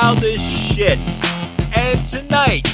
childish 0.00 0.42
shit. 0.42 0.98
And 1.74 1.98
tonight, 2.04 2.68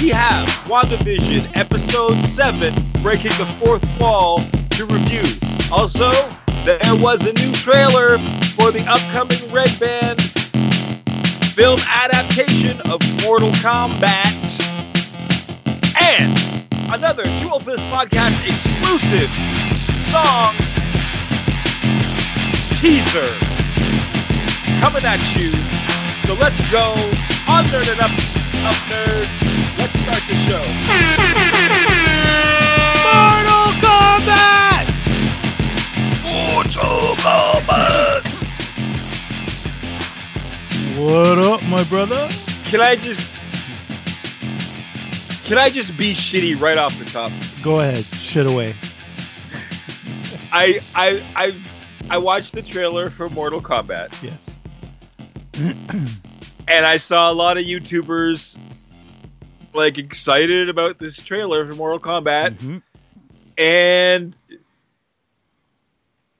we 0.00 0.10
have 0.10 0.46
WandaVision 0.68 1.50
episode 1.56 2.20
7 2.22 2.72
breaking 3.02 3.32
the 3.32 3.56
fourth 3.58 3.84
wall 3.98 4.38
to 4.70 4.86
review. 4.86 5.24
Also, 5.72 6.10
there 6.64 6.94
was 6.94 7.26
a 7.26 7.32
new 7.32 7.52
trailer 7.54 8.18
for 8.54 8.70
the 8.70 8.84
upcoming 8.86 9.52
Red 9.52 9.80
Band 9.80 10.22
film 11.54 11.80
adaptation 11.88 12.80
of 12.82 13.00
Mortal 13.24 13.50
Kombat 13.54 14.62
and 16.00 16.38
another 16.94 17.24
of 17.52 17.64
This 17.64 17.80
Podcast 17.90 18.46
exclusive 18.46 19.28
song 19.98 20.54
teaser 22.78 23.34
coming 24.80 25.04
at 25.04 25.36
you. 25.36 25.77
So 26.28 26.34
let's 26.34 26.60
go 26.70 26.90
on 27.48 27.64
Nerd 27.64 27.90
and 27.90 28.00
Up, 28.00 28.10
up 28.68 28.76
Nerd. 28.90 29.26
Let's 29.78 29.98
start 29.98 30.22
the 30.28 30.34
show. 30.44 30.62
Mortal 33.08 33.72
Kombat! 33.80 34.84
Mortal 36.22 37.16
Kombat! 37.24 38.28
What 40.98 41.38
up, 41.38 41.62
my 41.62 41.82
brother? 41.84 42.28
Can 42.66 42.82
I 42.82 42.94
just 42.94 43.32
can 45.46 45.56
I 45.56 45.70
just 45.70 45.96
be 45.96 46.12
shitty 46.12 46.60
right 46.60 46.76
off 46.76 46.98
the 46.98 47.06
top? 47.06 47.32
Go 47.62 47.80
ahead, 47.80 48.04
shit 48.16 48.44
away. 48.44 48.74
I 50.52 50.80
I 50.94 51.24
I 51.34 51.54
I 52.10 52.18
watched 52.18 52.52
the 52.52 52.60
trailer 52.60 53.08
for 53.08 53.30
Mortal 53.30 53.62
Kombat 53.62 54.22
Yes. 54.22 54.47
and 56.68 56.86
I 56.86 56.96
saw 56.98 57.30
a 57.30 57.34
lot 57.34 57.58
of 57.58 57.64
YouTubers 57.64 58.56
like 59.74 59.98
excited 59.98 60.68
about 60.68 60.98
this 60.98 61.20
trailer 61.20 61.66
for 61.66 61.74
Mortal 61.74 62.00
Kombat 62.00 62.58
Mhm. 62.58 62.82
and 63.56 64.34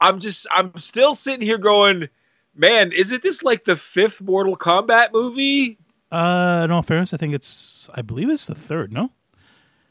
I'm 0.00 0.20
just 0.20 0.46
I'm 0.50 0.76
still 0.78 1.14
sitting 1.14 1.40
here 1.46 1.58
going, 1.58 2.08
man, 2.54 2.92
isn't 2.92 3.22
this 3.22 3.42
like 3.42 3.64
the 3.64 3.76
fifth 3.76 4.22
Mortal 4.22 4.56
Kombat 4.56 5.12
movie? 5.12 5.78
Uh, 6.10 6.62
in 6.64 6.70
all 6.70 6.82
fairness, 6.82 7.12
I 7.12 7.16
think 7.16 7.34
it's. 7.34 7.90
I 7.94 8.00
believe 8.02 8.30
it's 8.30 8.46
the 8.46 8.54
third. 8.54 8.92
No, 8.92 9.10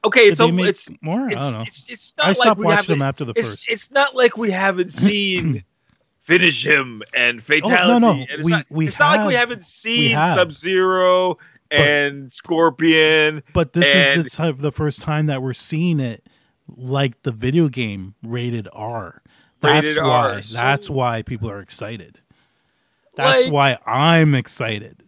Okay, 0.04 0.22
it's 0.22 0.40
Did 0.40 0.46
they 0.46 0.50
a, 0.50 0.54
make 0.54 0.66
it's 0.68 0.90
more. 1.02 1.28
I 1.28 1.34
don't 1.36 1.54
know. 1.54 1.62
it's 1.62 1.90
it's 1.92 2.16
I 2.18 2.22
not 2.22 2.28
like 2.30 2.38
stopped 2.38 2.60
we 2.60 2.66
watching 2.66 2.94
them 2.94 3.02
after 3.04 3.26
the 3.26 3.34
it's, 3.36 3.50
first. 3.50 3.70
it's 3.70 3.92
not 3.92 4.16
like 4.16 4.38
we 4.38 4.50
haven't 4.52 4.92
seen 4.92 5.64
finish 6.28 6.66
him 6.66 7.02
and 7.16 7.42
fatality. 7.42 7.78
Oh, 7.84 8.00
no, 8.00 8.14
no, 8.14 8.20
and 8.22 8.30
it's 8.30 8.44
we- 8.46 8.52
not, 8.52 8.66
we 8.70 8.88
it's 8.88 9.00
not 9.00 9.18
like 9.18 9.28
we 9.28 9.34
have- 9.34 9.50
haven't 9.50 9.64
seen 9.64 10.12
have. 10.12 10.36
Sub 10.36 10.52
Zero 10.54 11.38
and 11.72 12.32
Scorpion. 12.32 13.44
but 13.54 13.74
this 13.74 13.94
and- 13.94 14.18
is 14.20 14.24
the, 14.26 14.30
time, 14.30 14.58
the 14.60 14.72
first 14.72 15.02
time 15.02 15.28
that 15.28 15.42
we're 15.42 15.54
seeing 15.54 16.00
it 16.00 16.26
like 16.76 17.22
the 17.24 17.32
video 17.32 17.70
game 17.70 18.16
rated 18.24 18.68
R. 18.74 19.22
That's 19.62 19.84
Rated 19.98 20.04
why. 20.04 20.10
R, 20.36 20.42
so- 20.42 20.56
That's 20.56 20.90
why 20.90 21.22
people 21.24 21.50
are 21.50 21.60
excited. 21.62 22.20
That's 23.16 23.46
Like- 23.46 23.52
why 23.54 23.78
I'm 23.86 24.36
excited. 24.36 25.02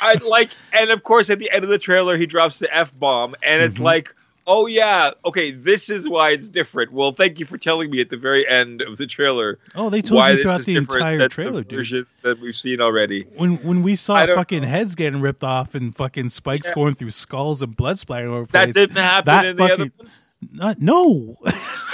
I 0.00 0.14
like, 0.14 0.50
and 0.72 0.90
of 0.90 1.02
course, 1.02 1.30
at 1.30 1.38
the 1.40 1.50
end 1.50 1.64
of 1.64 1.70
the 1.70 1.78
trailer, 1.78 2.16
he 2.16 2.26
drops 2.26 2.58
the 2.60 2.74
f 2.74 2.92
bomb, 2.96 3.34
and 3.42 3.60
it's 3.60 3.78
Mhm. 3.78 3.82
like, 3.82 4.14
oh 4.46 4.66
yeah, 4.66 5.10
okay, 5.24 5.50
this 5.50 5.88
is 5.90 6.08
why 6.08 6.30
it's 6.30 6.48
different. 6.48 6.92
Well, 6.92 7.12
thank 7.12 7.40
you 7.40 7.46
for 7.46 7.56
telling 7.58 7.90
me 7.90 8.00
at 8.00 8.08
the 8.10 8.16
very 8.16 8.46
end 8.48 8.82
of 8.82 8.96
the 8.96 9.06
trailer 9.06 9.58
Oh, 9.74 9.90
they 9.90 10.02
told 10.02 10.24
you 10.36 10.42
throughout 10.42 10.64
the 10.64 10.76
entire 10.76 11.28
trailer, 11.28 11.62
the 11.62 11.82
dude. 11.82 12.06
that 12.22 12.38
we've 12.40 12.56
seen 12.56 12.80
already. 12.80 13.22
When 13.36 13.56
when 13.64 13.82
we 13.82 13.96
saw 13.96 14.24
fucking 14.26 14.62
know. 14.62 14.68
heads 14.68 14.94
getting 14.94 15.20
ripped 15.20 15.44
off 15.44 15.74
and 15.74 15.94
fucking 15.96 16.28
spikes 16.30 16.68
Yeah. 16.68 16.74
going 16.74 16.94
through 16.94 17.10
skulls 17.12 17.62
and 17.62 17.74
blood 17.76 17.98
splattering 17.98 18.32
over 18.32 18.46
the 18.46 18.52
That 18.52 18.64
place, 18.66 18.74
didn't 18.74 18.96
happen 19.02 19.24
that 19.26 19.44
in 19.46 19.56
the 19.56 19.62
other 19.64 19.76
fucking- 19.76 19.92
ones. 19.98 20.34
not, 20.52 20.80
no. 20.80 21.38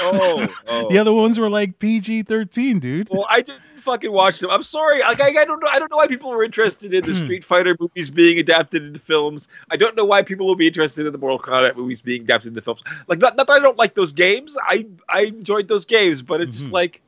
Oh, 0.02 0.48
oh. 0.68 0.88
the 0.90 0.98
other 0.98 1.12
ones 1.12 1.38
were 1.38 1.50
like 1.50 1.78
PG 1.78 2.22
thirteen, 2.24 2.78
dude. 2.80 3.08
Well, 3.10 3.26
I 3.28 3.42
didn't 3.42 3.62
fucking 3.80 4.12
watch 4.12 4.38
them. 4.40 4.50
I'm 4.50 4.62
sorry. 4.62 5.00
Like, 5.00 5.20
I, 5.20 5.28
I 5.40 5.44
don't 5.44 5.60
know. 5.60 5.68
I 5.70 5.78
don't 5.78 5.90
know 5.90 5.96
why 5.96 6.06
people 6.06 6.30
were 6.30 6.44
interested 6.44 6.94
in 6.94 7.04
the 7.04 7.12
Hmm. 7.12 7.16
Street 7.18 7.44
Fighter 7.44 7.76
movies 7.78 8.10
being 8.10 8.38
adapted 8.38 8.82
into 8.82 8.98
films. 8.98 9.48
I 9.70 9.76
don't 9.76 9.96
know 9.96 10.04
why 10.04 10.22
people 10.22 10.46
will 10.46 10.56
be 10.56 10.66
interested 10.66 11.06
in 11.06 11.12
the 11.12 11.18
Mortal 11.18 11.38
Kombat 11.38 11.76
movies 11.76 12.02
being 12.02 12.22
adapted 12.22 12.48
into 12.48 12.62
films. 12.62 12.82
Like, 13.08 13.20
not, 13.20 13.36
not 13.36 13.46
that 13.48 13.54
I 13.54 13.58
don't 13.58 13.78
like 13.78 13.94
those 13.94 14.12
games. 14.12 14.56
I 14.62 14.86
I 15.08 15.22
enjoyed 15.22 15.68
those 15.68 15.84
games, 15.86 16.22
but 16.22 16.40
it's 16.40 16.56
just 16.56 16.70
Mhm. 16.70 16.74
like, 16.74 17.02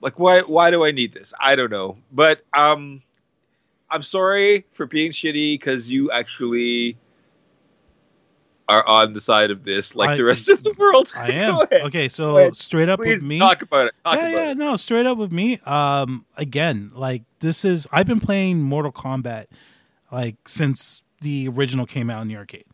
like 0.00 0.18
why 0.18 0.40
why 0.42 0.70
do 0.70 0.84
I 0.84 0.90
need 0.92 1.12
this? 1.12 1.34
I 1.38 1.54
don't 1.56 1.70
know. 1.70 1.98
But 2.10 2.42
um, 2.52 3.02
I'm 3.90 4.02
sorry 4.02 4.64
for 4.72 4.86
being 4.86 5.12
shitty 5.12 5.54
because 5.58 5.90
you 5.90 6.10
actually 6.10 6.96
are 8.68 8.86
on 8.86 9.12
the 9.12 9.20
side 9.20 9.50
of 9.50 9.64
this, 9.64 9.94
like 9.94 10.10
I- 10.10 10.16
the 10.16 10.24
rest 10.24 10.48
of 10.48 10.62
the 10.62 10.72
world. 10.78 11.12
I 11.16 11.30
am 11.32 11.58
okay. 11.86 12.08
So 12.08 12.36
ahead. 12.38 12.56
straight 12.56 12.88
up 12.88 12.98
with 13.00 13.26
me, 13.26 13.38
talk 13.38 13.62
about 13.62 13.88
it. 13.88 13.94
Talk 14.04 14.16
yeah, 14.16 14.28
about 14.28 14.38
yeah, 14.44 14.50
it. 14.52 14.56
no, 14.56 14.76
straight 14.76 15.06
up 15.06 15.18
with 15.18 15.32
me. 15.32 15.58
Um, 15.66 16.24
again, 16.36 16.90
like 16.94 17.22
this 17.40 17.64
is 17.64 17.86
I've 17.92 18.06
been 18.06 18.20
playing 18.20 18.62
Mortal 18.62 18.92
Kombat 18.92 19.46
like 20.10 20.36
since 20.46 21.02
the 21.20 21.48
original 21.48 21.86
came 21.86 22.10
out 22.10 22.22
in 22.22 22.28
the 22.28 22.36
arcade. 22.36 22.64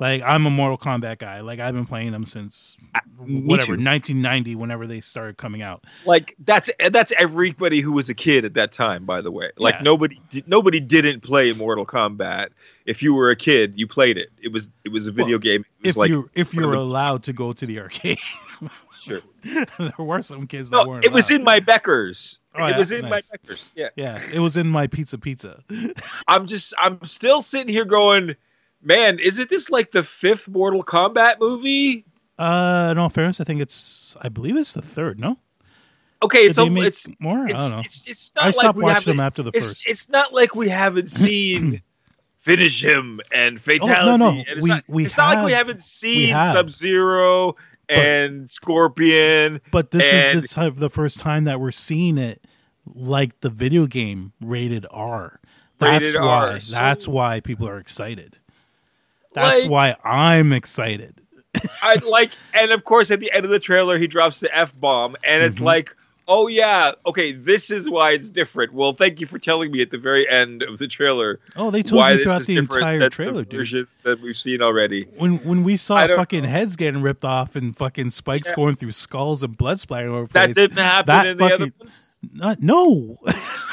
Like 0.00 0.22
I'm 0.22 0.46
a 0.46 0.50
Mortal 0.50 0.78
Kombat 0.78 1.18
guy. 1.18 1.40
Like 1.40 1.58
I've 1.58 1.74
been 1.74 1.84
playing 1.86 2.12
them 2.12 2.24
since 2.24 2.76
whatever 3.18 3.72
1990, 3.72 4.54
whenever 4.54 4.86
they 4.86 5.00
started 5.00 5.36
coming 5.38 5.60
out. 5.60 5.84
like 6.04 6.36
that's 6.44 6.70
that's 6.90 7.12
everybody 7.18 7.80
who 7.80 7.90
was 7.92 8.08
a 8.08 8.14
kid 8.14 8.44
at 8.44 8.54
that 8.54 8.70
time 8.70 9.04
by 9.04 9.20
the 9.20 9.30
way 9.32 9.50
like 9.58 9.74
Yeah. 9.76 9.82
nobody 9.82 10.20
did, 10.28 10.46
nobody 10.46 10.78
didn't 10.78 11.20
play 11.22 11.52
mortal 11.52 11.84
kombat 11.84 12.50
if 12.86 13.02
you 13.02 13.12
were 13.12 13.30
a 13.30 13.36
kid 13.36 13.72
you 13.76 13.88
played 13.88 14.16
it 14.18 14.28
it 14.40 14.52
was 14.52 14.70
it 14.84 14.90
was 14.90 15.08
a 15.08 15.12
video 15.12 15.32
Well, 15.32 15.38
game 15.40 15.64
it 15.82 15.86
was 15.86 15.90
If 15.90 15.96
like 15.96 16.10
you 16.10 16.30
if 16.34 16.54
you 16.54 16.64
were 16.64 16.76
the- 16.76 16.78
allowed 16.82 17.24
to 17.24 17.32
go 17.32 17.52
to 17.52 17.66
the 17.66 17.80
arcade, 17.80 18.18
sure 19.00 19.20
there 19.42 19.92
were 19.98 20.22
some 20.22 20.46
kids 20.46 20.70
that 20.70 20.86
weren't. 20.86 21.04
it 21.04 21.12
was 21.12 21.30
in 21.32 21.42
my 21.42 21.58
Becker's 21.60 22.38
Oh, 22.54 22.66
it 22.66 22.70
yeah, 22.70 22.78
was 22.78 22.92
in 22.92 23.00
nice. 23.02 23.10
my 23.10 23.20
Becker's 23.36 23.72
yeah 23.74 23.88
Yeah, 23.96 24.22
it 24.32 24.38
was 24.38 24.56
in 24.56 24.68
my 24.68 24.86
pizza 24.86 25.18
pizza. 25.18 25.62
i'm 26.28 26.46
just 26.46 26.72
i'm 26.78 27.04
still 27.04 27.42
sitting 27.42 27.68
here 27.74 27.84
going 27.84 28.36
man 28.82 29.18
isn't 29.18 29.48
this 29.50 29.70
like 29.70 29.90
the 29.92 30.02
fifth 30.02 30.48
mortal 30.48 30.82
kombat 30.84 31.38
movie 31.40 32.04
Uh, 32.38 32.88
in 32.92 32.98
all 32.98 33.08
fairness, 33.08 33.40
I 33.40 33.44
think 33.44 33.60
it's 33.60 34.16
I 34.20 34.28
believe 34.28 34.56
it's 34.56 34.72
the 34.74 34.82
third. 34.82 35.18
No, 35.18 35.38
okay 36.22 36.40
it's 36.46 36.56
Did 36.56 36.74
they 36.74 36.80
a, 36.82 36.84
it's 36.84 37.08
more. 37.18 37.44
I 37.44 37.48
don't 37.52 37.70
know. 37.72 37.80
it's 37.80 38.08
it's 38.08 38.34
not 38.34 38.44
I 38.44 38.66
like 38.66 38.76
we 38.76 38.82
watching 38.84 38.94
haven't 38.94 39.16
them 39.16 39.20
after 39.20 39.42
the 39.42 39.50
it's, 39.54 39.66
first. 39.66 39.88
it's 39.88 40.08
not 40.10 40.32
like 40.32 40.54
we 40.54 40.68
haven't 40.68 41.08
seen 41.24 41.82
finish 42.38 42.82
him 42.84 43.20
and 43.32 43.60
fatality. 43.60 44.10
Oh, 44.10 44.16
no, 44.16 44.28
And 44.30 44.46
it's 44.48 44.62
we- 44.62 44.68
not, 44.70 44.84
we 44.88 45.06
it's 45.06 45.16
not 45.18 45.34
like 45.36 45.44
we 45.46 45.52
have- 45.52 45.66
haven't 45.66 45.82
seen. 45.82 46.30
Sub 46.32 46.70
Zero 46.70 47.56
and 47.88 48.48
Scorpion. 48.48 49.60
But 49.70 49.90
this 49.90 50.10
is 50.34 50.42
the 50.42 50.48
time, 50.48 50.74
the 50.76 50.90
first 50.90 51.18
time 51.18 51.44
that 51.44 51.60
we're 51.60 51.70
seeing 51.72 52.16
it 52.18 52.44
like 52.86 53.40
the 53.40 53.50
video 53.50 53.86
game 53.86 54.32
rated 54.40 54.86
R. 54.90 55.40
That's 55.78 56.00
Rated 56.14 56.20
why. 56.20 56.26
R, 56.52 56.58
That's 56.70 57.06
why 57.08 57.40
people 57.40 57.68
are 57.68 57.78
excited. 57.78 58.38
That's 59.34 59.62
Like- 59.62 59.70
why 59.70 59.96
I'm 60.04 60.52
excited. 60.52 61.14
I 61.82 61.96
like, 62.06 62.30
and 62.54 62.70
of 62.72 62.84
course, 62.84 63.10
at 63.10 63.20
the 63.20 63.32
end 63.32 63.44
of 63.44 63.50
the 63.50 63.58
trailer, 63.58 63.98
he 63.98 64.06
drops 64.06 64.40
the 64.40 64.54
f 64.56 64.72
bomb, 64.78 65.16
and 65.24 65.42
it's 65.42 65.58
Mhm. 65.58 65.64
like, 65.64 65.96
oh 66.28 66.46
yeah, 66.46 66.92
okay, 67.06 67.32
this 67.32 67.70
is 67.70 67.88
why 67.88 68.12
it's 68.12 68.28
different. 68.28 68.72
Well, 68.74 68.92
thank 68.92 69.20
you 69.20 69.26
for 69.26 69.38
telling 69.38 69.72
me 69.72 69.80
at 69.80 69.90
the 69.90 69.98
very 69.98 70.28
end 70.28 70.62
of 70.62 70.78
the 70.78 70.86
trailer 70.86 71.40
Oh, 71.56 71.70
they 71.70 71.82
told 71.82 72.06
you 72.10 72.22
throughout 72.22 72.44
the 72.46 72.56
entire 72.58 73.08
trailer, 73.08 73.44
the 73.44 73.64
dude. 73.64 73.88
that 74.04 74.20
we've 74.20 74.36
seen 74.36 74.60
already. 74.62 75.04
When 75.16 75.38
when 75.38 75.64
we 75.64 75.76
saw 75.78 76.06
fucking 76.06 76.42
know. 76.44 76.48
heads 76.50 76.76
getting 76.76 77.00
ripped 77.00 77.24
off 77.24 77.56
and 77.56 77.76
fucking 77.76 78.10
spikes 78.10 78.48
Yeah. 78.48 78.54
going 78.56 78.74
through 78.76 78.92
skulls 78.92 79.42
and 79.42 79.56
blood 79.56 79.80
splattering 79.80 80.14
over 80.14 80.28
That 80.32 80.46
place, 80.46 80.54
didn't 80.54 80.76
happen 80.76 81.06
that 81.06 81.26
in 81.26 81.38
the 81.38 81.44
other 81.54 81.72
ones. 81.80 82.07
Not, 82.32 82.60
no. 82.62 83.18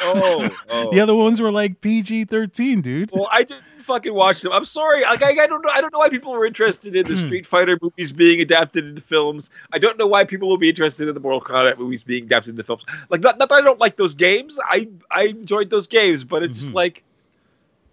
Oh, 0.01 0.49
oh. 0.69 0.91
the 0.93 0.99
other 0.99 1.15
ones 1.15 1.41
were 1.41 1.51
like 1.51 1.81
PG 1.81 2.25
thirteen, 2.25 2.81
dude. 2.81 3.11
Well, 3.13 3.27
I 3.31 3.43
didn't 3.43 3.63
fucking 3.83 4.13
watch 4.13 4.41
them. 4.41 4.51
I'm 4.51 4.65
sorry. 4.65 5.01
Like, 5.03 5.21
I, 5.21 5.43
I 5.43 5.47
don't 5.47 5.61
know. 5.63 5.69
I 5.71 5.79
don't 5.81 5.93
know 5.93 5.99
why 5.99 6.09
people 6.09 6.31
were 6.33 6.45
interested 6.45 6.95
in 6.95 7.05
the 7.05 7.13
Hmm. 7.13 7.19
Street 7.27 7.45
Fighter 7.45 7.77
movies 7.81 8.11
being 8.11 8.41
adapted 8.41 8.85
into 8.85 9.01
films. 9.01 9.49
I 9.71 9.77
don't 9.77 9.97
know 9.97 10.07
why 10.07 10.23
people 10.25 10.49
will 10.49 10.57
be 10.57 10.69
interested 10.69 11.07
in 11.07 11.13
the 11.13 11.19
Mortal 11.19 11.41
Kombat 11.41 11.77
movies 11.77 12.03
being 12.03 12.23
adapted 12.25 12.51
into 12.51 12.63
films. 12.63 12.83
Like, 13.09 13.21
not, 13.21 13.37
not 13.37 13.49
that 13.49 13.55
I 13.55 13.61
don't 13.61 13.79
like 13.79 13.95
those 13.95 14.13
games. 14.15 14.59
I 14.63 14.87
I 15.11 15.25
enjoyed 15.25 15.69
those 15.69 15.87
games, 15.87 16.23
but 16.23 16.41
it's 16.43 16.57
just 16.57 16.71
Mhm. 16.71 16.75
like, 16.75 17.03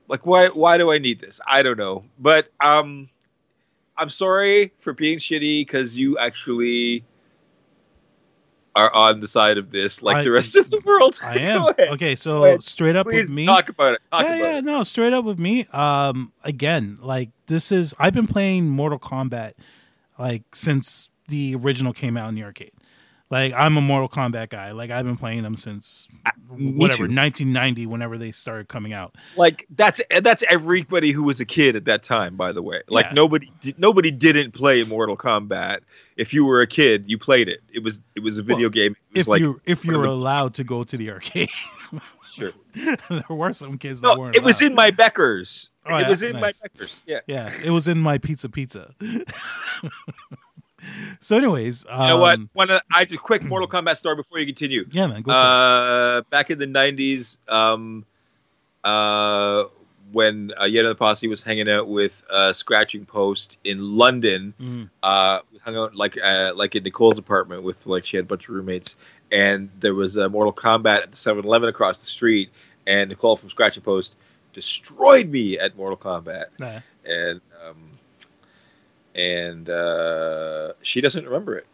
like 0.09 0.27
why 0.27 0.49
why 0.49 0.79
do 0.79 0.91
I 0.93 0.99
need 0.99 1.21
this? 1.21 1.41
I 1.47 1.63
don't 1.63 1.79
know. 1.79 2.05
But 2.19 2.49
um, 2.61 3.09
I'm 3.97 4.09
sorry 4.11 4.73
for 4.81 4.93
being 4.95 5.19
shitty 5.19 5.67
because 5.67 5.97
you 5.99 6.19
actually 6.19 7.05
are 8.75 8.93
on 8.95 9.21
the 9.21 9.29
side 9.29 9.59
of 9.59 9.71
this, 9.71 10.03
like 10.03 10.17
I- 10.19 10.25
the 10.25 10.31
rest 10.31 10.57
of 10.57 10.71
the 10.71 10.81
world. 10.85 11.21
I 11.23 11.39
am 11.39 11.67
okay. 11.93 12.15
So 12.15 12.59
straight 12.59 12.97
up 12.97 13.07
Please 13.07 13.29
with 13.29 13.35
me, 13.35 13.47
talk 13.47 13.69
about 13.69 13.95
it. 13.95 14.01
Talk 14.11 14.25
yeah, 14.25 14.35
about 14.35 14.45
yeah, 14.45 14.59
it. 14.59 14.65
no, 14.65 14.83
straight 14.83 15.13
up 15.13 15.25
with 15.25 15.39
me. 15.39 15.67
Um, 15.73 16.33
again, 16.45 16.99
like 17.03 17.31
this 17.47 17.71
is 17.73 17.95
I've 17.99 18.15
been 18.15 18.27
playing 18.27 18.69
Mortal 18.69 18.99
Kombat 18.99 19.53
like 20.19 20.43
since 20.55 21.11
the 21.29 21.55
original 21.57 21.93
came 21.93 22.17
out 22.17 22.29
in 22.29 22.35
the 22.35 22.43
arcade. 22.45 22.73
Like 23.33 23.55
I'm 23.55 23.79
a 23.79 23.81
Mortal 23.81 24.11
Kombat 24.11 24.51
guy. 24.51 24.73
Like 24.73 24.91
I've 24.91 25.07
been 25.07 25.17
playing 25.17 25.43
them 25.43 25.57
since 25.57 26.07
whatever 26.51 27.09
too. 27.09 27.17
1990, 27.17 27.87
whenever 27.87 28.19
they 28.19 28.31
started 28.31 28.69
coming 28.69 28.93
out. 28.93 29.15
like 29.37 29.67
that's 29.75 30.03
that's 30.21 30.45
everybody 30.51 31.11
who 31.13 31.23
was 31.23 31.41
a 31.41 31.47
kid 31.47 31.75
at 31.75 31.87
that 31.87 32.03
time 32.03 32.37
by 32.37 32.53
the 32.53 32.61
way 32.63 32.83
like 32.89 33.07
Yeah. 33.07 33.13
nobody 33.15 33.51
did, 33.61 33.79
nobody 33.79 34.11
didn't 34.11 34.51
play 34.53 34.85
mortal 34.85 35.17
kombat 35.17 35.79
if 36.19 36.35
you 36.35 36.45
were 36.45 36.61
a 36.61 36.67
kid 36.67 37.05
you 37.07 37.17
played 37.19 37.49
it 37.49 37.61
it 37.73 37.83
was 37.83 38.03
it 38.15 38.21
was 38.23 38.37
a 38.37 38.43
video 38.43 38.65
Well, 38.67 38.71
game 38.71 38.93
it 39.15 39.19
was 39.19 39.21
If 39.23 39.29
like 39.29 39.41
you 39.41 39.61
if 39.65 39.83
you're 39.87 40.03
the- 40.03 40.11
allowed 40.11 40.53
to 40.55 40.65
go 40.65 40.85
to 40.85 40.97
the 40.99 41.11
arcade, 41.11 41.49
sure 42.31 42.53
there 42.75 43.25
were 43.31 43.55
some 43.55 43.79
kids 43.79 44.03
that 44.03 44.19
weren't. 44.19 44.37
it 44.37 44.43
was 44.43 44.61
in 44.61 44.75
my 44.75 44.91
Becker's 44.91 45.71
Oh, 45.87 45.97
it 45.97 46.03
yeah? 46.03 46.09
was 46.11 46.23
in 46.23 46.33
Nice. 46.35 46.43
my 46.43 46.53
Becker's 46.69 47.03
yeah 47.07 47.21
Yeah, 47.27 47.51
it 47.65 47.71
was 47.71 47.89
in 47.89 47.99
my 47.99 48.19
pizza 48.19 48.51
pizza. 48.51 48.95
so, 51.21 51.37
anyways, 51.37 51.85
um, 51.89 52.01
you 52.03 52.07
know 52.09 52.19
what 52.19 52.39
one 52.53 52.71
of, 52.71 52.81
i 52.93 53.05
just 53.05 53.23
quick 53.23 53.43
mortal 53.43 53.69
kombat 53.75 53.97
story 53.97 54.17
before 54.17 54.39
you 54.39 54.47
continue 54.47 54.85
Yeah, 54.93 55.07
man. 55.07 55.23
Go 55.23 55.33
for 55.33 55.39
it. 55.39 55.43
uh 55.43 56.23
back 56.31 56.51
in 56.51 56.59
the 56.59 56.67
90s 56.67 57.39
um 57.49 58.05
uh 58.85 59.65
when 60.11 60.53
uh, 60.61 60.65
Yet 60.67 60.81
Another 60.81 60.95
Posse 60.95 61.27
was 61.27 61.43
hanging 61.43 61.71
out 61.71 61.89
with 61.89 62.23
uh, 62.29 62.53
Scratching 62.53 63.07
Post 63.07 63.57
in 63.65 63.97
London, 63.97 64.53
Mhm. 64.61 64.91
uh, 65.03 65.41
hung 65.63 65.75
out 65.77 65.95
like 65.97 66.19
uh, 66.23 66.53
like 66.55 66.75
in 66.75 66.83
Nicole's 66.83 67.17
apartment 67.17 67.63
with 67.63 67.87
like 67.87 68.05
she 68.05 68.19
had 68.19 68.27
a 68.27 68.29
bunch 68.29 68.47
of 68.47 68.55
roommates, 68.55 68.97
and 69.31 69.71
there 69.81 69.95
was 69.95 70.17
a 70.17 70.29
Mortal 70.29 70.53
Kombat 70.53 71.05
at 71.05 71.11
the 71.13 71.17
7-Eleven 71.17 71.67
across 71.71 72.01
the 72.01 72.07
street, 72.09 72.51
and 72.87 73.09
Nicole 73.09 73.39
from 73.39 73.49
Scratching 73.49 73.83
Post 73.83 74.17
destroyed 74.53 75.31
me 75.31 75.59
at 75.59 75.77
Mortal 75.79 75.97
Kombat, 75.97 76.47
Nah. 76.59 76.81
and 77.07 77.41
um, 77.67 77.77
and 79.15 79.69
uh, 79.69 80.73
she 80.83 81.01
doesn't 81.01 81.25
remember 81.25 81.57
it. 81.57 81.67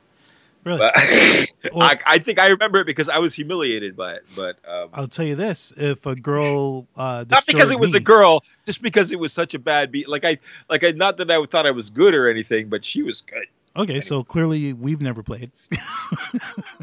Really? 0.64 0.81
Well- 1.73 1.82
I, 1.88 1.99
I 2.06 2.19
think 2.19 2.38
I 2.38 2.49
remember 2.49 2.81
it 2.81 2.85
because 2.87 3.08
I 3.08 3.19
was 3.19 3.35
humiliated 3.35 3.96
by 3.96 4.14
it, 4.14 4.25
but 4.37 4.56
um, 4.69 4.88
I'll 4.93 5.08
tell 5.08 5.25
you 5.25 5.35
this: 5.35 5.73
if 5.76 6.06
a 6.06 6.14
girl, 6.14 6.87
uh, 6.96 7.25
not 7.29 7.46
because 7.46 7.70
it 7.70 7.79
was 7.81 7.94
a 7.94 8.00
girl, 8.00 8.43
just 8.64 8.81
because 8.82 9.11
it 9.12 9.19
was 9.19 9.32
such 9.32 9.55
a 9.55 9.58
bad 9.58 9.90
beat. 9.93 10.08
Like 10.08 10.25
I, 10.25 10.38
like 10.70 10.85
I, 10.85 10.90
not 10.93 11.17
that 11.19 11.31
I 11.31 11.44
thought 11.46 11.67
I 11.67 11.70
was 11.70 11.90
good 11.90 12.14
or 12.14 12.29
anything, 12.29 12.69
but 12.69 12.85
she 12.85 13.02
was 13.02 13.20
good. 13.20 13.44
Okay, 13.76 14.00
so 14.00 14.25
clearly 14.25 14.73
we've 14.73 15.00
never 15.00 15.23
played. 15.23 15.50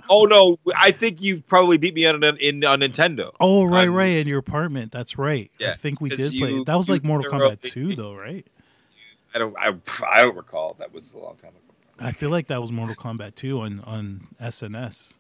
Oh 0.08 0.26
no, 0.26 0.60
I 0.78 0.92
think 0.92 1.22
you've 1.22 1.48
probably 1.48 1.78
beat 1.78 1.96
me 1.96 2.06
on 2.06 2.24
an, 2.24 2.38
in 2.38 2.64
on 2.64 2.82
Nintendo. 2.82 3.32
Oh, 3.40 3.64
right, 3.64 3.82
I'm- 3.82 3.94
right, 3.94 4.18
in 4.18 4.28
your 4.28 4.38
apartment. 4.40 4.92
That's 4.92 5.18
right. 5.18 5.52
Yeah, 5.58 5.72
I 5.72 5.74
think 5.74 6.00
we 6.00 6.10
did 6.10 6.32
play 6.32 6.52
you- 6.52 6.62
it. 6.62 6.66
That 6.68 6.76
was 6.76 6.88
like 6.90 7.04
Mortal 7.04 7.32
Kombat 7.32 7.62
2, 7.62 7.96
though, 7.96 8.14
right? 8.14 8.46
I 9.36 9.38
don't, 9.40 9.56
I, 9.58 9.74
I 10.12 10.22
don't 10.24 10.36
recall. 10.36 10.76
That 10.80 10.94
was 10.94 11.12
a 11.14 11.18
long 11.18 11.36
time 11.36 11.52
ago. 11.52 11.60
I 12.00 12.12
feel 12.14 12.30
like 12.30 12.48
that 12.48 12.62
was 12.62 12.72
Mortal 12.72 12.96
Kombat 12.96 13.36
2 13.36 13.60
on 13.62 13.80
on 13.82 14.28
SNS, 14.42 15.18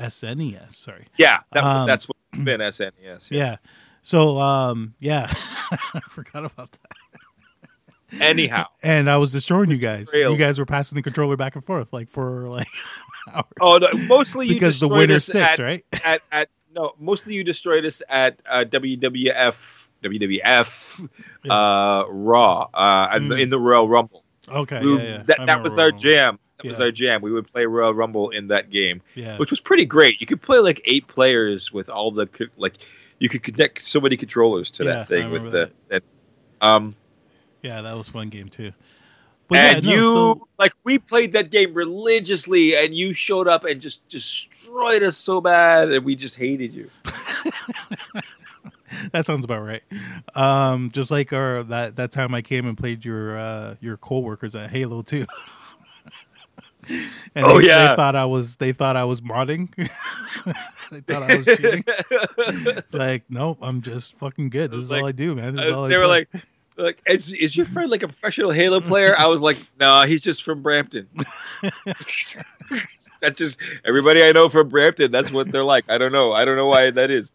SNES. 0.00 0.74
Sorry. 0.74 1.06
Yeah, 1.18 1.40
that, 1.52 1.62
Um, 1.64 1.86
that's 1.86 2.08
what 2.08 2.16
been 2.44 2.60
SNES. 2.60 2.92
Yeah. 3.02 3.18
Yeah. 3.30 3.56
So, 4.04 4.38
um, 4.38 4.94
yeah, 4.98 5.28
I 5.70 6.00
forgot 6.08 6.44
about 6.44 6.72
that. 6.72 8.20
Anyhow, 8.20 8.66
And 8.82 9.08
I 9.08 9.16
was 9.16 9.32
destroying 9.32 9.70
you 9.70 9.78
guys. 9.78 10.10
Real. 10.12 10.32
You 10.32 10.36
guys 10.36 10.58
were 10.58 10.66
passing 10.66 10.96
the 10.96 11.02
controller 11.02 11.36
back 11.36 11.54
and 11.54 11.64
forth, 11.64 11.92
like 11.92 12.10
for 12.10 12.48
like 12.48 12.66
hours. 13.32 13.44
oh 13.60 13.78
no, 13.78 13.88
mostly 14.06 14.48
you 14.48 14.54
because 14.54 14.80
the 14.80 14.88
destroyed 14.88 14.98
winner 15.08 15.14
us 15.14 15.24
sticks, 15.24 15.38
at, 15.38 15.58
right? 15.60 15.84
at, 16.04 16.20
at 16.32 16.48
no, 16.74 16.92
mostly 16.98 17.34
you 17.34 17.44
destroyed 17.44 17.84
us 17.86 18.02
at 18.08 18.40
uh, 18.46 18.64
WWF 18.68 19.81
WWF 20.02 21.08
Yeah. 21.44 21.52
uh, 21.52 22.04
Raw 22.08 22.68
uh, 22.74 23.08
and 23.12 23.30
Mm. 23.30 23.40
in 23.40 23.50
the 23.50 23.58
Royal 23.58 23.88
Rumble. 23.88 24.24
Okay, 24.48 24.84
We- 24.84 24.96
yeah, 24.96 25.02
yeah. 25.02 25.22
That 25.26 25.46
that 25.46 25.62
was 25.62 25.78
our 25.78 25.86
Rumble. 25.86 25.98
jam. 25.98 26.38
That 26.62 26.68
was 26.68 26.80
our 26.80 26.90
jam. 26.92 27.22
We 27.22 27.32
would 27.32 27.50
play 27.52 27.66
Royal 27.66 27.92
Rumble 27.94 28.30
in 28.30 28.48
that 28.48 28.70
game, 28.70 29.02
Yeah, 29.16 29.36
which 29.38 29.50
was 29.50 29.58
pretty 29.60 29.84
great. 29.84 30.20
You 30.20 30.26
could 30.26 30.40
play 30.42 30.58
like 30.58 30.80
eight 30.84 31.08
players 31.08 31.72
with 31.72 31.88
all 31.88 32.10
the 32.12 32.28
like 32.56 32.74
you 33.18 33.28
could 33.28 33.42
connect 33.42 33.86
so 33.86 34.00
many 34.00 34.16
controllers 34.16 34.70
to 34.72 34.84
Yeah, 34.84 34.90
that 34.94 35.08
thing 35.08 35.30
with 35.30 35.50
the 35.50 35.70
that. 35.88 36.02
Um, 36.60 36.94
yeah, 37.62 37.80
that 37.82 37.96
was 37.96 38.08
fun 38.08 38.28
game 38.28 38.48
too. 38.48 38.72
But 39.48 39.56
yeah, 39.56 39.76
and 39.76 39.86
no, 39.86 39.92
you 39.92 39.98
so- 39.98 40.48
like 40.58 40.72
we 40.84 40.98
played 40.98 41.32
that 41.32 41.50
game 41.50 41.74
religiously, 41.74 42.76
and 42.76 42.94
you 42.94 43.12
showed 43.12 43.48
up 43.48 43.64
and 43.64 43.80
just 43.80 44.06
destroyed 44.08 45.02
us 45.02 45.16
so 45.16 45.40
bad, 45.40 45.90
and 45.90 46.04
we 46.04 46.14
just 46.16 46.36
hated 46.36 46.72
you. 46.72 46.90
that 49.12 49.26
sounds 49.26 49.44
about 49.44 49.62
right. 49.64 49.82
Um, 50.34 50.90
just 50.92 51.10
like 51.10 51.32
our 51.32 51.62
that 51.64 51.96
that 51.96 52.12
time 52.12 52.34
I 52.34 52.42
came 52.42 52.66
and 52.66 52.76
played 52.78 53.04
your 53.04 53.36
uh 53.36 53.74
your 53.80 53.96
coworkers 53.96 54.54
at 54.54 54.70
Halo 54.70 55.02
2. 55.02 55.26
and 56.88 57.46
Oh, 57.46 57.60
they, 57.60 57.66
yeah. 57.68 57.88
they 57.90 57.96
thought 57.96 58.16
I 58.16 58.24
was 58.24 58.56
they 58.56 58.72
thought 58.72 58.96
I 58.96 59.04
was 59.04 59.20
modding. 59.20 59.72
they 60.90 61.00
thought 61.00 61.22
I 61.30 61.36
was 61.36 61.46
cheating. 61.46 61.84
It's 61.86 62.94
like, 62.94 63.24
nope, 63.28 63.58
I'm 63.62 63.82
just 63.82 64.16
fucking 64.18 64.50
good. 64.50 64.70
This 64.70 64.80
is 64.80 64.90
like- 64.90 65.02
all 65.02 65.08
I 65.08 65.12
do, 65.12 65.34
man. 65.34 65.54
This 65.56 65.66
is 65.66 65.72
Uh, 65.72 65.82
I 65.82 65.88
they 65.88 65.96
were 65.96 66.06
like, 66.06 66.28
like, 66.76 67.00
is 67.06 67.32
is 67.32 67.56
your 67.56 67.66
friend 67.66 67.90
like 67.90 68.02
a 68.02 68.08
professional 68.08 68.50
Halo 68.50 68.80
player? 68.80 69.14
I 69.16 69.26
was 69.26 69.40
like, 69.40 69.58
no, 69.78 70.02
he's 70.02 70.22
just 70.22 70.42
from 70.42 70.62
Brampton. 70.62 71.06
That's 73.20 73.38
just 73.38 73.58
everybody 73.84 74.22
I 74.22 74.32
know 74.32 74.48
from 74.48 74.68
Brampton. 74.68 75.12
That's 75.12 75.30
what 75.30 75.50
they're 75.50 75.64
like. 75.64 75.84
I 75.88 75.98
don't 75.98 76.12
know. 76.12 76.32
I 76.32 76.44
don't 76.44 76.56
know 76.56 76.66
why 76.66 76.90
that 76.90 77.10
is. 77.10 77.34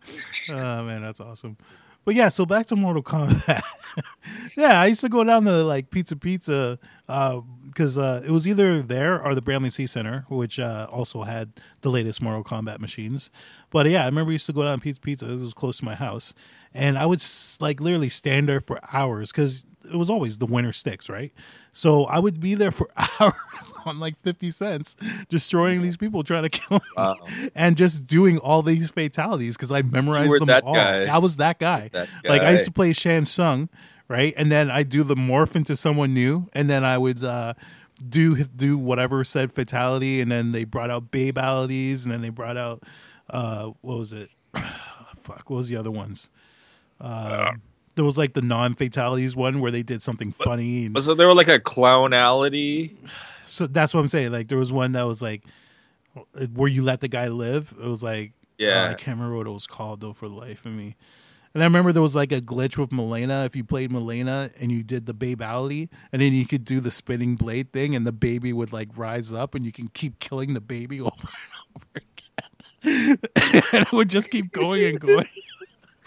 Oh 0.49 0.83
man, 0.83 1.01
that's 1.01 1.19
awesome. 1.19 1.57
But 2.05 2.15
yeah, 2.15 2.29
so 2.29 2.45
back 2.45 2.67
to 2.67 2.75
Mortal 2.75 3.03
Kombat. 3.03 3.61
yeah, 4.57 4.79
I 4.79 4.85
used 4.85 5.01
to 5.01 5.09
go 5.09 5.23
down 5.23 5.43
to 5.45 5.63
like 5.63 5.89
Pizza 5.89 6.15
Pizza 6.15 6.79
because 7.05 7.97
uh, 7.97 8.23
it 8.25 8.31
was 8.31 8.47
either 8.47 8.81
there 8.81 9.21
or 9.21 9.35
the 9.35 9.41
Bramalea 9.41 9.71
City 9.71 9.87
Centre, 9.87 10.25
which 10.29 10.59
uh, 10.59 10.87
also 10.89 11.23
had 11.23 11.51
the 11.81 11.89
latest 11.89 12.21
Mortal 12.21 12.43
Kombat 12.43 12.79
machines. 12.79 13.29
But 13.71 13.89
yeah, 13.89 14.03
I 14.03 14.05
remember 14.05 14.31
I 14.31 14.33
used 14.33 14.45
to 14.45 14.53
go 14.53 14.63
down 14.63 14.77
to 14.77 14.81
Pizza 14.81 15.01
Pizza. 15.01 15.31
It 15.31 15.39
was 15.39 15.53
close 15.53 15.79
to 15.79 15.85
my 15.85 15.95
house, 15.95 16.33
and 16.73 16.97
I 16.97 17.05
would 17.05 17.21
like 17.59 17.81
literally 17.81 18.09
stand 18.09 18.47
there 18.47 18.61
for 18.61 18.79
hours 18.93 19.31
because 19.31 19.63
it 19.87 19.95
was 19.95 20.09
always 20.09 20.37
the 20.37 20.45
winner 20.45 20.71
sticks, 20.73 21.09
right? 21.09 21.33
So 21.71 22.05
I 22.05 22.19
would 22.19 22.39
be 22.39 22.55
there 22.55 22.71
for 22.71 22.87
hours 23.19 23.73
on 23.85 23.99
like 23.99 24.17
fifty 24.17 24.51
cents, 24.51 24.95
destroying 25.29 25.81
these 25.81 25.97
people 25.97 26.23
trying 26.23 26.43
to 26.43 26.49
kill 26.49 26.77
me 26.79 26.85
Wow. 26.95 27.17
and 27.55 27.75
just 27.77 28.05
doing 28.07 28.37
all 28.39 28.61
these 28.61 28.89
fatalities 28.91 29.55
because 29.57 29.71
I 29.71 29.81
memorized 29.81 30.31
them 30.41 30.49
all. 30.63 30.73
guy. 30.75 31.05
I 31.05 31.17
was 31.17 31.37
that 31.37 31.59
guy. 31.59 31.89
That 31.93 32.07
Like 32.25 32.41
I 32.41 32.51
used 32.51 32.65
to 32.65 32.71
play 32.71 32.93
Shang 32.93 33.25
Tsung, 33.25 33.69
right? 34.07 34.33
And 34.37 34.51
then 34.51 34.69
I 34.71 34.83
do 34.83 35.03
the 35.03 35.15
morph 35.15 35.55
into 35.55 35.75
someone 35.75 36.13
new, 36.13 36.49
and 36.53 36.69
then 36.69 36.83
I 36.83 36.97
would 36.97 37.23
uh, 37.23 37.53
do 38.07 38.43
do 38.43 38.77
whatever 38.77 39.23
said 39.23 39.51
fatality, 39.53 40.21
and 40.21 40.31
then 40.31 40.51
they 40.51 40.63
brought 40.63 40.89
out 40.89 41.11
babalities, 41.11 42.03
and 42.03 42.11
then 42.13 42.21
they 42.21 42.29
brought 42.29 42.57
out 42.57 42.83
uh, 43.29 43.71
what 43.81 43.97
was 43.99 44.13
it? 44.13 44.29
Fuck, 45.21 45.49
what 45.49 45.57
was 45.57 45.69
the 45.69 45.75
other 45.75 45.91
ones? 45.91 46.29
Um, 47.01 47.61
there 47.97 48.05
was 48.05 48.17
like 48.17 48.33
the 48.33 48.41
non 48.41 48.73
fatalities 48.75 49.35
one 49.35 49.59
where 49.59 49.71
they 49.71 49.83
did 49.83 50.01
something 50.01 50.31
funny. 50.31 50.85
And, 50.85 51.03
So 51.03 51.13
there 51.13 51.27
were 51.27 51.35
like 51.35 51.49
a 51.49 51.59
clownality. 51.59 52.95
so 53.45 53.67
that's 53.67 53.93
what 53.93 53.99
I'm 53.99 54.07
saying. 54.07 54.31
Like 54.31 54.47
there 54.47 54.57
was 54.57 54.71
one 54.71 54.93
that 54.93 55.03
was 55.03 55.21
like 55.21 55.43
where 56.53 56.69
you 56.69 56.83
let 56.83 57.01
the 57.01 57.07
guy 57.09 57.27
live. 57.27 57.73
It 57.77 57.85
was 57.87 58.01
like 58.01 58.31
Yeah. 58.57 58.85
uh, 58.85 58.89
I 58.91 58.93
can't 58.93 59.17
remember 59.17 59.35
what 59.37 59.47
it 59.47 59.51
was 59.51 59.67
called 59.67 59.99
though 59.99 60.13
for 60.13 60.29
the 60.29 60.35
life 60.35 60.65
of 60.65 60.71
me. 60.71 60.95
And 61.53 61.63
I 61.63 61.65
remember 61.65 61.91
there 61.91 62.03
was 62.03 62.15
like 62.15 62.31
a 62.31 62.39
glitch 62.39 62.77
with 62.77 62.91
Mileena. 62.91 63.45
If 63.45 63.55
you 63.55 63.63
played 63.63 63.89
Mileena 63.89 64.51
and 64.61 64.71
you 64.71 64.83
did 64.83 65.07
the 65.07 65.13
babality, 65.13 65.89
and 66.11 66.21
then 66.21 66.33
you 66.33 66.45
could 66.45 66.63
do 66.63 66.79
the 66.79 66.91
spinning 66.91 67.35
blade 67.35 67.71
thing, 67.73 67.95
and 67.95 68.05
the 68.05 68.11
baby 68.11 68.53
would 68.53 68.71
like 68.73 68.89
rise 68.95 69.33
up, 69.33 69.55
and 69.55 69.65
you 69.65 69.71
can 69.71 69.87
keep 69.87 70.19
killing 70.19 70.53
the 70.53 70.61
baby 70.61 71.01
over 71.01 71.11
and 71.15 71.75
over 71.75 72.03
again, 72.83 73.17
and 73.73 73.87
it 73.87 73.91
would 73.91 74.09
just 74.09 74.29
keep 74.29 74.51
going 74.51 74.83
and 74.83 74.99
going. 74.99 75.25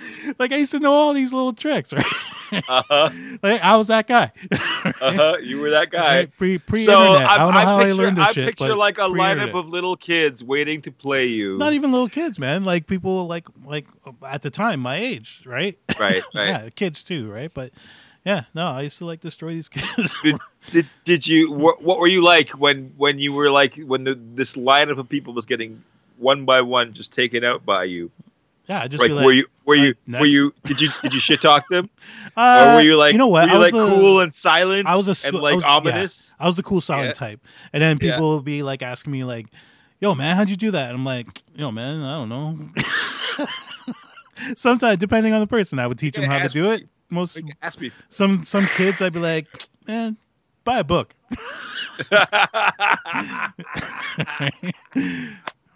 like 0.38 0.52
I 0.52 0.56
used 0.56 0.72
to 0.72 0.80
know 0.80 0.92
all 0.92 1.12
these 1.12 1.32
little 1.32 1.52
tricks, 1.52 1.92
right? 1.92 2.04
Uh-huh. 2.52 3.10
like 3.42 3.62
I 3.62 3.76
was 3.76 3.88
that 3.88 4.06
guy. 4.06 4.32
Uh-huh. 5.00 5.36
You 5.42 5.60
were 5.60 5.70
that 5.70 5.90
guy. 5.90 6.26
Pre 6.26 6.58
pre 6.58 6.84
so 6.84 7.00
internet. 7.00 7.28
I 7.28 7.38
don't 7.38 7.54
know 7.54 7.60
how 7.60 7.78
picture, 7.78 7.90
I 7.90 7.96
learned 7.96 8.16
this 8.18 8.28
I 8.28 8.32
shit. 8.32 8.46
picture 8.46 8.74
like 8.74 8.98
a 8.98 9.02
lineup 9.02 9.54
of 9.54 9.68
little 9.68 9.96
kids 9.96 10.44
waiting 10.44 10.82
to 10.82 10.92
play 10.92 11.26
you. 11.26 11.56
not 11.58 11.72
even 11.72 11.90
little 11.90 12.08
kids, 12.08 12.38
man. 12.38 12.64
Like 12.64 12.86
people 12.86 13.26
like 13.26 13.46
like 13.64 13.86
at 14.26 14.42
the 14.42 14.50
time 14.50 14.80
my 14.80 14.96
age, 14.96 15.42
right? 15.46 15.78
right, 15.98 16.22
right. 16.34 16.48
yeah, 16.48 16.68
kids 16.70 17.02
too, 17.02 17.30
right? 17.30 17.52
But 17.52 17.72
yeah, 18.24 18.44
no, 18.54 18.66
I 18.66 18.82
used 18.82 18.98
to 18.98 19.06
like 19.06 19.20
destroy 19.20 19.52
these 19.52 19.68
kids. 19.68 20.14
Did, 20.22 20.38
did 20.70 20.86
did 21.04 21.26
you 21.26 21.50
what, 21.50 21.82
what 21.82 21.98
were 21.98 22.08
you 22.08 22.22
like 22.22 22.50
when 22.50 22.92
when 22.96 23.18
you 23.18 23.32
were 23.32 23.50
like 23.50 23.76
when 23.76 24.04
the, 24.04 24.14
this 24.14 24.56
lineup 24.56 24.98
of 24.98 25.08
people 25.08 25.32
was 25.32 25.46
getting 25.46 25.82
one 26.18 26.44
by 26.44 26.60
one 26.60 26.92
just 26.92 27.12
taken 27.12 27.44
out 27.44 27.64
by 27.64 27.84
you? 27.84 28.10
Yeah, 28.70 28.82
I 28.82 28.86
just 28.88 29.00
Like, 29.02 29.10
be 29.10 29.14
like, 29.14 29.24
were 29.24 29.32
you 29.32 29.46
were 29.66 29.74
you 29.74 29.94
were 30.06 30.24
you 30.26 30.54
did 30.64 30.80
you 30.80 30.90
did 31.02 31.12
you 31.12 31.18
shit 31.20 31.40
talk 31.42 31.64
them 31.70 31.90
uh, 32.36 32.68
or 32.70 32.74
were 32.76 32.80
you 32.82 32.96
like 32.96 33.12
you 33.12 33.18
know 33.18 33.26
what? 33.26 33.48
I 33.48 33.58
was 33.58 33.72
like 33.72 33.80
the, 33.82 33.88
cool 33.88 34.20
and 34.20 34.32
silent 34.32 34.86
I 34.86 34.94
was 34.96 35.08
a 35.08 35.16
and 35.26 35.36
like 35.38 35.52
I 35.52 35.56
was- 35.56 35.64
yeah. 35.64 35.70
ominous? 35.70 36.34
I 36.38 36.46
was 36.46 36.54
the 36.56 36.62
cool 36.62 36.80
silent 36.80 37.08
Yeah. 37.08 37.12
type, 37.14 37.40
and 37.72 37.82
then 37.82 37.98
Yeah. 38.00 38.12
people 38.12 38.36
would 38.36 38.44
be 38.44 38.62
like 38.62 38.82
asking 38.82 39.12
me 39.12 39.24
like, 39.24 39.46
"Yo, 40.00 40.14
man, 40.14 40.36
how'd 40.36 40.48
you 40.50 40.56
do 40.56 40.70
that?" 40.70 40.86
And 40.90 40.94
I'm 40.98 41.04
like, 41.04 41.26
"Yo, 41.54 41.70
man, 41.72 42.00
I 42.02 42.12
don't 42.18 42.28
know." 42.28 42.58
Sometimes, 44.56 44.98
depending 44.98 45.32
on 45.34 45.40
the 45.40 45.46
person, 45.46 45.78
I 45.78 45.86
would 45.86 45.98
teach 45.98 46.14
them 46.14 46.24
how 46.24 46.38
to 46.38 46.48
do 46.48 46.70
it. 46.70 46.88
Most 47.10 47.40
ask 47.60 47.80
me. 47.80 47.90
some 48.08 48.44
some 48.44 48.66
kids, 48.76 49.02
I'd 49.02 49.12
be 49.12 49.18
like, 49.18 49.46
"Man, 49.88 50.16
buy 50.64 50.78
a 50.78 50.84
book," 50.84 51.14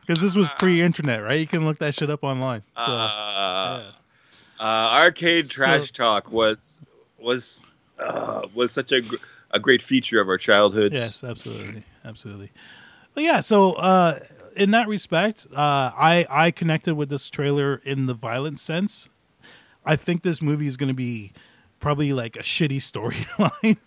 because 0.06 0.20
this 0.23 0.37
was 0.37 0.49
pre-internet, 0.58 1.23
right? 1.23 1.40
You 1.40 1.46
can 1.46 1.64
look 1.64 1.78
that 1.78 1.94
shit 1.94 2.11
up 2.11 2.23
online. 2.25 2.62
So, 2.76 2.82
uh, 2.82 3.82
yeah. 4.58 4.64
uh, 4.64 4.64
arcade 5.02 5.46
So- 5.46 5.52
trash 5.52 5.92
talk 5.92 6.30
was 6.30 6.80
was 7.18 7.66
uh, 7.99 8.42
was 8.54 8.73
such 8.73 8.92
a 8.92 9.00
gr- 9.00 9.16
a 9.50 9.58
great 9.61 9.82
feature 9.82 10.20
of 10.20 10.28
our 10.28 10.38
childhood. 10.38 10.92
Yes, 10.92 11.23
absolutely, 11.25 11.84
absolutely. 12.04 12.50
But 13.14 13.25
yeah, 13.25 13.40
so 13.40 13.73
uh, 13.75 14.18
in 14.56 14.73
that 14.73 14.88
respect, 14.88 15.46
uh, 15.52 15.56
I 15.96 16.26
I 16.28 16.50
connected 16.50 16.94
with 16.96 17.08
this 17.08 17.30
trailer 17.30 17.80
in 17.84 18.06
the 18.06 18.14
violent 18.14 18.58
sense. 18.61 19.08
I 19.87 19.96
think 19.96 20.23
this 20.23 20.40
movie 20.42 20.66
is 20.66 20.76
going 20.76 20.88
to 20.88 20.94
be 20.94 21.32
probably 21.78 22.12
like 22.12 22.37
a 22.37 22.40
shitty 22.40 22.78
storyline. 22.78 23.76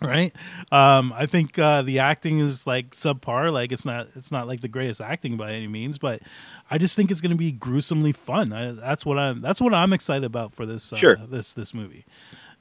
Right, 0.00 0.34
um, 0.70 1.14
I 1.16 1.24
think 1.24 1.58
uh, 1.58 1.80
the 1.80 2.00
acting 2.00 2.38
is 2.40 2.66
like 2.66 2.90
subpar. 2.90 3.50
Like 3.50 3.72
it's 3.72 3.86
not, 3.86 4.08
it's 4.14 4.30
not 4.30 4.46
like 4.46 4.60
the 4.60 4.68
greatest 4.68 5.00
acting 5.00 5.38
by 5.38 5.52
any 5.52 5.68
means, 5.68 5.96
but 5.96 6.20
I 6.70 6.76
just 6.76 6.96
think 6.96 7.10
it's 7.10 7.22
going 7.22 7.30
to 7.30 7.36
be 7.36 7.50
gruesomely 7.50 8.12
fun. 8.12 8.52
I, 8.52 8.72
that's 8.72 9.06
what 9.06 9.18
I'm. 9.18 9.40
That's 9.40 9.58
what 9.60 9.72
I'm 9.72 9.94
excited 9.94 10.24
about 10.24 10.52
for 10.52 10.66
this. 10.66 10.92
Uh, 10.92 10.96
Sure. 10.96 11.16
this 11.16 11.54
this 11.54 11.72
movie. 11.72 12.04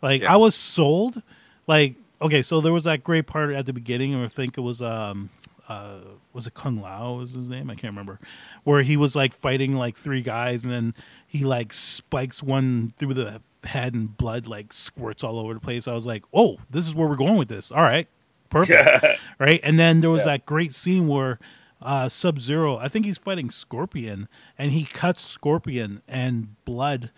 Like 0.01 0.22
Yeah. 0.22 0.34
I 0.34 0.38
was 0.38 0.55
sold. 0.55 1.22
Like 1.67 1.96
okay, 2.22 2.41
so 2.41 2.62
there 2.62 2.72
was 2.72 2.86
that 2.86 3.03
great 3.03 3.27
part 3.27 3.51
at 3.53 3.65
the 3.65 3.74
beginning, 3.74 4.15
I 4.15 4.27
think 4.29 4.58
it 4.58 4.62
was 4.62 4.82
um 4.82 5.29
uh 5.67 6.00
was 6.34 6.48
it 6.48 6.53
Kung 6.53 6.79
Lao 6.81 7.15
was 7.15 7.34
his 7.34 7.50
name? 7.50 7.69
I 7.69 7.74
can't 7.75 7.91
remember. 7.93 8.19
Where 8.63 8.81
he 8.81 8.98
was 8.98 9.15
like 9.15 9.34
fighting 9.34 9.75
like 9.75 9.98
three 9.98 10.22
guys 10.22 10.63
and 10.63 10.72
then 10.72 10.93
he 11.27 11.43
like 11.43 11.74
spikes 11.74 12.41
one 12.43 12.93
through 12.98 13.13
the 13.15 13.41
head 13.63 13.93
and 13.93 14.15
blood 14.15 14.48
like 14.48 14.72
squirts 14.74 15.24
all 15.24 15.39
over 15.39 15.53
the 15.53 15.60
place. 15.60 15.88
I 15.88 15.93
was 15.93 16.05
like, 16.05 16.24
"Oh, 16.34 16.57
this 16.69 16.88
is 16.88 16.93
where 16.95 17.07
we're 17.07 17.15
going 17.15 17.38
with 17.38 17.48
this." 17.50 17.72
All 17.72 17.81
right. 17.81 18.07
Perfect. 18.50 19.05
right? 19.39 19.60
And 19.63 19.79
then 19.79 20.01
there 20.01 20.10
was 20.12 20.19
Yeah. 20.22 20.34
that 20.34 20.45
great 20.45 20.74
scene 20.75 21.07
where 21.07 21.39
uh 21.81 22.10
Sub 22.10 22.39
Zero, 22.39 22.77
I 22.77 22.88
think 22.88 23.05
he's 23.05 23.17
fighting 23.17 23.50
Scorpion 23.50 24.27
and 24.57 24.72
he 24.72 24.86
cuts 24.86 25.22
Scorpion 25.24 26.01
and 26.07 26.55
blood 26.63 27.12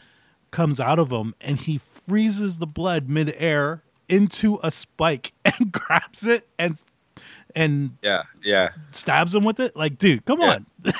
comes 0.51 0.79
out 0.79 0.99
of 0.99 1.11
him 1.11 1.35
and 1.41 1.59
he 1.59 1.79
freezes 2.07 2.57
the 2.57 2.65
blood 2.65 3.09
midair 3.09 3.83
into 4.09 4.57
a 4.63 4.71
spike 4.71 5.33
and 5.45 5.71
grabs 5.71 6.25
it 6.25 6.47
and 6.57 6.81
and 7.55 7.97
yeah, 8.01 8.23
yeah. 8.43 8.69
stabs 8.91 9.33
him 9.35 9.43
with 9.43 9.59
it. 9.59 9.75
Like, 9.75 9.97
dude, 9.97 10.25
come 10.25 10.41
Yeah. 10.41 10.55
on. 10.55 10.65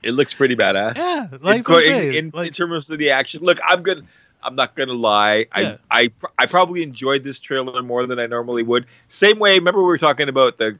It 0.00 0.12
looks 0.12 0.32
pretty 0.32 0.54
badass. 0.54 0.96
yeah, 0.96 1.26
in, 1.32 1.38
like 1.42 1.68
in, 1.68 1.82
in, 1.92 2.14
in 2.14 2.30
like, 2.32 2.52
terms 2.52 2.88
of 2.88 2.98
the 3.00 3.10
action. 3.10 3.42
Look, 3.42 3.58
I'm 3.66 3.82
gonna. 3.82 4.02
I'm 4.44 4.54
not 4.54 4.76
gonna 4.76 4.92
lie. 4.92 5.46
Yeah. 5.56 5.78
I, 5.90 6.02
I 6.04 6.10
I 6.38 6.46
probably 6.46 6.84
enjoyed 6.84 7.24
this 7.24 7.40
trailer 7.40 7.82
more 7.82 8.06
than 8.06 8.20
I 8.20 8.26
normally 8.26 8.62
would. 8.62 8.86
Same 9.08 9.40
way. 9.40 9.58
Remember 9.58 9.80
we 9.80 9.86
were 9.88 9.98
talking 9.98 10.28
about 10.28 10.56
the 10.56 10.78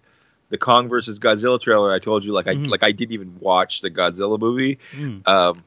the 0.50 0.56
Kong 0.56 0.88
versus 0.88 1.18
Godzilla 1.18 1.60
trailer. 1.60 1.92
I 1.92 1.98
told 1.98 2.22
you 2.22 2.30
like 2.32 2.46
I 2.46 2.54
Mhm. 2.54 2.68
like 2.68 2.84
I 2.84 2.92
didn't 2.92 3.12
even 3.12 3.36
watch 3.40 3.80
the 3.80 3.90
Godzilla 3.90 4.38
movie. 4.38 4.78
mm, 4.92 5.26
Um, 5.26 5.64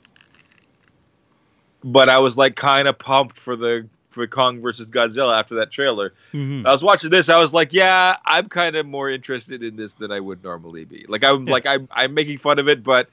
but 1.84 2.08
I 2.10 2.20
was 2.20 2.38
like 2.38 2.56
kind 2.56 2.88
of 2.88 2.98
pumped 2.98 3.38
for 3.38 3.58
the 3.58 3.86
for 4.12 4.28
Kong 4.28 4.62
versus 4.62 4.88
Godzilla 4.88 5.40
after 5.40 5.56
that 5.56 5.72
trailer. 5.72 6.14
mhm. 6.34 6.66
I 6.66 6.72
was 6.72 6.84
watching 6.84 7.10
this. 7.10 7.28
I 7.30 7.38
was 7.40 7.54
like, 7.54 7.74
yeah, 7.74 8.18
I'm 8.26 8.48
kind 8.50 8.76
of 8.76 8.86
more 8.86 9.10
interested 9.10 9.64
in 9.64 9.76
this 9.78 9.96
than 9.96 10.12
I 10.12 10.20
would 10.20 10.44
normally 10.44 10.86
be. 10.86 11.06
Like 11.08 11.24
I'm 11.24 11.48
Yeah. 11.48 11.52
like 11.54 11.66
I'm 11.66 11.88
I'm 11.92 12.14
making 12.14 12.38
fun 12.38 12.60
of 12.60 12.68
it, 12.70 12.84
but 12.84 13.10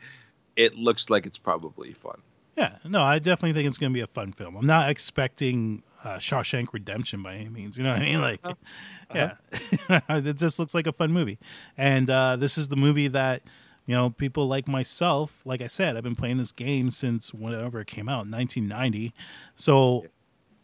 it 0.56 0.74
looks 0.74 1.08
like 1.08 1.24
it's 1.24 1.38
probably 1.38 1.92
fun. 1.92 2.20
yeah, 2.56 2.76
no, 2.84 3.00
I 3.02 3.18
definitely 3.20 3.52
think 3.52 3.68
it's 3.68 3.78
gonna 3.78 3.94
be 3.94 4.00
a 4.00 4.06
fun 4.08 4.32
film. 4.32 4.56
I'm 4.56 4.66
not 4.66 4.90
expecting 4.90 5.82
uh, 6.04 6.16
Shawshank 6.18 6.72
Redemption 6.72 7.22
by 7.22 7.34
any 7.36 7.48
means. 7.48 7.78
You 7.78 7.84
know 7.84 7.92
what 7.92 8.02
I 8.02 8.04
mean? 8.04 8.20
Like, 8.20 8.40
yeah, 9.14 9.34
it 10.10 10.36
just 10.36 10.58
looks 10.58 10.74
like 10.74 10.86
a 10.88 10.92
fun 10.92 11.12
movie. 11.12 11.38
And 11.76 12.10
uh, 12.10 12.36
this 12.36 12.58
is 12.58 12.68
the 12.68 12.76
movie 12.76 13.06
that 13.08 13.42
you 13.86 13.94
know 13.94 14.10
people 14.10 14.46
like 14.48 14.66
myself. 14.68 15.40
Like 15.44 15.60
I 15.62 15.66
said, 15.68 15.96
I've 15.96 16.02
been 16.02 16.16
playing 16.16 16.38
this 16.38 16.50
game 16.52 16.90
since 16.90 17.32
whenever 17.32 17.80
it 17.80 17.86
came 17.86 18.08
out, 18.08 18.26
1990. 18.28 19.12
So 19.56 20.06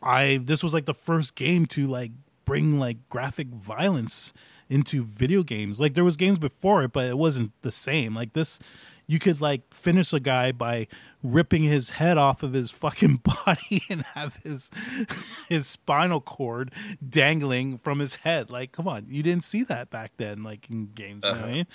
I 0.04 0.36
this 0.36 0.62
was 0.62 0.74
like 0.74 0.84
the 0.86 0.94
first 0.94 1.34
game 1.34 1.66
to 1.66 1.86
like 1.86 2.12
bring 2.44 2.78
like 2.78 3.08
graphic 3.08 3.48
violence 3.48 4.32
into 4.68 5.02
video 5.02 5.42
games. 5.42 5.80
Like 5.80 5.94
there 5.94 6.04
was 6.04 6.16
games 6.16 6.38
before 6.38 6.84
it, 6.84 6.92
but 6.92 7.06
it 7.06 7.18
wasn't 7.18 7.52
the 7.62 7.72
same. 7.72 8.14
Like 8.14 8.34
this 8.34 8.58
you 9.06 9.18
could 9.18 9.40
like 9.40 9.74
finish 9.74 10.12
a 10.12 10.20
guy 10.20 10.52
by 10.52 10.86
ripping 11.22 11.62
his 11.62 11.90
head 11.90 12.16
off 12.18 12.42
of 12.42 12.52
his 12.52 12.70
fucking 12.70 13.16
body 13.16 13.82
and 13.88 14.02
have 14.14 14.36
his 14.42 14.70
his 15.48 15.66
spinal 15.66 16.20
cord 16.20 16.72
dangling 17.06 17.78
from 17.78 17.98
his 17.98 18.16
head. 18.16 18.50
Like, 18.50 18.72
come 18.72 18.88
on, 18.88 19.06
you 19.08 19.22
didn't 19.22 19.44
see 19.44 19.62
that 19.64 19.90
back 19.90 20.12
then, 20.16 20.42
like 20.42 20.68
in 20.70 20.86
games. 20.94 21.24
You 21.24 21.34
know 21.34 21.40
I 21.40 21.52
mean? 21.52 21.66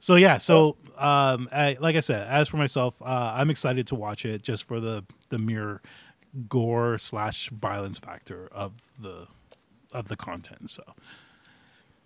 So 0.00 0.14
yeah, 0.14 0.38
so 0.38 0.76
um, 0.96 1.48
I, 1.52 1.76
like 1.80 1.96
I 1.96 2.00
said, 2.00 2.26
as 2.28 2.48
for 2.48 2.56
myself, 2.56 3.00
uh, 3.00 3.34
I'm 3.36 3.50
excited 3.50 3.86
to 3.88 3.94
watch 3.94 4.24
it 4.24 4.42
just 4.42 4.64
for 4.64 4.80
the 4.80 5.04
the 5.28 5.38
mere 5.38 5.82
gore 6.48 6.98
slash 6.98 7.48
violence 7.50 7.98
factor 7.98 8.48
of 8.52 8.72
the 8.98 9.26
of 9.92 10.08
the 10.08 10.16
content. 10.16 10.70
So 10.70 10.82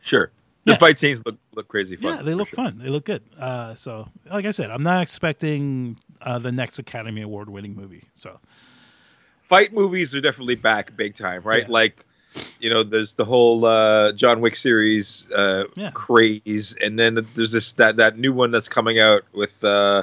Sure. 0.00 0.30
The 0.64 0.72
Yeah. 0.72 0.78
fight 0.78 0.98
scenes 0.98 1.22
look 1.24 1.36
look 1.54 1.68
crazy 1.68 1.96
fun. 1.96 2.16
yeah, 2.16 2.22
they 2.22 2.34
look 2.34 2.48
sure. 2.48 2.56
fun. 2.56 2.78
They 2.78 2.90
look 2.90 3.04
good. 3.06 3.22
Uh, 3.38 3.74
so 3.74 4.08
like 4.30 4.44
I 4.44 4.50
said, 4.50 4.70
I'm 4.70 4.82
not 4.82 5.02
expecting 5.02 5.96
uh, 6.20 6.38
the 6.38 6.52
next 6.52 6.78
Academy 6.78 7.22
Award 7.22 7.48
winning 7.48 7.74
movie. 7.74 8.04
So 8.14 8.38
Fight 9.42 9.72
movies 9.72 10.14
are 10.14 10.20
definitely 10.20 10.54
back 10.54 10.96
big 10.96 11.16
time, 11.16 11.42
right? 11.42 11.62
Yeah. 11.62 11.72
Like, 11.72 12.04
you 12.60 12.70
know, 12.70 12.84
there's 12.84 13.14
the 13.14 13.24
whole 13.24 13.64
uh, 13.64 14.12
John 14.12 14.40
Wick 14.40 14.54
series 14.54 15.26
uh, 15.34 15.64
Yeah. 15.74 15.90
craze, 15.92 16.76
and 16.80 16.96
then 16.98 17.26
there's 17.34 17.50
this 17.50 17.72
that 17.72 17.96
that 17.96 18.16
new 18.16 18.32
one 18.32 18.52
that's 18.52 18.68
coming 18.68 19.00
out 19.00 19.22
with 19.32 19.64
uh, 19.64 20.02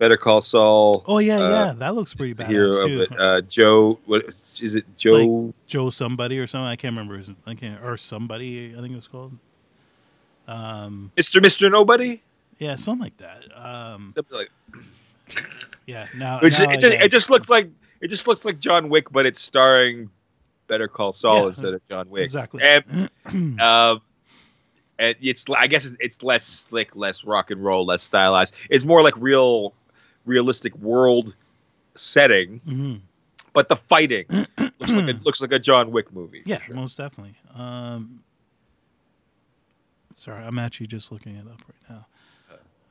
Better 0.00 0.16
Call 0.16 0.40
Saul. 0.40 1.04
oh 1.06 1.18
yeah, 1.18 1.36
uh, 1.38 1.48
yeah, 1.50 1.72
that 1.76 1.94
looks 1.94 2.14
pretty 2.14 2.32
the 2.32 2.44
hero 2.46 2.70
badass 2.70 2.82
of 2.84 2.88
too. 2.88 3.02
it, 3.02 3.20
uh, 3.20 3.40
Joe. 3.42 3.98
What 4.06 4.24
is 4.60 4.74
it? 4.74 4.84
Joe. 4.96 5.52
Joe 5.66 5.90
somebody 5.90 6.38
or 6.38 6.46
something. 6.46 6.66
I 6.66 6.74
can't 6.76 6.92
remember. 6.94 7.18
His, 7.18 7.30
I 7.46 7.54
can't 7.54 7.84
or 7.84 7.96
somebody. 7.98 8.72
I 8.76 8.80
think 8.80 8.92
it 8.92 8.96
was 8.96 9.06
called. 9.06 9.36
Um, 10.48 11.12
Mr. 11.16 11.40
Mr. 11.40 11.70
Nobody. 11.70 12.22
yeah, 12.58 12.76
something 12.76 13.04
like 13.04 13.16
that. 13.18 13.44
Um, 13.54 14.08
Something 14.14 14.38
like. 14.38 14.50
yeah. 15.86 16.06
Now, 16.16 16.40
Which 16.40 16.58
now 16.58 16.70
it 16.70 16.80
just 16.80 16.94
it 16.96 17.10
just 17.10 17.30
looks 17.30 17.48
like 17.50 17.68
it 18.00 18.08
just 18.08 18.26
looks 18.26 18.44
like 18.44 18.58
John 18.58 18.88
Wick, 18.88 19.12
but 19.12 19.26
it's 19.26 19.38
starring 19.40 20.08
Better 20.66 20.88
Call 20.88 21.12
Saul 21.12 21.42
Yeah. 21.42 21.48
instead 21.48 21.74
of 21.74 21.86
John 21.88 22.08
Wick. 22.08 22.24
exactly. 22.24 22.62
And 22.64 23.10
um, 23.60 24.00
and 24.98 25.14
it's 25.20 25.44
I 25.50 25.66
guess 25.66 25.84
it's, 25.84 25.96
it's 26.00 26.22
less 26.22 26.44
slick, 26.46 26.96
less 26.96 27.22
rock 27.22 27.50
and 27.50 27.62
roll, 27.62 27.84
less 27.84 28.02
stylized. 28.02 28.54
It's 28.70 28.82
more 28.84 29.02
like 29.02 29.14
real, 29.18 29.74
realistic 30.24 30.74
world 30.76 31.34
setting, 31.94 32.60
Mhm. 32.66 33.00
but 33.52 33.68
the 33.68 33.76
fighting 33.76 34.26
looks 34.58 34.80
like 34.80 35.08
a, 35.08 35.20
looks 35.24 35.40
like 35.40 35.52
a 35.52 35.58
John 35.58 35.90
Wick 35.90 36.12
movie. 36.12 36.42
Yeah, 36.46 36.60
sure. 36.62 36.74
most 36.74 36.96
definitely. 36.96 37.34
Um, 37.54 38.22
sorry, 40.14 40.44
I'm 40.44 40.58
actually 40.58 40.86
just 40.88 41.10
looking 41.12 41.36
it 41.36 41.46
up 41.46 41.60
right 41.68 41.90
now. 41.96 42.06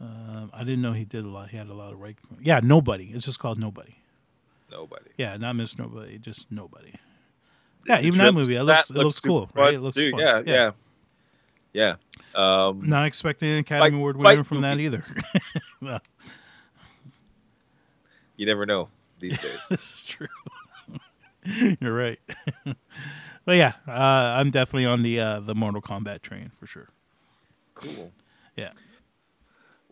Um, 0.02 0.50
I 0.54 0.60
didn't 0.64 0.82
know 0.82 0.94
he 0.94 1.04
did 1.04 1.26
a 1.26 1.28
lot. 1.28 1.50
He 1.50 1.58
had 1.58 1.68
a 1.68 1.74
lot 1.74 1.92
of 1.92 2.00
right. 2.00 2.16
Yeah, 2.42 2.62
nobody. 2.64 3.10
It's 3.14 3.26
just 3.26 3.40
called 3.40 3.60
nobody. 3.60 3.96
nobody. 4.72 5.10
Yeah, 5.18 5.36
not 5.38 5.56
Miss 5.58 5.78
Nobody, 5.78 6.18
just 6.20 6.50
nobody. 6.52 6.94
Yeah, 7.88 8.00
even 8.02 8.20
that 8.20 8.34
movie, 8.34 8.56
it 8.56 8.64
looks- 8.64 8.90
it 8.90 8.96
looks 8.96 9.20
cool, 9.20 9.48
fun, 9.48 9.64
right? 9.64 9.74
It 9.74 9.80
looks 9.80 9.98
too. 9.98 10.12
fun. 10.12 10.20
Yeah, 10.22 10.42
Yeah. 10.46 10.72
yeah, 11.74 11.96
yeah. 12.36 12.66
Um, 12.68 12.88
Not 12.88 13.08
expecting 13.08 13.50
an 13.50 13.58
Academy 13.60 13.98
Award 13.98 14.16
winner 14.18 14.44
from 14.44 14.62
that 14.62 14.80
either. 14.80 15.04
No, 15.82 16.00
You 18.40 18.46
never 18.46 18.66
know 18.66 18.88
these 19.20 19.38
days. 19.42 19.58
this 19.70 19.82
is 19.82 20.06
true. 20.06 20.28
You're 21.82 21.94
right. 21.94 22.20
but 23.44 23.58
yeah, 23.58 23.74
uh, 23.86 23.92
I'm 24.40 24.50
definitely 24.50 24.86
on 24.86 25.04
the 25.04 25.20
uh, 25.20 25.40
the 25.42 25.54
Mortal 25.54 25.82
Kombat 25.82 26.22
train 26.22 26.50
for 26.58 26.66
sure. 26.66 26.88
Cool. 27.76 28.14
Yeah. 28.56 28.72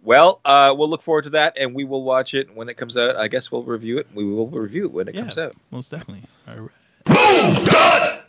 Well, 0.01 0.39
uh, 0.45 0.73
we'll 0.77 0.87
look 0.89 1.01
forward 1.01 1.23
to 1.25 1.31
that, 1.31 1.57
and 1.57 1.75
we 1.75 1.83
will 1.83 2.03
watch 2.03 2.33
it 2.33 2.55
when 2.55 2.69
it 2.69 2.75
comes 2.77 2.95
out. 2.95 3.17
I 3.17 3.27
guess 3.27 3.51
we'll 3.51 3.63
review 3.63 3.97
it. 3.97 4.07
We 4.13 4.23
will 4.23 4.47
review 4.47 4.85
it 4.85 4.93
when 4.93 5.09
it 5.09 5.15
Yeah, 5.15 5.23
comes 5.23 5.37
out. 5.37 5.55
most 5.69 5.91
definitely. 5.91 6.23
All 6.47 6.69
right. 7.09 8.21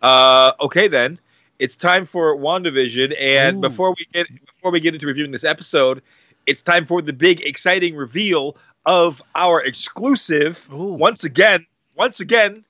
Uh, 0.00 0.52
okay, 0.60 0.88
then 0.88 1.18
it's 1.58 1.76
time 1.76 2.06
for 2.06 2.36
WandaVision, 2.36 3.14
and 3.18 3.58
Ooh. 3.58 3.60
before 3.60 3.90
we 3.90 4.06
get 4.12 4.26
before 4.46 4.70
we 4.70 4.80
get 4.80 4.94
into 4.94 5.06
reviewing 5.06 5.30
this 5.30 5.44
episode, 5.44 6.02
it's 6.46 6.62
time 6.62 6.86
for 6.86 7.02
the 7.02 7.12
big 7.12 7.42
exciting 7.42 7.96
reveal 7.96 8.56
of 8.86 9.20
our 9.34 9.62
exclusive. 9.62 10.66
Ooh. 10.72 10.94
Once 10.94 11.24
again, 11.24 11.66
once 11.96 12.20
again, 12.20 12.64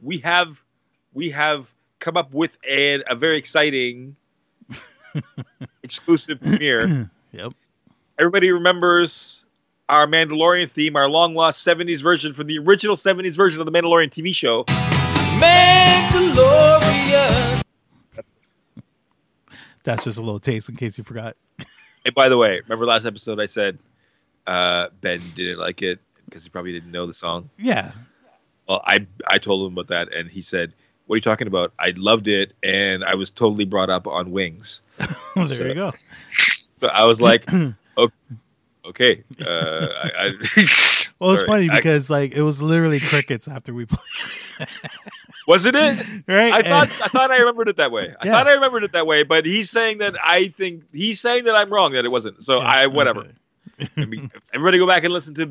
we 0.00 0.18
have 0.18 0.60
we 1.12 1.30
have 1.30 1.70
come 1.98 2.16
up 2.16 2.32
with 2.32 2.56
a, 2.68 3.02
a 3.08 3.14
very 3.14 3.38
exciting 3.38 4.16
exclusive 5.82 6.40
premiere. 6.40 7.10
Yep. 7.30 7.52
Everybody 8.18 8.50
remembers 8.50 9.44
our 9.86 10.06
Mandalorian 10.06 10.70
theme, 10.70 10.96
our 10.96 11.10
long 11.10 11.34
lost 11.34 11.62
70s 11.64 12.02
version 12.02 12.32
from 12.32 12.46
the 12.46 12.58
original 12.58 12.96
70s 12.96 13.36
version 13.36 13.60
of 13.60 13.66
the 13.66 13.72
Mandalorian 13.72 14.10
TV 14.10 14.34
show. 14.34 14.64
Mandalorian. 15.38 17.62
That's 19.84 20.04
just 20.04 20.18
a 20.18 20.22
little 20.22 20.40
taste 20.40 20.70
in 20.70 20.76
case 20.76 20.96
you 20.96 21.04
forgot. 21.04 21.36
And 22.04 22.14
by 22.14 22.28
the 22.28 22.36
way, 22.38 22.60
remember 22.60 22.86
last 22.86 23.04
episode 23.04 23.40
I 23.40 23.46
said 23.46 23.78
uh, 24.46 24.88
Ben 25.00 25.20
didn't 25.34 25.58
like 25.58 25.82
it 25.82 25.98
because 26.24 26.44
he 26.44 26.50
probably 26.50 26.72
didn't 26.72 26.90
know 26.92 27.06
the 27.06 27.14
song. 27.14 27.50
Yeah. 27.58 27.92
Well, 28.68 28.82
I 28.84 29.06
I 29.26 29.38
told 29.38 29.66
him 29.66 29.78
about 29.78 29.88
that, 29.88 30.12
and 30.14 30.28
he 30.30 30.42
said, 30.42 30.72
"What 31.06 31.14
are 31.14 31.16
you 31.18 31.22
talking 31.22 31.46
about? 31.46 31.72
I 31.78 31.92
loved 31.96 32.28
it, 32.28 32.52
and 32.62 33.02
I 33.04 33.14
was 33.14 33.30
totally 33.30 33.64
brought 33.64 33.88
up 33.90 34.06
on 34.06 34.30
Wings." 34.30 34.80
there 35.34 35.46
So- 35.46 35.64
you 35.64 35.74
go. 35.74 35.92
So 36.60 36.88
I 36.88 37.04
was 37.04 37.20
like, 37.20 37.44
"O- 37.96 38.10
"Okay." 38.84 39.24
Uh, 39.44 39.86
I, 40.04 40.10
I, 40.18 40.32
Well, 41.20 41.32
it's 41.32 41.42
funny 41.46 41.68
I- 41.70 41.76
because 41.76 42.10
like 42.10 42.32
it 42.32 42.42
was 42.42 42.60
literally 42.62 43.00
crickets 43.00 43.48
after 43.48 43.72
we 43.74 43.86
played, 43.86 44.68
wasn't 45.48 45.74
it? 45.76 46.06
right? 46.28 46.52
I 46.52 46.58
And- 46.58 46.66
thought 46.66 47.00
I 47.04 47.08
thought 47.08 47.30
I 47.32 47.38
remembered 47.38 47.68
it 47.68 47.76
that 47.78 47.90
way. 47.90 48.14
I 48.20 48.26
Yeah. 48.26 48.32
thought 48.32 48.46
I 48.46 48.52
remembered 48.52 48.84
it 48.84 48.92
that 48.92 49.06
way, 49.06 49.22
but 49.24 49.46
he's 49.46 49.70
saying 49.70 49.98
that 49.98 50.14
I 50.22 50.48
think 50.48 50.84
he's 50.92 51.20
saying 51.20 51.44
that 51.44 51.56
I'm 51.56 51.72
wrong 51.72 51.92
that 51.94 52.04
it 52.04 52.10
wasn't. 52.10 52.44
So 52.44 52.58
Yeah, 52.58 52.66
I 52.68 52.86
whatever. 52.86 53.20
okay. 53.80 53.88
I 53.96 54.04
mean, 54.04 54.30
everybody 54.54 54.78
go 54.78 54.86
back 54.86 55.02
and 55.04 55.12
listen 55.12 55.34
to 55.36 55.46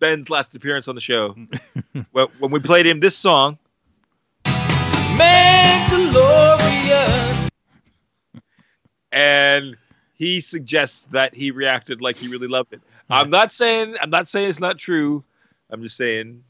Ben's 0.00 0.28
last 0.30 0.56
appearance 0.56 0.88
on 0.88 0.94
the 0.96 1.00
show. 1.00 1.36
when, 2.12 2.26
when 2.40 2.50
we 2.50 2.58
played 2.60 2.86
him 2.86 2.98
this 3.00 3.16
song, 3.16 3.58
Mandalorian. 6.02 7.48
and 9.12 9.76
he 10.16 10.40
suggests 10.40 11.04
that 11.12 11.34
he 11.34 11.50
reacted 11.50 12.00
like 12.00 12.16
he 12.16 12.28
really 12.28 12.48
loved 12.48 12.72
it. 12.72 12.80
I'm 13.10 13.30
not 13.30 13.52
saying 13.52 13.96
I'm 14.00 14.10
not 14.10 14.28
saying 14.28 14.48
it's 14.48 14.60
not 14.60 14.78
true. 14.78 15.22
I'm 15.70 15.82
just 15.82 15.96
saying 15.96 16.42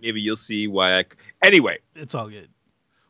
maybe 0.00 0.20
you'll 0.20 0.36
see 0.36 0.66
why. 0.66 0.98
I, 1.00 1.04
anyway, 1.42 1.78
It's 1.94 2.14
all 2.14 2.28
good. 2.28 2.48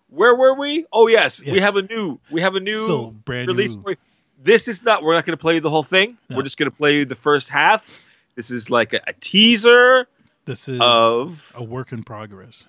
where 0.09 0.35
were 0.35 0.55
we? 0.55 0.87
Oh 0.93 1.07
yes, 1.09 1.43
we 1.43 1.61
have 1.61 1.77
a 1.77 1.83
new 1.83 2.19
we 2.31 2.41
have 2.43 2.55
a 2.55 2.61
new 2.61 2.87
So 2.87 3.11
brand 3.11 3.49
release. 3.49 3.77
new. 3.77 3.97
This 4.43 4.67
is 4.67 4.83
not. 4.83 5.03
We're 5.05 5.15
not 5.15 5.25
going 5.25 5.37
to 5.37 5.41
play 5.41 5.61
the 5.61 5.71
whole 5.71 5.85
thing. 5.85 6.19
No. 6.29 6.37
We're 6.39 6.43
just 6.43 6.57
going 6.59 6.71
to 6.71 6.77
play 6.77 7.05
the 7.05 7.15
first 7.15 7.49
half. 7.49 8.01
This 8.35 8.51
is 8.51 8.71
like 8.71 8.93
a, 8.93 9.01
a 9.07 9.13
teaser 9.13 10.09
This 10.47 10.69
is 10.69 10.81
of 10.81 11.53
a 11.55 11.63
work 11.63 11.93
in 11.93 12.03
progress. 12.03 12.65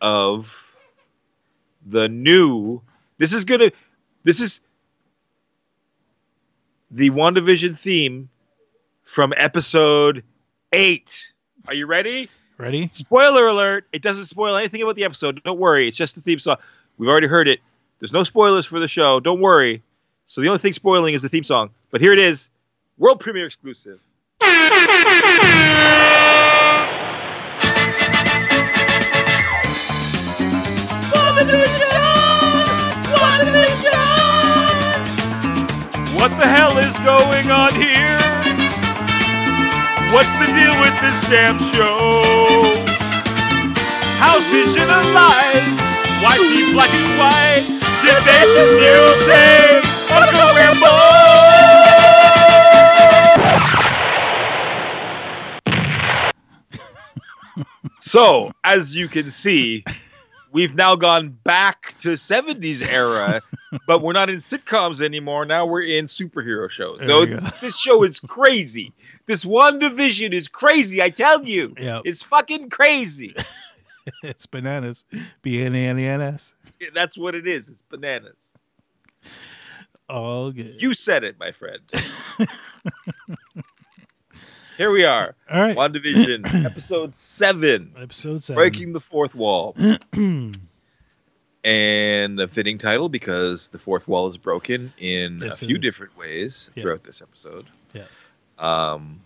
of 0.00 0.54
the 1.84 2.08
new. 2.08 2.82
This 3.18 3.32
is 3.32 3.44
gonna. 3.44 3.72
This 4.22 4.40
is 4.40 4.60
the 6.90 7.10
WandaVision 7.10 7.78
theme 7.78 8.28
from 9.04 9.34
episode 9.36 10.22
eight. 10.72 11.32
Are 11.66 11.74
you 11.74 11.86
ready? 11.86 12.28
Ready? 12.58 12.88
Spoiler 12.90 13.46
alert! 13.46 13.86
It 13.92 14.02
doesn't 14.02 14.24
spoil 14.24 14.56
anything 14.56 14.82
about 14.82 14.96
the 14.96 15.04
episode. 15.04 15.40
Don't 15.44 15.60
worry. 15.60 15.86
It's 15.86 15.96
just 15.96 16.16
the 16.16 16.20
theme 16.20 16.40
song. 16.40 16.56
We've 16.98 17.08
already 17.08 17.28
heard 17.28 17.46
it. 17.46 17.60
There's 18.00 18.12
no 18.12 18.24
spoilers 18.24 18.66
for 18.66 18.80
the 18.80 18.88
show. 18.88 19.20
Don't 19.20 19.40
worry. 19.40 19.80
So 20.26 20.40
the 20.40 20.48
only 20.48 20.58
thing 20.58 20.72
spoiling 20.72 21.14
is 21.14 21.22
the 21.22 21.28
theme 21.28 21.44
song. 21.44 21.70
But 21.92 22.00
here 22.00 22.12
it 22.12 22.18
is, 22.18 22.50
world 22.98 23.20
premiere 23.20 23.46
exclusive. 23.46 24.00
What 36.16 36.36
the 36.36 36.46
hell 36.48 36.76
is 36.78 36.98
going 36.98 37.50
on 37.52 37.74
here? 37.80 38.17
What's 40.12 40.32
the 40.38 40.46
deal 40.46 40.80
with 40.80 40.96
this 41.02 41.20
damn 41.28 41.58
show? 41.58 42.22
How's 44.18 44.44
Vision 44.46 44.88
alive? 44.88 45.68
Why 46.22 46.36
is 46.40 46.48
he 46.50 46.72
black 46.72 46.90
and 46.94 47.18
white? 47.18 47.66
Did 48.02 48.24
they 48.24 48.42
just 48.54 48.72
mutate? 48.80 49.84
Rambo! 50.56 50.88
So, 57.98 58.52
as 58.64 58.96
you 58.96 59.08
can 59.08 59.30
see, 59.30 59.84
we've 60.52 60.74
now 60.74 60.96
gone 60.96 61.36
back 61.44 61.94
to 62.00 62.14
70s 62.14 62.80
era, 62.80 63.42
but 63.86 64.00
we're 64.02 64.14
not 64.14 64.30
in 64.30 64.38
sitcoms 64.38 65.02
anymore. 65.02 65.44
Now 65.44 65.66
we're 65.66 65.82
in 65.82 66.06
superhero 66.06 66.70
shows. 66.70 67.00
There 67.00 67.08
So 67.08 67.50
this 67.60 67.76
show 67.78 68.02
is 68.04 68.20
crazy. 68.20 68.92
This 69.28 69.44
WandaVision 69.44 70.32
is 70.32 70.48
crazy, 70.48 71.00
I 71.02 71.10
tell 71.10 71.44
you. 71.44 71.74
Yep. 71.78 72.02
It's 72.06 72.22
fucking 72.24 72.70
crazy. 72.70 73.36
It's 74.22 74.46
bananas. 74.46 75.04
B 75.42 75.60
N 75.62 75.74
A 75.74 75.86
N 75.86 75.98
E 75.98 76.06
N 76.06 76.22
S. 76.22 76.54
That's 76.94 77.18
what 77.18 77.34
it 77.34 77.46
is. 77.46 77.68
It's 77.68 77.82
bananas. 77.82 78.36
All 80.08 80.50
good. 80.50 80.80
You 80.80 80.94
said 80.94 81.24
it, 81.24 81.38
my 81.38 81.52
friend. 81.52 81.80
Here 84.78 84.90
we 84.90 85.04
are. 85.04 85.34
All 85.50 85.60
right. 85.60 85.76
WandaVision, 85.76 86.64
episode 86.64 87.14
seven. 87.16 87.92
Episode 88.00 88.42
seven. 88.42 88.58
Breaking 88.58 88.94
the 88.94 89.00
fourth 89.00 89.34
wall. 89.34 89.76
and 91.64 92.40
a 92.40 92.48
fitting 92.48 92.78
title 92.78 93.10
because 93.10 93.68
the 93.68 93.78
fourth 93.78 94.08
wall 94.08 94.26
is 94.28 94.38
broken 94.38 94.90
in 94.96 95.40
Yes, 95.40 95.60
a 95.60 95.66
few 95.66 95.76
different 95.76 96.16
ways 96.16 96.70
Yeah. 96.74 96.82
throughout 96.82 97.04
this 97.04 97.20
episode. 97.20 97.66
Yeah. 97.92 98.04
Um, 98.58 99.20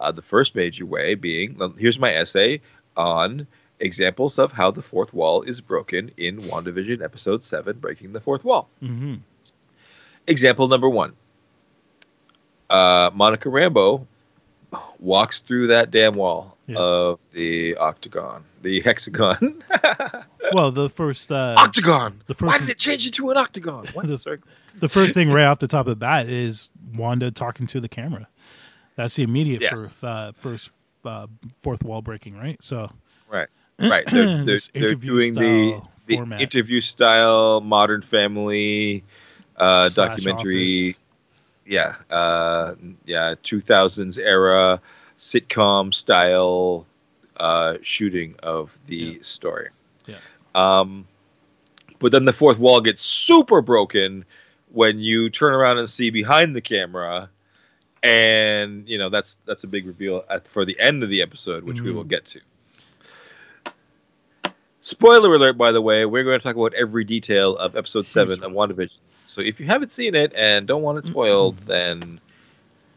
uh, 0.00 0.10
the 0.12 0.22
first 0.22 0.54
major 0.54 0.84
way 0.84 1.14
being 1.14 1.56
here's 1.78 1.98
my 1.98 2.12
essay 2.12 2.60
on 2.96 3.46
examples 3.80 4.38
of 4.38 4.52
how 4.52 4.70
the 4.70 4.82
fourth 4.82 5.12
wall 5.14 5.42
is 5.42 5.60
broken 5.60 6.10
in 6.16 6.40
WandaVision 6.42 7.02
episode 7.02 7.44
7 7.44 7.78
Breaking 7.78 8.12
the 8.12 8.20
Fourth 8.20 8.44
Wall. 8.44 8.68
hmm 8.80 9.14
Example 10.26 10.68
number 10.68 10.88
1. 10.88 11.12
Uh, 12.70 13.10
Monica 13.12 13.48
Rambo 13.48 14.06
walks 14.98 15.40
through 15.40 15.66
that 15.68 15.90
damn 15.90 16.14
wall 16.14 16.56
Yeah. 16.66 16.78
of 16.78 17.20
the 17.32 17.76
octagon, 17.76 18.44
the 18.62 18.80
hexagon. 18.84 19.62
Well, 20.54 20.70
the 20.70 20.90
first 20.90 21.32
uh, 21.32 21.54
octagon. 21.56 22.20
the 22.26 22.34
Why 22.34 22.52
first 22.52 22.60
did 22.66 22.70
it 22.72 22.78
change 22.78 23.06
it 23.06 23.14
to 23.14 23.30
an 23.30 23.38
octagon? 23.38 23.86
The- 23.94 24.38
the 24.80 24.88
first 24.88 25.14
thing 25.14 25.30
right 25.30 25.44
off 25.44 25.60
the 25.60 25.68
top 25.68 25.86
of 25.86 25.90
the 25.92 25.96
bat 25.96 26.28
is 26.28 26.70
Wanda 26.94 27.30
talking 27.30 27.66
to 27.68 27.80
the 27.80 27.88
camera. 27.88 28.28
That's 28.96 29.16
the 29.16 29.22
immediate 29.22 29.62
Yes. 29.62 29.70
first, 29.72 30.04
uh, 30.04 30.32
first 30.32 30.70
uh, 31.04 31.26
fourth 31.62 31.82
wall 31.82 32.02
breaking, 32.02 32.36
right? 32.36 32.62
So 32.62 32.90
Right. 33.28 33.48
Right. 33.78 34.04
They're, 34.06 34.26
they're, 34.44 34.58
they're 34.74 34.94
doing 34.94 35.34
the, 35.34 35.80
the 36.06 36.16
format. 36.16 36.40
interview 36.40 36.80
style 36.80 37.60
Modern 37.60 38.02
Family 38.02 39.02
uh, 39.56 39.88
documentary. 39.88 40.90
Office. 40.90 40.98
Yeah. 41.66 41.94
Uh, 42.10 42.74
yeah. 43.06 43.34
2000s 43.42 44.18
era 44.18 44.80
sitcom 45.18 45.94
style 45.94 46.86
uh, 47.38 47.78
shooting 47.82 48.34
of 48.42 48.76
the 48.86 48.96
Yeah. 48.96 49.18
story. 49.22 49.68
Yeah. 50.06 50.16
Um, 50.54 51.06
but 51.98 52.12
then 52.12 52.24
the 52.24 52.32
fourth 52.32 52.58
wall 52.58 52.80
gets 52.80 53.00
super 53.02 53.62
broken 53.62 54.24
when 54.72 54.98
you 54.98 55.30
turn 55.30 55.54
around 55.54 55.78
and 55.78 55.88
see 55.88 56.10
behind 56.10 56.54
the 56.54 56.60
camera. 56.60 57.30
And 58.02 58.88
you 58.88 58.98
know 58.98 59.08
that's 59.10 59.38
that's 59.46 59.62
a 59.64 59.68
big 59.68 59.86
reveal 59.86 60.24
at, 60.28 60.46
for 60.48 60.64
the 60.64 60.78
end 60.80 61.02
of 61.02 61.08
the 61.08 61.22
episode, 61.22 61.62
which 61.64 61.80
we 61.82 61.90
Mhm. 61.90 61.94
will 61.94 62.04
get 62.04 62.26
to. 62.26 62.40
Spoiler 64.80 65.32
alert, 65.34 65.56
by 65.56 65.70
the 65.70 65.80
way, 65.80 66.04
we're 66.06 66.24
going 66.24 66.38
to 66.40 66.42
talk 66.42 66.56
about 66.56 66.74
every 66.74 67.04
detail 67.04 67.56
of 67.56 67.76
episode 67.76 68.08
seven 68.08 68.42
of 68.42 68.50
WandaVision. 68.50 68.98
So 69.26 69.40
if 69.40 69.60
you 69.60 69.66
haven't 69.66 69.92
seen 69.92 70.16
it 70.16 70.32
and 70.34 70.66
don't 70.66 70.82
want 70.82 70.98
it 70.98 71.06
spoiled, 71.06 71.56
then 71.66 72.20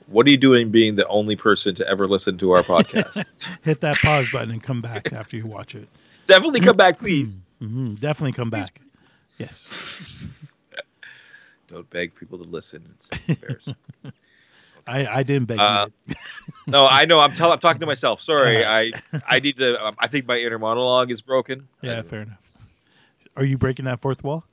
What 0.07 0.25
are 0.27 0.29
you 0.31 0.37
doing 0.37 0.69
being 0.71 0.95
the 0.95 1.07
only 1.07 1.35
person 1.35 1.73
to 1.75 1.87
ever 1.87 2.07
listen 2.07 2.37
to 2.39 2.51
our 2.51 2.61
podcast? 2.63 3.25
Hit 3.63 3.81
that 3.81 3.97
pause 3.99 4.29
button 4.31 4.51
and 4.51 4.61
come 4.61 4.79
back 4.81 5.11
after 5.13 5.35
you 5.37 5.45
watch 5.47 5.73
it. 5.75 5.87
Definitely 6.27 6.61
come 6.61 6.75
back, 6.77 6.99
please. 6.99 7.41
hmm 7.59 7.93
Definitely 7.95 8.33
come 8.33 8.49
back. 8.51 8.81
Yes, 9.39 10.15
Don't 11.67 11.89
beg 11.89 12.13
people 12.15 12.37
to 12.37 12.43
listen. 12.43 12.83
It's 12.95 13.09
embarrassing. 13.27 13.75
I, 14.87 15.07
I 15.07 15.23
didn't 15.23 15.47
beg 15.47 15.59
Uh, 15.59 15.87
you. 16.07 16.15
no, 16.67 16.85
I 16.85 17.05
know. 17.05 17.19
I'm, 17.19 17.33
tell- 17.33 17.51
I'm 17.51 17.59
talking 17.59 17.79
to 17.79 17.85
myself. 17.85 18.21
Sorry. 18.21 18.63
I. 18.65 18.91
I 19.27 19.39
need 19.39 19.57
to. 19.57 19.83
Um, 19.83 19.95
I 19.99 20.07
think 20.07 20.27
my 20.27 20.37
inner 20.37 20.59
monologue 20.59 21.09
is 21.11 21.21
broken. 21.21 21.67
Yeah, 21.81 22.01
fair 22.03 22.21
enough. 22.21 22.37
Are 23.35 23.43
you 23.43 23.57
breaking 23.57 23.85
that 23.85 23.99
fourth 23.99 24.23
wall? 24.23 24.45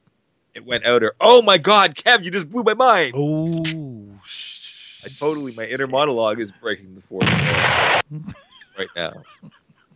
It 0.54 0.64
went 0.66 0.84
outer. 0.84 1.14
Oh 1.20 1.40
my 1.42 1.56
god, 1.58 1.94
Kev, 1.94 2.24
you 2.24 2.30
just 2.30 2.48
blew 2.50 2.62
my 2.62 2.74
mind. 2.74 3.14
Oh, 3.16 3.62
I 5.04 5.08
totally. 5.18 5.52
My 5.54 5.64
inner 5.66 5.86
monologue 5.86 6.40
is 6.40 6.50
breaking 6.50 6.94
the 6.94 7.00
fourth 7.02 7.24
wall 7.30 8.32
right 8.78 8.88
now. 8.96 9.22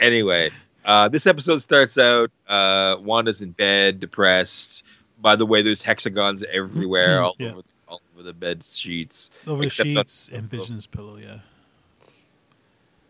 Anyway, 0.00 0.50
uh, 0.84 1.08
this 1.08 1.26
episode 1.26 1.58
starts 1.58 1.98
out. 1.98 2.30
Uh, 2.48 2.96
Wanda's 3.00 3.40
in 3.40 3.50
bed, 3.52 4.00
depressed. 4.00 4.82
By 5.20 5.36
the 5.36 5.46
way, 5.46 5.62
there's 5.62 5.82
hexagons 5.82 6.42
everywhere, 6.52 7.22
all 7.22 7.34
Yeah. 7.38 7.52
over 7.52 7.62
all 7.88 8.00
over 8.14 8.22
the 8.22 8.32
bed 8.32 8.64
sheets. 8.64 9.30
over 9.46 9.64
the 9.64 9.70
sheets 9.70 10.28
on- 10.30 10.38
and 10.38 10.50
Vision's 10.50 10.86
pillow. 10.86 11.16
Yeah. 11.16 11.38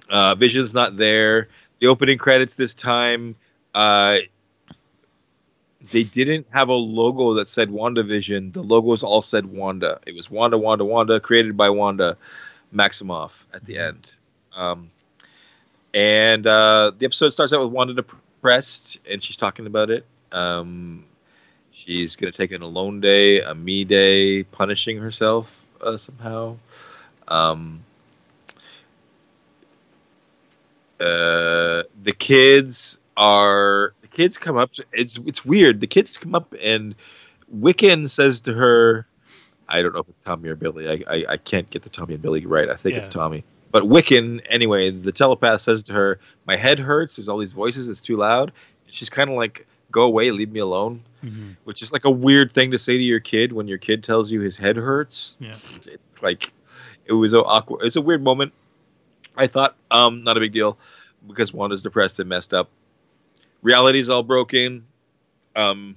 Uh, 0.09 0.35
Vision's 0.35 0.75
not 0.75 0.97
there. 0.97 1.49
The 1.81 1.89
opening 1.89 2.19
credits 2.19 2.55
this 2.55 2.75
time, 2.75 3.37
uh, 3.75 4.19
they 5.91 6.05
didn't 6.05 6.47
have 6.51 6.69
a 6.69 6.75
logo 6.75 7.35
that 7.35 7.49
said 7.49 7.69
WandaVision. 7.71 8.53
The 8.53 8.63
logos 8.63 9.03
all 9.03 9.23
said 9.23 9.47
Wanda. 9.47 10.01
It 10.07 10.15
was 10.15 10.31
Wanda, 10.31 10.59
Wanda, 10.59 10.85
Wanda, 10.85 11.21
created 11.21 11.57
by 11.57 11.69
Wanda 11.71 12.17
Maximoff 12.75 13.45
at 13.53 13.65
the 13.67 13.79
end. 13.79 14.13
Um, 14.55 14.91
and 15.95 16.47
uh, 16.47 16.93
the 16.99 17.05
episode 17.05 17.31
starts 17.31 17.53
out 17.53 17.61
with 17.63 17.71
Wanda 17.71 17.95
depressed, 17.95 18.99
and 19.09 19.23
she's 19.23 19.37
talking 19.37 19.67
about 19.67 19.91
it. 19.91 20.05
Um, 20.33 21.05
she's 21.77 22.17
going 22.17 22.33
to 22.33 22.37
take 22.37 22.53
an 22.53 22.63
alone 22.63 23.01
day, 23.01 23.41
a 23.41 23.55
me 23.55 23.85
day, 23.85 24.43
punishing 24.45 24.99
herself 24.99 25.65
uh, 25.81 25.99
somehow. 25.99 26.57
Um, 27.29 27.83
uh, 30.99 31.83
the 32.03 32.15
kids 32.19 32.99
are 33.17 33.93
the 34.01 34.09
kids 34.09 34.39
come 34.39 34.57
up. 34.57 34.71
It's 34.93 35.19
it's 35.27 35.45
weird. 35.45 35.81
The 35.81 35.87
kids 35.87 36.17
come 36.17 36.35
up 36.35 36.55
and 36.63 36.95
Wiccan 37.55 38.09
says 38.09 38.41
to 38.43 38.55
her, 38.55 39.07
I 39.69 39.83
don't 39.83 39.93
know 39.93 40.01
if 40.01 40.09
it's 40.09 40.19
Tommy 40.25 40.49
or 40.49 40.57
Billy. 40.57 40.89
I 40.89 41.15
I, 41.15 41.25
I 41.31 41.37
can't 41.37 41.69
get 41.71 41.83
the 41.83 41.91
Tommy 41.91 42.15
and 42.15 42.23
Billy 42.23 42.47
right. 42.47 42.69
I 42.71 42.77
think 42.77 42.95
Yeah. 42.95 43.01
it's 43.01 43.09
Tommy. 43.09 43.45
But 43.73 43.83
Wiccan, 43.83 44.41
anyway, 44.49 44.91
the 44.91 45.13
telepath 45.13 45.61
says 45.61 45.83
to 45.85 45.93
her, 45.93 46.19
"My 46.47 46.57
head 46.57 46.79
hurts. 46.79 47.17
There's 47.17 47.29
all 47.29 47.39
these 47.39 47.53
voices. 47.53 47.89
It's 47.91 48.01
too 48.01 48.17
loud." 48.17 48.53
And 48.87 48.95
she's 48.95 49.11
kind 49.11 49.29
of 49.29 49.37
like, 49.37 49.67
"Go 49.97 50.03
away, 50.03 50.31
leave 50.31 50.53
me 50.53 50.61
alone," 50.61 51.03
hmm 51.23 51.53
which 51.65 51.83
is 51.83 51.91
like 51.93 52.05
a 52.05 52.11
weird 52.11 52.53
thing 52.53 52.71
to 52.73 52.79
say 52.79 52.97
to 52.97 53.03
your 53.03 53.19
kid 53.21 53.53
when 53.53 53.67
your 53.67 53.79
kid 53.79 54.05
tells 54.05 54.31
you 54.31 54.41
his 54.43 54.57
head 54.57 54.77
hurts. 54.77 55.35
Yeah. 55.41 55.57
it's 55.87 56.11
like 56.23 56.53
it 57.07 57.15
was 57.15 57.33
awkward 57.35 57.85
it's 57.87 57.97
a 57.97 58.03
weird 58.03 58.23
moment. 58.23 58.53
I 59.37 59.47
thought 59.47 59.75
um 59.91 60.23
not 60.23 60.37
a 60.37 60.41
big 60.41 60.53
deal 60.53 60.77
because 61.27 61.53
wanda's 61.53 61.81
depressed 61.83 62.19
and 62.21 62.29
messed 62.29 62.53
up. 62.53 62.69
Reality's 63.63 64.09
all 64.11 64.23
broken. 64.23 64.85
Um 65.57 65.97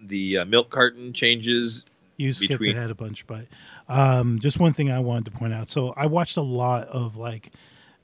the 0.00 0.38
uh, 0.38 0.44
milk 0.44 0.68
carton 0.70 1.12
changes 1.14 1.82
You 2.18 2.32
skipped 2.34 2.60
Between- 2.60 2.76
ahead 2.76 2.90
a 2.90 2.94
bunch, 2.94 3.26
but 3.26 3.46
um, 3.88 4.38
just 4.40 4.58
one 4.60 4.72
thing 4.74 4.90
I 4.90 4.98
wanted 5.00 5.24
to 5.26 5.30
point 5.30 5.54
out. 5.54 5.68
So 5.70 5.94
I 5.96 6.06
watched 6.06 6.36
a 6.36 6.42
lot 6.42 6.86
of 6.88 7.16
like 7.16 7.52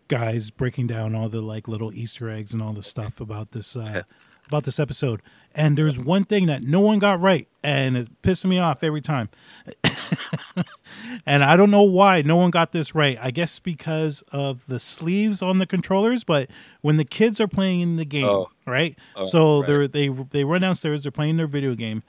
guys 0.09 0.51
breaking 0.51 0.87
down 0.87 1.15
all 1.15 1.29
the 1.29 1.41
like 1.43 1.69
little 1.69 1.93
Easter 1.93 2.29
eggs 2.31 2.53
and 2.55 2.63
all 2.63 2.73
the 2.73 2.83
stuff 2.83 3.21
about 3.21 3.51
this 3.53 3.77
uh, 3.77 4.03
about 4.47 4.65
this 4.65 4.79
episode. 4.81 5.23
And 5.55 5.77
there's 5.77 5.99
one 5.99 6.25
thing 6.25 6.47
that 6.47 6.63
no 6.63 6.81
one 6.81 6.99
got 6.99 7.21
right, 7.21 7.47
and 7.63 7.97
it 7.97 8.23
pissed 8.23 8.47
me 8.47 8.59
off 8.59 8.83
every 8.83 9.03
time. 9.03 9.29
and 11.27 11.45
I 11.45 11.57
don't 11.57 11.71
know 11.71 11.83
why 11.83 12.23
no 12.23 12.37
one 12.37 12.51
got 12.51 12.73
this 12.73 12.95
right. 12.95 13.19
I 13.21 13.31
guess 13.31 13.59
because 13.59 14.23
of 14.33 14.67
the 14.67 14.81
sleeves 14.81 15.43
on 15.43 15.59
the 15.59 15.67
controllers. 15.67 16.25
But 16.25 16.51
when 16.81 16.97
the 16.97 17.05
kids 17.05 17.41
are 17.41 17.49
playing 17.49 17.81
in 17.81 17.97
the 17.97 18.05
game, 18.05 18.25
Oh. 18.25 18.49
right? 18.67 18.97
Oh, 19.17 19.25
so 19.25 19.59
right. 19.61 19.67
they're 19.67 19.89
they 19.89 20.09
they 20.09 20.45
run 20.45 20.63
downstairs. 20.63 21.03
They're 21.03 21.13
playing 21.13 21.37
their 21.37 21.47
video 21.47 21.75
game, 21.75 22.03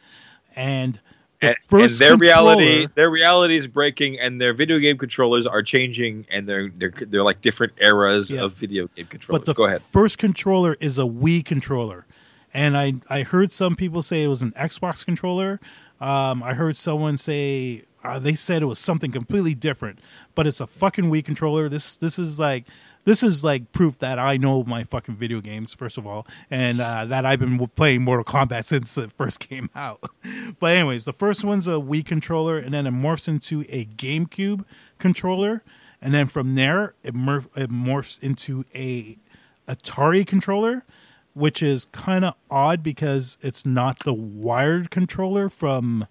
and 0.55 0.95
the 1.41 1.47
and, 1.49 1.57
and 1.57 1.57
first 1.67 1.99
their 1.99 2.15
reality 2.15 2.87
their 2.95 3.09
reality 3.09 3.57
is 3.57 3.67
breaking 3.67 4.19
and 4.19 4.39
their 4.39 4.53
video 4.53 4.79
game 4.79 4.97
controllers 4.97 5.45
are 5.45 5.61
changing 5.61 6.25
and 6.31 6.47
they're 6.47 6.69
they're, 6.69 6.93
they're 7.07 7.23
like 7.23 7.41
different 7.41 7.73
eras 7.81 8.31
Yeah. 8.31 8.43
of 8.43 8.53
video 8.53 8.87
game 8.95 9.07
controllers 9.07 9.41
But 9.41 9.45
the 9.45 9.53
go 9.53 9.65
ahead 9.65 9.81
first 9.81 10.17
controller 10.17 10.77
is 10.79 10.97
a 10.97 11.01
Wii 11.03 11.43
controller, 11.43 12.05
and 12.53 12.77
I 12.77 12.93
I 13.09 13.23
heard 13.23 13.51
some 13.51 13.75
people 13.75 14.03
say 14.03 14.23
it 14.23 14.27
was 14.27 14.41
an 14.41 14.51
Xbox 14.51 15.05
controller. 15.05 15.59
Um, 15.99 16.43
I 16.43 16.53
heard 16.53 16.75
someone 16.75 17.17
say 17.17 17.83
uh, 18.03 18.19
they 18.19 18.35
said 18.35 18.61
it 18.61 18.65
was 18.65 18.79
something 18.79 19.11
completely 19.11 19.53
different, 19.53 19.99
but 20.35 20.45
it's 20.45 20.59
a 20.59 20.67
fucking 20.67 21.05
Wii 21.05 21.23
controller. 21.23 21.69
This 21.69 21.95
this 21.95 22.19
is 22.19 22.39
like 22.39 22.65
this 23.05 23.23
is 23.23 23.43
like 23.43 23.71
proof 23.71 23.99
that 23.99 24.19
I 24.19 24.37
know 24.37 24.63
my 24.63 24.83
fucking 24.83 25.15
video 25.15 25.41
games 25.41 25.73
first 25.73 25.97
of 25.97 26.05
all, 26.05 26.27
and 26.51 26.79
uh, 26.79 27.05
that 27.05 27.25
I've 27.25 27.39
been 27.39 27.57
playing 27.69 28.03
Mortal 28.03 28.25
Kombat 28.25 28.65
since 28.65 28.97
it 28.97 29.11
first 29.11 29.39
came 29.39 29.69
out. 29.75 30.03
but 30.59 30.75
anyways, 30.75 31.05
the 31.05 31.13
first 31.13 31.43
one's 31.43 31.67
a 31.67 31.71
Wii 31.71 32.05
controller, 32.05 32.57
and 32.57 32.73
then 32.73 32.85
it 32.85 32.93
morphs 32.93 33.27
into 33.27 33.61
a 33.69 33.85
GameCube 33.85 34.65
controller, 34.99 35.63
and 36.01 36.13
then 36.13 36.27
from 36.27 36.55
there 36.55 36.93
it, 37.03 37.15
morph- 37.15 37.55
it 37.55 37.71
morphs 37.71 38.21
into 38.21 38.65
a 38.75 39.17
Atari 39.67 40.27
controller, 40.27 40.83
which 41.33 41.63
is 41.63 41.85
kind 41.85 42.23
of 42.25 42.35
odd 42.51 42.83
because 42.83 43.37
it's 43.41 43.65
not 43.65 43.99
the 43.99 44.13
wired 44.13 44.91
controller 44.91 45.49
from 45.49 46.07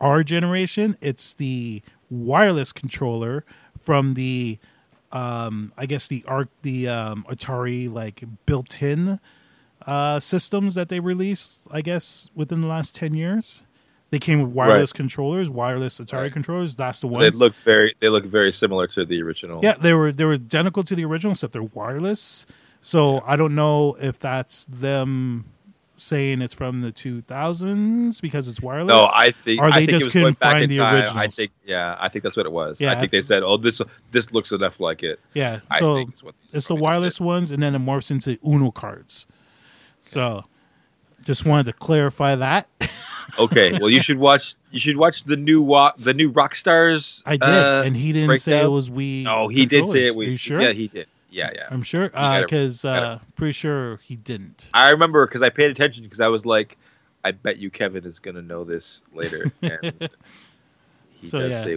our 0.00 0.22
generation. 0.22 0.96
It's 1.00 1.34
the 1.34 1.82
wireless 2.10 2.72
controller 2.72 3.44
from 3.80 4.14
the, 4.14 4.58
um, 5.12 5.72
I 5.76 5.86
guess 5.86 6.08
the 6.08 6.24
arc 6.28 6.48
the 6.62 6.88
um, 6.88 7.24
Atari 7.28 7.92
like 7.92 8.22
built-in 8.46 9.18
uh, 9.86 10.20
systems 10.20 10.74
that 10.74 10.88
they 10.88 11.00
released. 11.00 11.66
I 11.70 11.82
guess 11.82 12.28
within 12.34 12.60
the 12.60 12.66
last 12.68 12.94
ten 12.94 13.14
years, 13.14 13.62
they 14.10 14.18
came 14.18 14.40
with 14.42 14.50
wireless 14.52 14.92
controllers, 14.92 15.48
wireless 15.50 15.98
Atari 15.98 16.22
Right. 16.22 16.32
controllers. 16.32 16.76
That's 16.76 17.00
the 17.00 17.06
one. 17.08 17.22
they 17.22 17.30
look 17.30 17.54
very 17.64 17.94
they 18.00 18.08
look 18.08 18.24
very 18.26 18.52
similar 18.52 18.86
to 18.88 19.04
the 19.04 19.22
original 19.22 19.60
Yeah, 19.62 19.74
they 19.74 19.94
were 19.94 20.12
they 20.12 20.24
were 20.24 20.34
identical 20.34 20.84
to 20.84 20.94
the 20.94 21.04
original, 21.04 21.32
except 21.32 21.52
they're 21.52 21.62
wireless. 21.62 22.46
So 22.86 23.20
I 23.26 23.34
don't 23.34 23.56
know 23.56 23.96
if 24.00 24.20
that's 24.20 24.64
them 24.66 25.46
saying 25.96 26.40
it's 26.40 26.54
from 26.54 26.82
the 26.82 26.92
2000s 26.92 28.20
because 28.20 28.46
it's 28.46 28.60
wireless. 28.60 28.86
No, 28.88 29.10
I 29.12 29.32
think 29.32 29.60
Or 29.60 29.64
I 29.66 29.70
they 29.80 29.86
think 29.86 29.90
just 29.90 30.02
it 30.02 30.04
was 30.06 30.12
couldn't 30.12 30.38
back 30.38 30.52
find 30.52 30.70
the 30.70 30.76
time. 30.76 31.18
I 31.18 31.26
think 31.26 31.50
yeah, 31.64 31.96
I 31.98 32.08
think 32.08 32.22
that's 32.22 32.36
what 32.36 32.46
it 32.46 32.52
was. 32.52 32.80
Yeah, 32.80 32.92
I 32.92 32.94
I 32.96 33.00
think 33.00 33.10
they 33.10 33.22
said, 33.22 33.42
"Oh, 33.42 33.56
this 33.56 33.80
this 34.12 34.32
looks 34.32 34.52
enough 34.52 34.78
like 34.78 35.02
it." 35.02 35.18
yeah. 35.34 35.60
I 35.68 35.80
So 35.80 35.96
think 35.96 36.10
it's, 36.10 36.22
it's 36.52 36.68
the 36.68 36.76
wireless 36.76 37.18
did. 37.18 37.24
ones, 37.24 37.50
and 37.50 37.60
then 37.60 37.74
it 37.74 37.80
morphs 37.80 38.12
into 38.12 38.38
Uno 38.46 38.70
cards. 38.70 39.26
So 40.00 40.44
just 41.24 41.44
wanted 41.44 41.66
to 41.66 41.72
clarify 41.72 42.36
that. 42.36 42.68
Okay, 43.38 43.72
well, 43.72 43.90
you 43.90 44.00
should 44.00 44.18
watch. 44.18 44.54
You 44.70 44.78
should 44.80 44.96
watch 44.96 45.24
the 45.24 45.36
new 45.36 45.60
wa- 45.60 45.92
the 45.98 46.14
new 46.14 46.30
Rockstars. 46.32 47.22
I 47.26 47.36
did, 47.36 47.48
uh, 47.48 47.82
and 47.84 47.94
he 47.96 48.12
didn't 48.12 48.38
say 48.38 48.62
it 48.62 48.68
was 48.68 48.88
Wii. 48.88 49.24
No, 49.24 49.48
he 49.48 49.66
did 49.66 49.86
say 49.88 50.06
it. 50.06 50.10
Are 50.12 50.14
We, 50.14 50.28
you 50.28 50.36
sure? 50.36 50.60
Yeah, 50.60 50.72
he 50.72 50.86
did. 50.86 51.08
Yeah, 51.30 51.50
yeah. 51.54 51.66
I'm 51.70 51.82
sure 51.82 52.08
because 52.08 52.82
gotta- 52.82 53.06
uh, 53.06 53.18
pretty 53.34 53.52
sure 53.52 53.98
he 54.04 54.16
didn't. 54.16 54.68
I 54.72 54.90
remember 54.90 55.26
because 55.26 55.42
I 55.42 55.50
paid 55.50 55.70
attention 55.70 56.04
because 56.04 56.20
I 56.20 56.28
was 56.28 56.46
like, 56.46 56.76
I 57.24 57.32
bet 57.32 57.58
you 57.58 57.70
Kevin 57.70 58.04
is 58.04 58.18
gonna 58.18 58.42
know 58.42 58.64
this 58.64 59.02
later. 59.12 59.50
And 59.62 60.08
he 61.20 61.28
So, 61.28 61.38
does 61.40 61.50
yeah. 61.52 61.62
say 61.62 61.76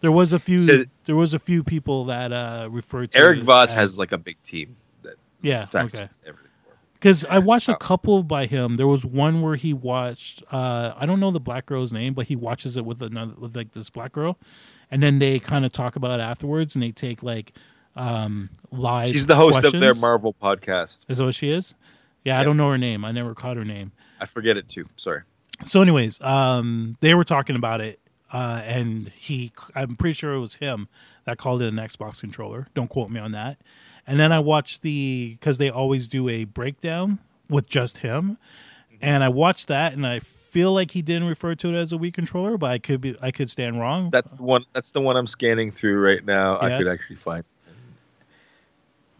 There 0.00 0.12
was 0.12 0.32
a 0.32 0.38
few. 0.38 0.62
Said- 0.62 0.90
there 1.06 1.16
was 1.16 1.34
a 1.34 1.38
few 1.38 1.64
people 1.64 2.04
that 2.06 2.32
uh, 2.32 2.68
referred 2.70 3.10
to 3.12 3.18
Erik 3.18 3.42
Voss 3.42 3.70
as- 3.70 3.74
has 3.74 3.98
like 3.98 4.12
a 4.12 4.18
big 4.18 4.40
team 4.42 4.76
that 5.02 5.14
yeah. 5.42 5.66
Okay. 5.74 5.98
checks 5.98 6.20
everything 6.26 6.50
for 6.64 6.70
him. 6.72 6.78
Because 6.94 7.24
I 7.24 7.38
watched 7.40 7.68
a 7.68 7.76
couple 7.76 8.22
by 8.22 8.46
him. 8.46 8.76
There 8.76 8.86
was 8.86 9.04
one 9.04 9.42
where 9.42 9.56
he 9.56 9.72
watched. 9.72 10.42
Uh, 10.52 10.94
I 10.96 11.04
don't 11.06 11.18
know 11.20 11.30
the 11.30 11.40
black 11.40 11.66
girl's 11.66 11.92
name, 11.92 12.14
but 12.14 12.26
he 12.26 12.36
watches 12.36 12.76
it 12.76 12.84
with 12.84 13.02
another 13.02 13.34
with 13.38 13.56
like 13.56 13.72
this 13.72 13.90
black 13.90 14.12
girl, 14.12 14.38
and 14.90 15.02
then 15.02 15.18
they 15.18 15.38
kind 15.40 15.64
of 15.64 15.72
talk 15.72 15.96
about 15.96 16.20
it 16.20 16.22
afterwards, 16.22 16.74
and 16.76 16.82
they 16.84 16.92
take 16.92 17.22
like 17.22 17.52
um 17.96 18.50
live. 18.70 19.12
She's 19.12 19.26
the 19.26 19.36
host 19.36 19.64
of 19.64 19.72
their. 19.72 19.94
Marvel 19.94 20.34
podcast. 20.40 20.98
Is 21.08 21.18
that 21.18 21.24
what 21.24 21.34
she 21.34 21.50
is? 21.50 21.74
Yeah, 22.24 22.40
I 22.40 22.44
don't 22.44 22.56
know 22.56 22.70
her 22.70 22.78
name. 22.78 23.04
I 23.04 23.12
never 23.12 23.34
caught 23.34 23.56
her 23.56 23.64
name. 23.64 23.92
I 24.20 24.26
forget 24.26 24.56
it 24.56 24.68
too. 24.68 24.86
Sorry. 24.96 25.22
So, 25.66 25.82
anyways, 25.82 26.20
um, 26.22 26.96
they 27.00 27.14
were 27.14 27.24
talking 27.24 27.54
about 27.54 27.80
it, 27.80 28.00
uh, 28.32 28.62
and 28.64 29.08
he, 29.10 29.52
I'm 29.74 29.94
pretty 29.96 30.14
sure 30.14 30.34
it 30.34 30.40
was 30.40 30.56
him 30.56 30.88
that 31.26 31.38
called 31.38 31.62
it 31.62 31.68
an 31.68 31.76
Xbox 31.76 32.20
controller. 32.20 32.66
Don't 32.74 32.88
quote 32.88 33.10
me 33.10 33.20
on 33.20 33.32
that. 33.32 33.58
And 34.06 34.18
then 34.18 34.32
I 34.32 34.38
watched 34.38 34.82
the 34.82 35.36
because 35.38 35.58
they 35.58 35.70
always 35.70 36.08
do 36.08 36.28
a 36.28 36.44
breakdown 36.44 37.20
with 37.48 37.68
just 37.68 37.98
him, 37.98 38.38
and 39.00 39.22
I 39.22 39.28
watched 39.28 39.68
that, 39.68 39.92
and 39.92 40.06
I 40.06 40.20
feel 40.20 40.72
like 40.72 40.92
he 40.92 41.02
didn't 41.02 41.28
refer 41.28 41.54
to 41.54 41.68
it 41.68 41.74
as 41.74 41.92
a 41.92 41.96
Wii 41.96 42.12
controller, 42.12 42.56
but 42.58 42.70
I 42.70 42.78
could 42.78 43.00
be 43.00 43.16
I 43.20 43.30
could 43.30 43.50
stand 43.50 43.80
wrong. 43.80 44.10
That's 44.10 44.32
the 44.32 44.42
one. 44.42 44.64
That's 44.72 44.90
the 44.90 45.00
one 45.00 45.16
I'm 45.16 45.26
scanning 45.26 45.72
through 45.72 46.00
right 46.00 46.24
now. 46.24 46.58
Yeah. 46.60 46.74
I 46.74 46.78
could 46.78 46.88
actually 46.88 47.16
find. 47.16 47.44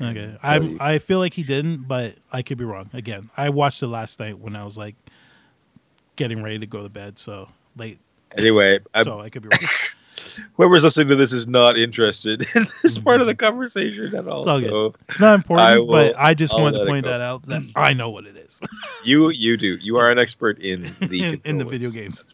Okay, 0.01 0.37
I. 0.43 0.77
I 0.81 0.99
feel 0.99 1.19
like 1.21 1.35
he 1.35 1.43
didn't, 1.45 1.87
but 1.89 2.17
I 2.33 2.43
could 2.43 2.59
be 2.59 2.65
wrong. 2.65 2.91
Again, 2.93 3.31
I 3.37 3.51
watched 3.51 3.83
it 3.83 3.87
last 3.87 4.19
night 4.19 4.39
when 4.39 4.57
I 4.57 4.65
was 4.65 4.77
like 4.77 4.97
getting 6.17 6.43
ready 6.43 6.59
to 6.59 6.67
go 6.67 6.83
to 6.83 6.89
bed, 6.89 7.19
so 7.19 7.49
late, 7.77 7.99
Anyway, 8.37 8.81
I'm, 8.93 9.05
so 9.05 9.21
I 9.21 9.31
could 9.31 9.43
be 9.43 9.49
wrong. 9.49 9.61
whoever's 10.55 10.83
listening 10.83 11.09
to 11.09 11.17
this 11.17 11.33
is 11.33 11.47
not 11.47 11.79
interested 11.79 12.47
in 12.55 12.67
this 12.83 12.99
part 12.99 13.21
of 13.21 13.27
the 13.29 13.35
conversation 13.35 14.15
at 14.15 14.27
all. 14.27 14.41
It's 14.41 14.49
all 14.49 14.61
so 14.61 14.95
It's 15.09 15.21
not 15.21 15.35
important, 15.35 15.69
I 15.69 15.79
will- 15.79 15.87
but 15.87 16.15
I 16.19 16.35
just 16.35 16.55
I'll 16.55 16.61
wanted 16.63 16.79
to 16.81 16.87
point 16.87 17.07
that 17.07 17.21
out 17.21 17.45
that 17.45 17.63
I 17.77 17.93
know 17.93 18.11
what 18.11 18.27
it 18.27 18.37
is 18.37 18.61
you 19.05 19.31
you 19.31 19.57
do. 19.57 19.79
You 19.81 19.97
are 19.99 20.11
an 20.11 20.19
expert 20.19 20.59
in 20.59 20.83
the 21.01 21.23
in, 21.25 21.41
in 21.45 21.59
the 21.59 21.65
video 21.65 21.91
games. 21.91 22.25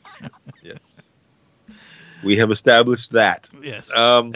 Yes, 0.63 1.03
we 2.23 2.37
have 2.39 2.51
established 2.51 3.13
that. 3.13 3.49
Yes. 3.63 3.95
Um, 3.95 4.33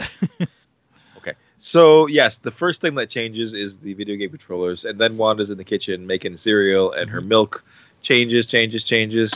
so 1.65 2.05
yes, 2.05 2.37
the 2.37 2.51
first 2.51 2.79
thing 2.79 2.93
that 2.93 3.09
changes 3.09 3.53
is 3.53 3.77
the 3.77 3.93
video 3.95 4.15
game 4.15 4.29
controllers, 4.29 4.85
and 4.85 4.99
then 4.99 5.17
Wanda's 5.17 5.49
in 5.49 5.57
the 5.57 5.63
kitchen 5.63 6.05
making 6.05 6.37
cereal, 6.37 6.91
and 6.91 7.09
her 7.09 7.21
milk 7.21 7.63
changes, 8.03 8.45
changes, 8.45 8.83
changes. 8.83 9.33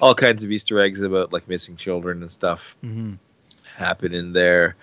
All 0.00 0.14
kinds 0.14 0.42
of 0.42 0.50
Easter 0.50 0.80
eggs 0.80 1.02
about 1.02 1.34
like 1.34 1.46
missing 1.48 1.76
children 1.76 2.22
and 2.22 2.32
stuff 2.32 2.76
hmm 2.80 3.14
happen 3.74 4.14
in 4.14 4.32
there. 4.32 4.74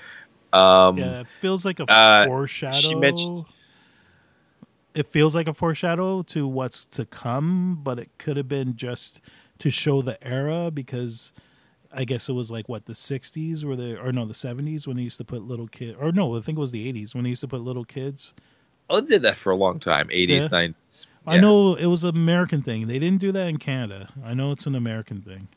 Um, 0.54 1.00
Yeah, 1.00 1.22
it 1.22 1.28
feels 1.28 1.66
like 1.66 1.80
a 1.80 1.92
uh, 1.92 2.26
foreshadow. 2.26 2.78
she 2.80 2.94
mentioned- 2.94 3.46
it 4.94 5.08
feels 5.08 5.34
like 5.34 5.48
a 5.48 5.54
foreshadow 5.54 6.22
to 6.22 6.48
what's 6.48 6.86
to 6.86 7.06
come, 7.08 7.80
but 7.82 7.98
it 7.98 8.12
could 8.20 8.38
have 8.38 8.48
been 8.48 8.76
just 8.76 9.20
to 9.58 9.72
show 9.72 10.04
the 10.04 10.24
era 10.26 10.70
because 10.70 11.32
I 11.96 12.06
guess 12.06 12.28
it 12.30 12.34
was 12.34 12.50
like 12.52 12.68
what 12.68 12.86
the 12.86 12.94
'60s 12.94 13.64
where 13.64 13.76
they 13.76 13.96
or 13.96 14.12
no 14.12 14.26
the 14.26 14.34
'70s 14.34 14.88
when 14.88 14.98
they 14.98 15.04
used 15.04 15.18
to 15.18 15.24
put 15.26 15.44
little 15.44 15.68
kid 15.68 15.96
or 16.00 16.12
no 16.12 16.36
I 16.36 16.42
think 16.42 16.58
it 16.58 16.62
was 16.62 16.72
the 16.72 16.92
'80s 16.92 17.14
when 17.14 17.24
they 17.24 17.30
used 17.30 17.42
to 17.42 17.48
put 17.48 17.62
little 17.62 17.86
kids. 17.86 18.34
I 18.90 19.00
did 19.02 19.22
that 19.22 19.38
for 19.38 19.52
a 19.52 19.56
long 19.56 19.80
time, 19.80 20.10
80s, 20.10 20.28
Yeah. 20.30 20.48
90s. 20.50 21.08
I 21.26 21.38
know 21.38 21.76
it 21.76 21.86
was 21.86 22.04
an 22.04 22.10
American 22.16 22.62
thing. 22.62 22.88
They 22.88 23.00
didn't 23.00 23.22
do 23.22 23.32
that 23.32 23.48
in 23.48 23.58
Canada. 23.58 24.10
I 24.26 24.34
know 24.34 24.52
it's 24.52 24.68
an 24.68 24.76
American 24.76 25.22
thing, 25.22 25.48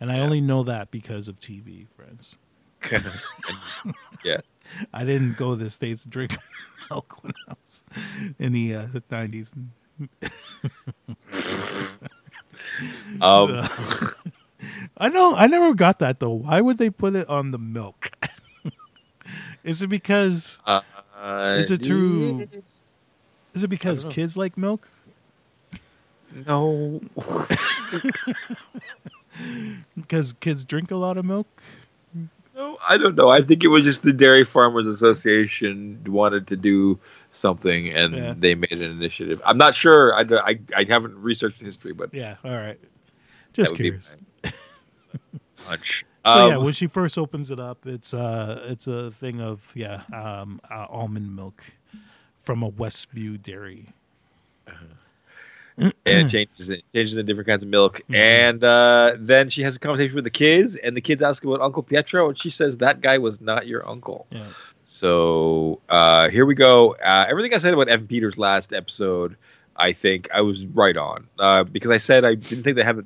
and 0.00 0.10
I 0.10 0.20
only 0.20 0.40
know 0.40 0.62
that 0.62 0.90
because 0.90 1.28
of 1.28 1.38
TV, 1.38 1.86
friends. 1.96 2.36
Yeah. 4.24 4.38
I 4.94 5.04
didn't 5.04 5.36
go 5.36 5.50
to 5.50 5.56
the 5.64 5.68
states 5.68 6.04
to 6.04 6.08
drink 6.08 6.36
milk 6.90 7.22
when 7.22 7.32
I 7.48 7.54
was 7.60 7.82
in 8.38 8.52
the 8.52 8.74
uh, 8.76 8.86
the 8.92 9.02
nineties. 9.10 9.52
Um, 13.20 13.66
I 14.98 15.08
know. 15.08 15.34
I 15.34 15.46
never 15.46 15.74
got 15.74 15.98
that 16.00 16.20
though. 16.20 16.30
Why 16.32 16.60
would 16.60 16.78
they 16.78 16.90
put 16.90 17.14
it 17.16 17.28
on 17.28 17.50
the 17.50 17.58
milk? 17.58 18.10
is 19.64 19.82
it 19.82 19.88
because? 19.88 20.60
uh, 20.66 20.80
Is 21.58 21.70
it 21.70 21.82
true? 21.82 22.46
Is 23.54 23.64
it 23.64 23.68
because 23.68 24.04
kids 24.06 24.36
like 24.36 24.56
milk? 24.56 24.88
No. 26.46 27.00
Because 29.96 30.34
kids 30.34 30.64
drink 30.64 30.90
a 30.90 30.96
lot 30.96 31.16
of 31.16 31.24
milk. 31.24 31.46
No, 32.54 32.76
I 32.86 32.98
don't 32.98 33.14
know. 33.14 33.30
I 33.30 33.40
think 33.42 33.64
it 33.64 33.68
was 33.68 33.82
just 33.84 34.02
the 34.02 34.12
Dairy 34.12 34.44
Farmers 34.44 34.86
Association 34.86 36.04
wanted 36.06 36.46
to 36.48 36.56
do 36.56 36.98
something, 37.32 37.88
and 37.88 38.14
Yeah. 38.14 38.34
they 38.36 38.54
made 38.54 38.72
an 38.72 38.82
initiative. 38.82 39.40
I'm 39.44 39.56
not 39.56 39.74
sure. 39.74 40.14
I, 40.14 40.20
I, 40.50 40.58
I 40.76 40.84
haven't 40.84 41.16
researched 41.16 41.60
the 41.60 41.64
history, 41.64 41.94
but 41.94 42.12
Yeah. 42.12 42.36
All 42.44 42.50
right. 42.56 42.78
Just 43.54 43.74
curious. 43.74 44.14
Hunch. 45.64 46.04
So 46.24 46.48
yeah, 46.48 46.56
Um, 46.56 46.64
when 46.64 46.72
she 46.72 46.86
first 46.86 47.18
opens 47.18 47.50
it 47.50 47.58
up, 47.58 47.86
it's 47.86 48.14
uh 48.14 48.64
it's 48.68 48.86
a 48.86 49.10
thing 49.10 49.40
of 49.40 49.72
yeah 49.74 50.02
um 50.12 50.60
uh, 50.70 50.86
almond 50.88 51.34
milk 51.34 51.64
from 52.40 52.62
a 52.62 52.70
Westview 52.70 53.42
dairy. 53.42 53.88
and 55.78 55.92
it 56.04 56.28
changes 56.28 56.68
it 56.70 56.84
changes 56.92 57.14
the 57.14 57.22
different 57.22 57.48
kinds 57.48 57.64
of 57.64 57.70
milk, 57.70 58.02
and 58.12 58.62
uh, 58.62 59.16
then 59.18 59.48
she 59.48 59.62
has 59.62 59.76
a 59.76 59.78
conversation 59.78 60.14
with 60.14 60.24
the 60.24 60.30
kids, 60.30 60.76
and 60.76 60.96
the 60.96 61.00
kids 61.00 61.22
ask 61.22 61.42
about 61.44 61.60
Uncle 61.60 61.82
Pietro, 61.82 62.28
and 62.28 62.38
she 62.38 62.50
says 62.50 62.76
that 62.78 63.00
guy 63.00 63.18
was 63.18 63.40
not 63.40 63.66
your 63.66 63.88
uncle. 63.88 64.26
Yeah. 64.30 64.44
So 64.82 65.80
uh, 65.88 66.28
here 66.28 66.44
we 66.44 66.54
go. 66.54 66.94
Uh, 66.94 67.24
everything 67.28 67.54
I 67.54 67.58
said 67.58 67.72
about 67.72 67.88
Evan 67.88 68.06
Peters 68.06 68.36
last 68.36 68.72
episode, 68.72 69.36
I 69.76 69.92
think 69.94 70.28
I 70.32 70.42
was 70.42 70.66
right 70.66 70.96
on 70.96 71.26
uh, 71.38 71.64
because 71.64 71.90
I 71.90 71.98
said 71.98 72.24
I 72.24 72.34
didn't 72.34 72.64
think 72.64 72.76
they 72.76 72.84
have 72.84 73.02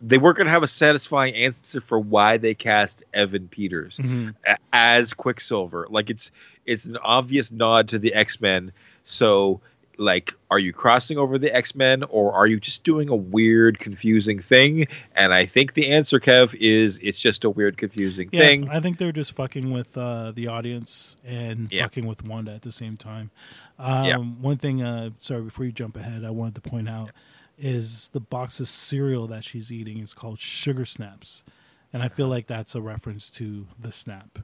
they 0.00 0.18
weren't 0.18 0.36
going 0.36 0.46
to 0.46 0.52
have 0.52 0.62
a 0.62 0.68
satisfying 0.68 1.34
answer 1.34 1.80
for 1.80 1.98
why 1.98 2.36
they 2.36 2.54
cast 2.54 3.02
Evan 3.12 3.48
Peters 3.48 3.96
Mhm. 3.98 4.34
as 4.72 5.12
Quicksilver. 5.14 5.86
Like 5.90 6.10
it's 6.10 6.30
it's 6.66 6.84
an 6.84 6.96
obvious 6.98 7.50
nod 7.50 7.88
to 7.88 7.98
the 7.98 8.14
X 8.14 8.40
Men. 8.40 8.72
So 9.04 9.60
like, 10.00 10.32
are 10.48 10.60
you 10.60 10.72
crossing 10.72 11.18
over 11.18 11.38
the 11.38 11.52
X 11.52 11.74
Men 11.74 12.04
or 12.04 12.32
are 12.32 12.46
you 12.46 12.60
just 12.60 12.84
doing 12.84 13.08
a 13.08 13.16
weird, 13.16 13.80
confusing 13.80 14.38
thing? 14.38 14.86
And 15.16 15.34
I 15.34 15.46
think 15.46 15.74
the 15.74 15.90
answer, 15.90 16.20
Kev, 16.20 16.54
is 16.54 16.98
it's 17.02 17.18
just 17.18 17.42
a 17.42 17.50
weird, 17.50 17.76
confusing 17.78 18.28
Yeah, 18.30 18.40
thing. 18.42 18.68
I 18.68 18.78
think 18.78 18.98
they're 18.98 19.10
just 19.10 19.32
fucking 19.32 19.72
with 19.72 19.98
uh, 19.98 20.30
the 20.30 20.46
audience 20.46 21.16
and 21.26 21.66
Yeah. 21.72 21.82
fucking 21.82 22.06
with 22.06 22.22
Wanda 22.24 22.52
at 22.54 22.62
the 22.62 22.70
same 22.70 22.96
time. 22.96 23.30
Um, 23.76 24.04
Yeah. 24.04 24.16
One 24.18 24.58
thing, 24.58 24.82
uh, 24.82 25.10
sorry, 25.18 25.42
before 25.42 25.64
you 25.64 25.72
jump 25.72 25.96
ahead, 25.96 26.24
I 26.24 26.30
wanted 26.30 26.54
to 26.62 26.70
point 26.70 26.88
out 26.88 27.10
is 27.58 28.10
the 28.12 28.20
box 28.20 28.60
of 28.60 28.68
cereal 28.68 29.26
that 29.28 29.44
she's 29.44 29.72
eating 29.72 29.98
is 29.98 30.14
called 30.14 30.38
Sugar 30.38 30.84
Snaps, 30.84 31.44
and 31.92 32.02
I 32.02 32.08
feel 32.08 32.28
like 32.28 32.46
that's 32.46 32.74
a 32.74 32.80
reference 32.80 33.30
to 33.32 33.66
the 33.78 33.92
snap. 33.92 34.38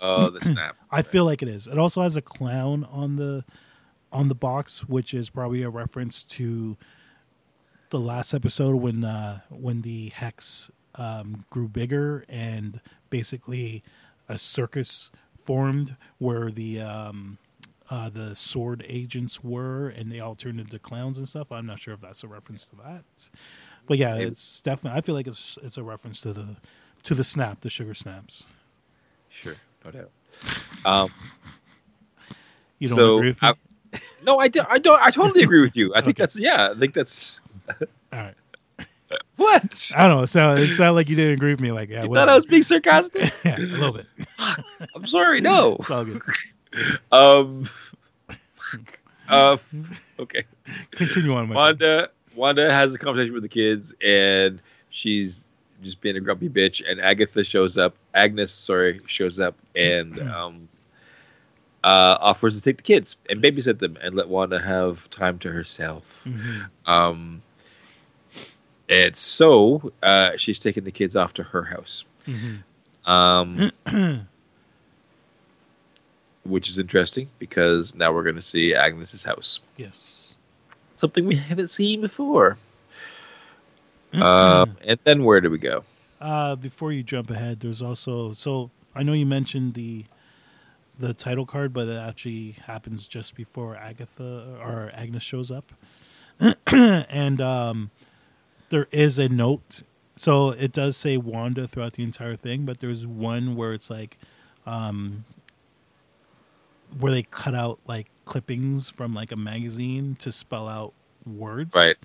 Oh, 0.00 0.30
the 0.30 0.40
snap. 0.42 0.76
I 0.90 1.02
feel 1.02 1.24
like 1.24 1.42
it 1.42 1.48
is. 1.48 1.66
It 1.66 1.78
also 1.78 2.02
has 2.02 2.16
a 2.16 2.22
clown 2.22 2.84
on 2.90 3.16
the 3.16 3.44
on 4.12 4.28
the 4.28 4.34
box, 4.34 4.86
which 4.88 5.14
is 5.14 5.30
probably 5.30 5.62
a 5.62 5.70
reference 5.70 6.22
to 6.24 6.76
the 7.90 8.00
last 8.00 8.34
episode 8.34 8.76
when 8.76 9.04
uh, 9.04 9.40
when 9.50 9.82
the 9.82 10.08
hex 10.10 10.70
um, 10.96 11.44
grew 11.50 11.68
bigger 11.68 12.24
and 12.28 12.80
basically 13.10 13.82
a 14.28 14.38
circus 14.38 15.10
formed 15.44 15.96
where 16.18 16.50
the 16.50 16.80
um, 16.80 17.38
uh, 17.90 18.08
the 18.10 18.34
sword 18.36 18.84
agents 18.88 19.42
were, 19.42 19.88
and 19.88 20.10
they 20.10 20.20
all 20.20 20.34
turned 20.34 20.60
into 20.60 20.78
clowns 20.78 21.18
and 21.18 21.28
stuff. 21.28 21.50
I'm 21.52 21.66
not 21.66 21.80
sure 21.80 21.94
if 21.94 22.00
that's 22.00 22.22
a 22.24 22.28
reference 22.28 22.66
to 22.66 22.76
that, 22.76 23.04
but 23.86 23.98
yeah, 23.98 24.14
Maybe. 24.14 24.24
it's 24.24 24.60
definitely. 24.60 24.98
I 24.98 25.00
feel 25.02 25.14
like 25.14 25.26
it's 25.26 25.58
it's 25.62 25.76
a 25.78 25.82
reference 25.82 26.20
to 26.22 26.32
the 26.32 26.56
to 27.04 27.14
the 27.14 27.24
snap, 27.24 27.60
the 27.60 27.70
sugar 27.70 27.94
snaps. 27.94 28.46
Sure, 29.28 29.54
no 29.84 29.90
doubt. 29.90 30.10
Um, 30.84 31.10
You 32.78 32.88
don't 32.88 32.96
So, 32.98 33.16
agree 33.18 33.28
with 33.30 33.42
me? 33.42 33.48
I- 33.48 33.98
no, 34.24 34.38
I, 34.38 34.48
do, 34.48 34.60
I 34.68 34.78
don't. 34.78 35.00
I 35.02 35.10
totally 35.10 35.42
agree 35.42 35.60
with 35.60 35.76
you. 35.76 35.92
I 35.94 36.00
think 36.00 36.16
Okay. 36.16 36.22
that's 36.22 36.38
yeah. 36.38 36.70
I 36.74 36.78
think 36.78 36.94
that's 36.94 37.40
All 37.68 37.84
right. 38.12 38.34
what. 39.36 39.92
I 39.96 40.08
don't 40.08 40.16
know. 40.16 40.22
It 40.22 40.28
sounded, 40.28 40.70
it 40.70 40.76
sounded 40.76 40.92
like 40.94 41.08
you 41.10 41.16
didn't 41.16 41.34
agree 41.34 41.50
with 41.52 41.60
me. 41.60 41.72
Like, 41.72 41.90
yeah, 41.90 42.04
You 42.04 42.08
thought. 42.08 42.28
I 42.28 42.34
was 42.34 42.46
being 42.46 42.62
sarcastic? 42.62 43.30
yeah, 43.44 43.58
a 43.58 43.60
little 43.60 43.92
bit. 43.92 44.06
I'm 44.38 45.06
sorry. 45.06 45.40
No. 45.42 45.76
It's 45.80 45.90
all 45.90 46.04
good. 46.04 46.22
Um. 47.10 47.68
Uh. 49.28 49.56
Okay. 50.18 50.44
Continue 50.92 51.34
on. 51.34 51.48
Wanda. 51.48 52.10
Wanda 52.36 52.72
has 52.72 52.94
a 52.94 52.98
conversation 52.98 53.34
with 53.34 53.42
the 53.42 53.48
kids, 53.48 53.92
and 54.00 54.60
she's 54.90 55.48
just 55.82 56.00
being 56.00 56.16
a 56.16 56.20
grumpy 56.20 56.48
bitch. 56.48 56.80
And 56.88 57.00
Agatha 57.00 57.42
shows 57.42 57.76
up. 57.76 57.96
Agnes, 58.14 58.52
sorry, 58.52 59.00
shows 59.06 59.40
up 59.40 59.56
and 59.74 60.18
um, 60.30 60.68
uh, 61.82 62.16
offers 62.20 62.56
to 62.56 62.62
take 62.62 62.76
the 62.76 62.82
kids 62.84 63.16
and 63.28 63.42
babysit 63.42 63.78
them 63.80 63.98
and 64.00 64.14
let 64.14 64.28
Wanda 64.28 64.60
have 64.60 65.10
time 65.10 65.38
to 65.40 65.50
herself. 65.50 66.22
Mhm. 66.24 66.66
Um, 66.86 67.42
and 68.88 69.16
so 69.16 69.92
uh, 70.04 70.36
she's 70.36 70.60
taking 70.60 70.84
the 70.84 70.92
kids 70.92 71.16
off 71.16 71.32
to 71.34 71.42
her 71.42 71.64
house, 71.64 72.04
Mhm. 72.28 72.62
um, 73.10 73.70
which 76.44 76.68
is 76.68 76.78
interesting 76.78 77.28
because 77.38 77.94
now 77.94 78.12
we're 78.12 78.22
going 78.24 78.36
to 78.36 78.42
see 78.42 78.74
Agnes's 78.74 79.24
house, 79.24 79.60
Yes. 79.76 80.34
something 80.96 81.26
we 81.26 81.36
haven't 81.36 81.70
seen 81.70 82.00
before. 82.00 82.56
Um, 84.14 84.76
and 84.84 84.98
then 85.04 85.24
where 85.24 85.40
do 85.40 85.48
we 85.50 85.58
go? 85.58 85.84
Uh, 86.20 86.54
before 86.56 86.92
you 86.92 87.02
jump 87.02 87.30
ahead, 87.30 87.60
there's 87.60 87.80
also 87.82 88.32
so 88.32 88.70
I 88.94 89.02
know 89.02 89.12
you 89.12 89.26
mentioned 89.26 89.74
the 89.74 90.04
the 90.98 91.14
title 91.14 91.46
card, 91.46 91.72
but 91.72 91.88
it 91.88 91.96
actually 91.96 92.52
happens 92.66 93.08
just 93.08 93.34
before 93.34 93.74
Agatha 93.76 94.58
or 94.62 94.92
Agnes 94.94 95.22
shows 95.22 95.50
up, 95.50 95.72
and 96.66 97.40
um, 97.40 97.90
there 98.68 98.86
is 98.92 99.18
a 99.18 99.28
note. 99.28 99.82
So 100.14 100.50
it 100.50 100.72
does 100.72 100.96
say 100.96 101.16
Wanda 101.16 101.66
throughout 101.66 101.94
the 101.94 102.02
entire 102.04 102.36
thing, 102.36 102.64
but 102.66 102.80
there's 102.80 103.06
one 103.06 103.56
where 103.56 103.72
it's 103.72 103.88
like, 103.90 104.18
um, 104.66 105.24
where 106.98 107.12
they 107.12 107.22
cut 107.22 107.54
out 107.54 107.80
like 107.86 108.08
clippings 108.24 108.90
from 108.90 109.14
like 109.14 109.32
a 109.32 109.36
magazine 109.36 110.16
to 110.20 110.30
spell 110.32 110.68
out 110.68 110.92
words, 111.26 111.74
Right. 111.74 111.96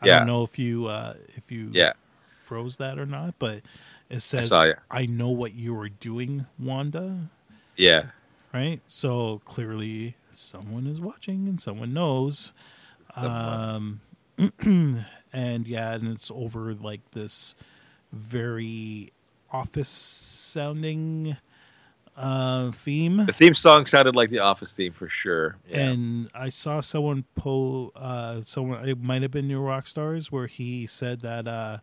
I 0.00 0.06
Yeah. 0.06 0.18
don't 0.18 0.26
know 0.26 0.44
if 0.44 0.58
you 0.58 0.86
uh, 0.86 1.14
if 1.36 1.50
you 1.50 1.70
Yeah. 1.72 1.92
froze 2.42 2.76
that 2.78 2.98
or 2.98 3.06
not, 3.06 3.34
but 3.38 3.62
it 4.08 4.20
says 4.20 4.48
saw 4.48 4.64
ya. 4.64 4.74
I 4.90 5.06
know 5.06 5.28
what 5.30 5.54
you 5.54 5.74
were 5.74 5.88
doing, 5.88 6.46
Wanda. 6.58 7.30
Yeah. 7.76 8.06
Right? 8.52 8.80
So 8.86 9.40
clearly 9.44 10.16
someone 10.32 10.86
is 10.86 11.00
watching 11.00 11.48
and 11.48 11.60
someone 11.60 11.92
knows. 11.92 12.52
Um 13.16 14.00
and 15.32 15.66
yeah, 15.66 15.94
and 15.94 16.08
it's 16.08 16.30
over 16.30 16.72
like 16.74 17.00
this 17.10 17.54
very 18.12 19.12
office 19.50 19.88
sounding 19.88 21.36
uh 22.18 22.72
theme. 22.72 23.24
The 23.26 23.32
theme 23.32 23.54
song 23.54 23.86
sounded 23.86 24.16
like 24.16 24.30
the 24.30 24.40
Office 24.40 24.72
theme 24.72 24.92
for 24.92 25.08
sure. 25.08 25.56
Yeah. 25.68 25.90
And 25.90 26.28
I 26.34 26.48
saw 26.48 26.80
someone 26.80 27.24
po 27.36 27.92
uh 27.94 28.42
someone 28.42 28.88
it 28.88 29.00
might 29.00 29.22
have 29.22 29.30
been 29.30 29.46
New 29.48 29.60
Rockstars 29.60 30.26
where 30.32 30.46
he 30.48 30.86
said 30.86 31.20
that 31.20 31.46
uh 31.46 31.78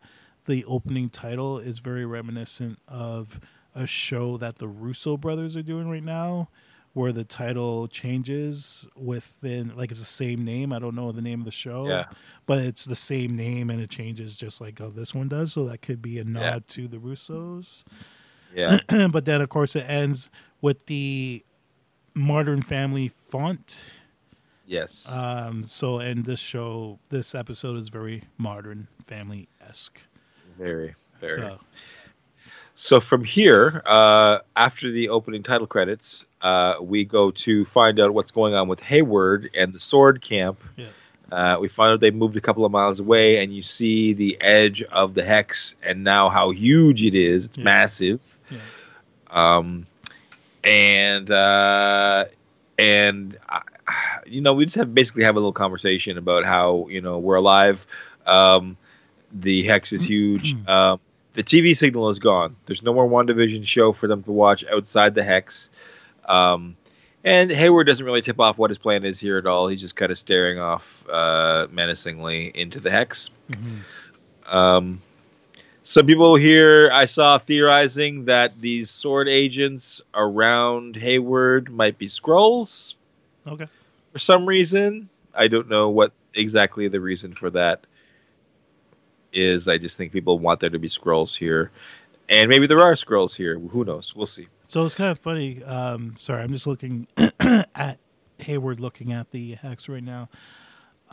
the 0.46 0.64
opening 0.66 1.10
title 1.10 1.58
is 1.58 1.80
very 1.80 2.06
reminiscent 2.06 2.78
of 2.88 3.40
a 3.74 3.88
show 3.88 4.38
that 4.38 4.56
the 4.58 4.68
Russo 4.68 5.18
brothers 5.18 5.56
are 5.58 5.64
doing 5.64 5.90
right 5.90 6.04
now 6.04 6.50
where 6.94 7.12
the 7.12 7.24
title 7.26 7.88
changes 7.88 8.88
within 8.96 9.76
like 9.76 9.92
it's 9.92 10.00
the 10.00 10.06
same 10.06 10.46
name. 10.46 10.72
I 10.72 10.80
don't 10.80 10.96
know 10.96 11.12
the 11.12 11.22
name 11.22 11.40
of 11.40 11.46
the 11.46 11.52
show. 11.52 11.88
Yeah. 11.88 12.06
But 12.46 12.60
it's 12.60 12.86
the 12.86 12.96
same 12.96 13.36
name 13.36 13.70
and 13.70 13.82
it 13.82 13.90
changes 13.90 14.38
just 14.38 14.62
like 14.62 14.80
how 14.80 14.90
this 14.90 15.14
one 15.16 15.28
does. 15.28 15.54
So 15.54 15.66
that 15.66 15.82
could 15.82 16.02
be 16.02 16.20
a 16.20 16.24
nod 16.24 16.42
Yeah. 16.42 16.60
to 16.70 16.88
the 16.88 16.98
Russos. 16.98 17.84
Yeah. 18.56 18.80
but 19.12 19.26
then 19.26 19.42
of 19.42 19.50
course 19.50 19.76
it 19.76 19.86
ends 19.88 20.30
with 20.62 20.86
the 20.88 21.44
modern 22.14 22.62
family 22.62 23.12
font 23.30 23.84
yes. 24.66 25.06
um 25.10 25.64
so 25.64 26.00
and 26.00 26.26
this 26.26 26.40
show 26.40 26.98
this 27.10 27.36
episode 27.36 27.78
is 27.78 27.90
very 27.90 28.24
modern 28.38 28.88
family 29.06 29.48
esque 29.68 30.02
very. 30.58 30.96
Very. 31.20 31.42
so 31.42 31.60
So 32.76 33.00
from 33.00 33.24
here, 33.24 33.82
uh, 33.86 34.40
after 34.56 34.92
the 34.92 35.10
opening 35.10 35.44
title 35.44 35.68
credits, 35.68 36.26
uh, 36.42 36.76
we 36.82 37.06
go 37.06 37.32
to 37.32 37.66
find 37.66 38.00
out 38.00 38.14
what's 38.14 38.32
going 38.32 38.54
on 38.54 38.68
with 38.68 38.82
Hayward 38.82 39.50
and 39.58 39.74
the 39.74 39.80
Sword 39.80 40.22
Camp. 40.22 40.62
Yeah. 40.76 40.88
Uh, 41.32 41.58
we 41.60 41.68
find 41.68 41.92
out 41.94 42.00
they 42.00 42.12
moved 42.12 42.36
a 42.38 42.42
couple 42.42 42.66
of 42.66 42.72
miles 42.72 43.00
away, 43.00 43.44
and 43.44 43.54
you 43.54 43.64
see 43.64 44.14
the 44.14 44.38
edge 44.42 44.84
of 44.84 45.14
the 45.16 45.24
hex, 45.24 45.76
and 45.84 46.04
now 46.04 46.30
how 46.30 46.52
huge 46.52 47.04
it 47.04 47.16
is. 47.16 47.46
It's 47.46 47.58
Yeah. 47.58 47.64
massive. 47.64 48.38
yeah 48.52 48.58
Um, 49.32 49.88
and 50.64 51.30
uh, 51.32 52.26
and 52.78 53.38
uh, 53.50 53.60
you 54.26 54.42
know, 54.42 54.54
we 54.54 54.66
just 54.66 54.78
have 54.78 54.94
basically 54.94 55.24
have 55.24 55.36
a 55.36 55.40
little 55.40 55.54
conversation 55.54 56.18
about 56.18 56.46
how 56.46 56.88
you 56.90 57.02
know 57.02 57.20
we're 57.20 57.36
alive. 57.36 57.86
Um, 58.26 58.78
the 59.32 59.64
hex 59.64 59.94
is 59.94 60.04
huge. 60.04 60.56
um, 60.68 61.00
the 61.34 61.44
TV 61.44 61.76
signal 61.76 62.10
is 62.10 62.20
gone. 62.20 62.56
There's 62.66 62.82
no 62.82 62.94
more 62.94 63.08
WandaVision 63.08 63.68
show 63.68 63.92
for 63.92 64.08
them 64.08 64.24
to 64.24 64.32
watch 64.32 64.64
outside 64.66 65.16
the 65.16 65.24
hex. 65.24 65.70
Um, 66.26 66.78
and 67.26 67.52
Hayward 67.52 67.88
doesn't 67.88 68.06
really 68.06 68.22
tip 68.22 68.40
off 68.40 68.58
what 68.58 68.70
his 68.70 68.78
plan 68.78 69.04
is 69.04 69.20
here 69.20 69.38
at 69.38 69.46
all. 69.46 69.68
He's 69.68 69.82
just 69.82 69.96
kind 69.98 70.12
of 70.12 70.18
staring 70.18 70.60
off 70.60 71.04
uh, 71.10 71.68
menacingly 71.72 72.52
into 72.56 72.80
the 72.80 72.92
hex. 72.92 73.30
Mhm. 73.52 74.54
Um, 74.54 75.02
some 75.84 76.06
people 76.06 76.36
here 76.36 76.90
I 76.94 77.06
saw 77.06 77.38
theorizing 77.40 78.26
that 78.26 78.62
these 78.62 78.90
sword 78.90 79.28
agents 79.28 80.02
around 80.14 80.96
Hayward 80.96 81.70
might 81.72 81.98
be 81.98 82.08
Skrulls 82.08 82.94
okay 83.48 83.68
for 84.14 84.20
some 84.20 84.46
reason. 84.46 85.10
I 85.34 85.48
don't 85.48 85.68
know 85.68 85.90
what 85.90 86.14
exactly 86.34 86.88
the 86.88 87.02
reason 87.02 87.34
for 87.34 87.50
that 87.50 87.86
is. 89.34 89.68
I 89.68 89.78
just 89.78 89.98
think 89.98 90.14
people 90.14 90.40
want 90.40 90.60
there 90.60 90.70
to 90.70 90.80
be 90.80 90.88
Skrulls 90.88 91.36
here. 91.36 91.72
And 92.30 92.50
maybe 92.50 92.68
there 92.68 92.80
are 92.82 92.94
Skrulls 92.94 93.36
here. 93.36 93.60
Who 93.60 93.84
knows? 93.84 94.14
We'll 94.16 94.26
see. 94.26 94.48
So 94.68 94.86
it's 94.86 94.96
kind 94.96 95.12
of 95.12 95.20
funny 95.20 95.64
um 95.64 96.16
sorry 96.18 96.42
i'm 96.44 96.52
just 96.52 96.68
looking 96.68 97.08
at 97.76 97.98
hayward 98.40 98.80
looking 98.80 99.12
at 99.14 99.32
the 99.32 99.54
hex 99.56 99.88
right 99.88 100.04
now 100.04 100.28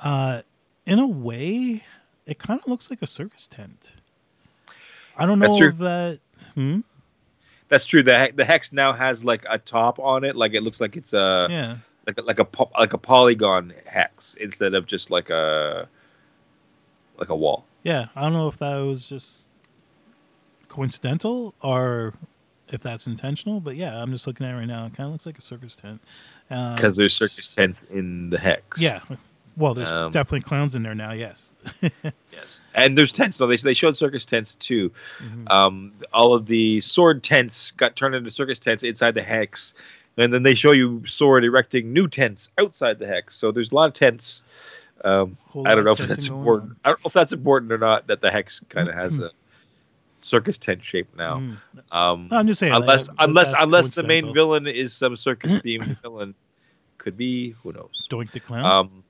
uh 0.03 0.43
in 0.87 0.99
a 0.99 1.07
way 1.07 1.83
it 2.27 2.38
kind 2.38 2.61
of 2.61 2.67
looks 2.67 2.91
like 2.91 3.03
a 3.03 3.07
circus 3.07 3.47
tent 3.47 3.93
i 5.17 5.27
don't 5.27 5.38
know 5.38 5.47
That's 5.47 5.59
true. 5.59 5.69
if 5.69 5.79
that 5.79 6.21
hmm? 6.55 6.81
That's 7.69 7.87
true. 7.87 8.03
The 8.03 8.31
the 8.35 8.45
hex 8.45 8.71
now 8.75 8.93
has 8.93 9.25
like 9.25 9.47
a 9.49 9.57
top 9.57 9.99
on 9.99 10.25
it, 10.25 10.37
like 10.37 10.53
it 10.53 10.62
looks 10.62 10.79
like 10.79 10.95
it's 10.95 11.15
a 11.15 11.47
yeah 11.49 11.77
like 12.07 12.19
a, 12.19 12.23
like 12.23 12.38
a 12.38 12.47
like 12.79 12.93
a 12.93 12.99
polygon 12.99 13.73
hex 13.87 14.35
instead 14.38 14.75
of 14.75 14.85
just 14.85 15.11
like 15.11 15.31
a 15.31 15.88
like 17.17 17.31
a 17.31 17.35
wall. 17.35 17.65
Yeah, 17.83 18.09
I 18.15 18.21
don't 18.23 18.35
know 18.35 18.49
if 18.49 18.59
that 18.59 18.77
was 18.77 19.09
just 19.09 19.49
coincidental 20.69 21.55
or 21.62 22.12
if 22.73 22.83
that's 22.83 23.07
intentional, 23.07 23.61
but 23.61 23.77
yeah, 23.77 24.01
I'm 24.03 24.11
just 24.11 24.27
looking 24.27 24.47
at 24.47 24.55
it 24.55 24.57
right 24.59 24.67
now. 24.67 24.87
It 24.87 24.95
kind 24.95 25.07
of 25.07 25.13
looks 25.13 25.27
like 25.27 25.39
a 25.39 25.43
circus 25.43 25.77
tent. 25.77 26.01
Um, 26.51 26.75
because 26.75 26.97
there's 26.97 27.15
circus 27.15 27.55
tents 27.55 27.85
in 27.91 28.31
the 28.31 28.39
hex. 28.39 28.81
Yeah. 28.81 29.01
Well, 29.57 29.75
there's 29.75 29.93
Um, 29.93 30.11
definitely 30.13 30.41
clowns 30.41 30.75
in 30.75 30.83
there 30.83 30.95
now. 30.95 31.13
Yes. 31.13 31.51
Yes, 32.33 32.63
and 32.75 32.97
there's 32.97 33.13
tents. 33.13 33.39
No, 33.39 33.47
they 33.47 33.57
they 33.59 33.75
showed 33.75 33.97
circus 33.97 34.25
tents 34.25 34.55
too. 34.55 34.91
Mhm. 35.23 35.51
Um, 35.51 35.93
all 36.15 36.35
of 36.35 36.47
the 36.47 36.81
sword 36.81 37.23
tents 37.23 37.71
got 37.73 37.95
turned 37.95 38.15
into 38.15 38.31
circus 38.31 38.59
tents 38.59 38.83
inside 38.83 39.13
the 39.15 39.23
hex, 39.23 39.75
and 40.17 40.33
then 40.33 40.43
they 40.43 40.55
show 40.55 40.73
you 40.73 41.03
sword 41.07 41.45
erecting 41.45 41.93
new 41.93 42.09
tents 42.09 42.49
outside 42.59 42.99
the 42.99 43.07
hex. 43.07 43.37
So 43.37 43.53
there's 43.53 43.71
a 43.71 43.75
lot 43.75 43.89
of 43.89 43.95
tents. 43.95 44.41
Um, 45.05 45.37
I 45.67 45.75
don't 45.75 45.85
know 45.85 45.91
if 45.91 45.99
that's 45.99 46.29
important. 46.29 46.79
I 46.85 46.89
don't 46.89 47.01
know 47.01 47.09
if 47.09 47.13
that's 47.13 47.33
important 47.35 47.71
or 47.71 47.79
not. 47.79 48.07
That 48.07 48.23
the 48.23 48.31
hex 48.31 48.63
kind 48.71 48.89
of 48.89 48.95
has 48.95 49.19
a 49.19 49.31
circus 50.23 50.57
tent 50.59 50.83
shape 50.85 51.09
now. 51.17 51.37
Mhm. 51.39 51.57
Um, 51.95 52.29
No, 52.31 52.39
I'm 52.39 52.47
just 52.47 52.61
saying. 52.61 52.73
unless 52.73 53.09
like, 53.09 53.17
unless 53.21 53.53
unless 53.59 53.91
the 53.91 54.03
main 54.03 54.33
villain 54.33 54.67
is 54.67 54.93
some 54.95 55.17
circus 55.17 55.59
themed 55.65 56.01
villain, 56.03 56.35
could 56.99 57.17
be 57.17 57.51
who 57.63 57.73
knows. 57.73 58.07
Doink 58.11 58.31
the 58.33 58.41
clown, 58.41 58.65
Um, 58.65 59.05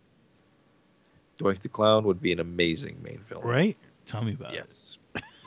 Doink 1.40 1.60
the 1.62 1.68
Clown 1.68 2.04
would 2.04 2.20
be 2.22 2.32
an 2.32 2.40
amazing 2.40 2.96
main 3.02 3.20
villain. 3.28 3.46
right? 3.46 3.76
Tell 4.06 4.22
me 4.22 4.34
about 4.34 4.54
it. 4.54 4.64
Yes. 4.64 4.96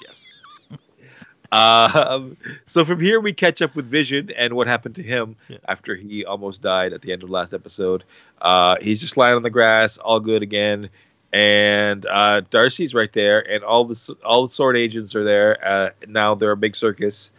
Yes. 0.01 0.23
um, 1.51 2.35
so 2.65 2.83
from 2.83 2.99
here 2.99 3.19
we 3.19 3.31
catch 3.33 3.61
up 3.61 3.75
with 3.75 3.85
Vision 3.89 4.29
and 4.31 4.53
what 4.55 4.67
happened 4.67 4.95
to 4.95 5.03
him 5.03 5.35
Yeah. 5.47 5.57
after 5.67 5.95
he 5.95 6.25
almost 6.25 6.61
died 6.61 6.91
at 6.93 7.01
the 7.01 7.13
end 7.13 7.23
of 7.23 7.29
last 7.29 7.53
episode. 7.53 8.03
Uh, 8.41 8.75
he's 8.81 8.99
just 8.99 9.15
lying 9.15 9.35
on 9.35 9.43
the 9.43 9.49
grass, 9.49 9.97
all 9.97 10.19
good 10.19 10.41
again, 10.43 10.89
and 11.35 12.05
uh, 12.05 12.39
Darcy's 12.49 12.93
right 12.93 13.11
there, 13.11 13.41
and 13.41 13.61
all 13.61 13.83
the 13.83 14.15
all 14.23 14.47
the 14.47 14.53
sword 14.53 14.77
agents 14.77 15.15
are 15.15 15.25
there. 15.25 15.67
Uh, 15.67 15.89
now 16.07 16.33
they're 16.33 16.51
a 16.51 16.57
big 16.57 16.77
circus, 16.77 17.29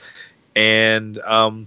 and 0.55 1.19
um, 1.21 1.67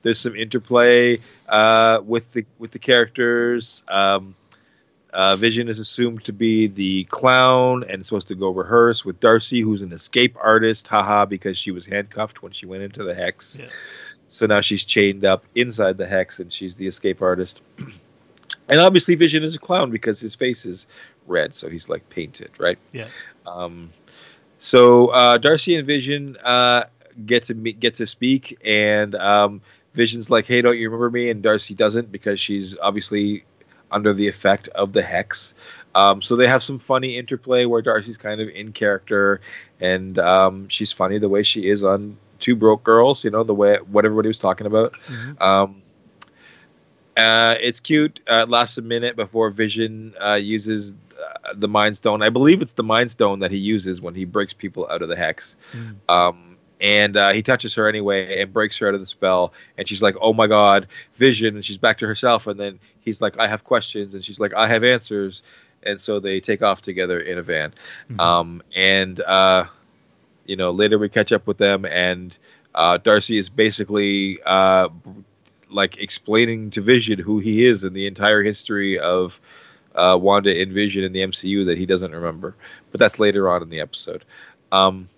there's 0.00 0.18
some 0.18 0.34
interplay 0.34 1.20
uh, 1.46 2.00
with 2.02 2.32
the 2.32 2.46
with 2.58 2.70
the 2.70 2.78
characters. 2.78 3.82
Um, 3.88 4.34
uh, 5.12 5.36
Vision 5.36 5.68
is 5.68 5.78
assumed 5.78 6.24
to 6.24 6.32
be 6.32 6.66
the 6.66 7.04
clown 7.04 7.84
and 7.84 8.04
supposed 8.06 8.28
to 8.28 8.34
go 8.34 8.50
rehearse 8.50 9.04
with 9.04 9.20
Darcy, 9.20 9.60
who's 9.60 9.82
an 9.82 9.92
escape 9.92 10.34
artist, 10.40 10.88
haha, 10.88 11.26
because 11.26 11.58
she 11.58 11.72
was 11.72 11.84
handcuffed 11.84 12.42
when 12.42 12.52
she 12.52 12.64
went 12.64 12.84
into 12.84 13.04
the 13.04 13.14
hex. 13.14 13.58
Yeah. 13.60 13.68
So 14.28 14.46
now 14.46 14.62
she's 14.62 14.84
chained 14.84 15.26
up 15.26 15.44
inside 15.54 15.98
the 15.98 16.06
hex 16.06 16.40
and 16.40 16.50
she's 16.50 16.74
the 16.74 16.86
escape 16.86 17.20
artist. 17.20 17.60
and 18.68 18.80
obviously, 18.80 19.14
Vision 19.14 19.44
is 19.44 19.54
a 19.54 19.58
clown 19.58 19.90
because 19.90 20.20
his 20.20 20.34
face 20.34 20.64
is 20.64 20.86
red, 21.26 21.54
so 21.54 21.68
he's 21.68 21.88
like 21.88 22.08
painted, 22.10 22.50
right? 22.58 22.78
Yeah. 22.92 23.08
Um, 23.46 23.90
so 24.58 25.08
uh, 25.08 25.38
Darcy 25.38 25.76
and 25.76 25.86
Vision 25.86 26.36
uh, 26.42 26.84
get 27.24 27.44
to 27.44 27.54
meet, 27.54 27.80
get 27.80 27.94
to 27.96 28.06
speak, 28.06 28.58
and 28.64 29.14
um, 29.14 29.60
Vision's 29.94 30.30
like, 30.30 30.46
"Hey, 30.46 30.62
don't 30.62 30.78
you 30.78 30.88
remember 30.88 31.10
me?" 31.10 31.30
And 31.30 31.42
Darcy 31.42 31.74
doesn't 31.74 32.10
because 32.10 32.40
she's 32.40 32.76
obviously 32.80 33.44
under 33.90 34.12
the 34.12 34.28
effect 34.28 34.68
of 34.68 34.92
the 34.92 35.02
hex. 35.02 35.54
Um, 35.94 36.20
so 36.20 36.36
they 36.36 36.46
have 36.46 36.62
some 36.62 36.78
funny 36.78 37.16
interplay 37.16 37.64
where 37.64 37.80
Darcy's 37.80 38.16
kind 38.18 38.40
of 38.40 38.48
in 38.48 38.72
character, 38.72 39.40
and 39.80 40.18
um, 40.18 40.68
she's 40.68 40.92
funny 40.92 41.18
the 41.18 41.28
way 41.28 41.42
she 41.42 41.68
is 41.68 41.82
on 41.82 42.16
Two 42.38 42.56
Broke 42.56 42.84
Girls. 42.84 43.24
You 43.24 43.30
know 43.30 43.44
the 43.44 43.54
way 43.54 43.78
what 43.90 44.04
everybody 44.04 44.28
was 44.28 44.38
talking 44.38 44.66
about. 44.66 44.92
Mhm. 45.06 45.40
Um, 45.40 45.82
uh, 47.16 47.54
it's 47.60 47.80
cute. 47.80 48.20
Uh, 48.30 48.42
it 48.42 48.48
lasts 48.48 48.78
a 48.78 48.82
minute 48.82 49.16
before 49.16 49.50
Vision 49.50 50.14
uh, 50.22 50.34
uses 50.34 50.94
uh, 51.12 51.54
the 51.54 51.68
Mind 51.68 51.96
Stone. 51.96 52.22
I 52.22 52.28
believe 52.28 52.60
it's 52.60 52.72
the 52.72 52.82
Mind 52.82 53.10
Stone 53.10 53.38
that 53.40 53.50
he 53.50 53.56
uses 53.56 54.00
when 54.00 54.14
he 54.14 54.24
breaks 54.24 54.52
people 54.52 54.86
out 54.90 55.02
of 55.02 55.08
the 55.08 55.16
hex. 55.16 55.56
Mm. 55.72 55.96
Um, 56.08 56.56
and 56.80 57.16
uh, 57.16 57.32
he 57.32 57.42
touches 57.42 57.74
her 57.74 57.88
anyway 57.88 58.40
and 58.40 58.52
breaks 58.52 58.76
her 58.78 58.88
out 58.88 58.94
of 58.94 59.00
the 59.00 59.06
spell. 59.06 59.54
And 59.78 59.88
she's 59.88 60.02
like, 60.02 60.14
"Oh 60.20 60.34
my 60.34 60.46
God, 60.46 60.88
Vision!" 61.14 61.54
And 61.54 61.64
she's 61.64 61.78
back 61.78 61.98
to 61.98 62.06
herself. 62.06 62.46
And 62.46 62.60
then 62.60 62.78
he's 63.00 63.22
like, 63.22 63.38
"I 63.38 63.46
have 63.46 63.64
questions," 63.64 64.14
and 64.14 64.22
she's 64.22 64.38
like, 64.38 64.52
"I 64.54 64.68
have 64.68 64.84
answers." 64.84 65.42
And 65.82 66.00
so 66.00 66.20
they 66.20 66.40
take 66.40 66.62
off 66.62 66.82
together 66.82 67.18
in 67.20 67.38
a 67.38 67.42
van. 67.42 67.72
Mhm. 68.10 68.20
Um, 68.20 68.62
and 68.74 69.20
uh, 69.20 69.66
you 70.44 70.56
know, 70.56 70.70
later 70.70 70.98
we 70.98 71.08
catch 71.08 71.32
up 71.32 71.46
with 71.46 71.56
them, 71.56 71.86
and 71.86 72.36
uh, 72.74 72.98
Darcy 72.98 73.38
is 73.38 73.48
basically 73.48 74.38
uh, 74.44 74.88
like 75.70 75.98
explaining 75.98 76.70
to 76.70 76.80
Vision 76.80 77.18
who 77.18 77.38
he 77.38 77.66
is 77.66 77.84
and 77.84 77.94
the 77.94 78.06
entire 78.06 78.42
history 78.42 78.98
of 78.98 79.40
uh, 79.94 80.16
Wanda 80.20 80.60
and 80.60 80.72
Vision 80.72 81.04
in 81.04 81.12
the 81.12 81.20
MCU 81.20 81.66
that 81.66 81.78
he 81.78 81.86
doesn't 81.86 82.12
remember, 82.12 82.54
but 82.92 83.00
that's 83.00 83.18
later 83.18 83.48
on 83.48 83.62
in 83.62 83.68
the 83.70 83.80
episode. 83.80 84.24
Um, 84.72 85.08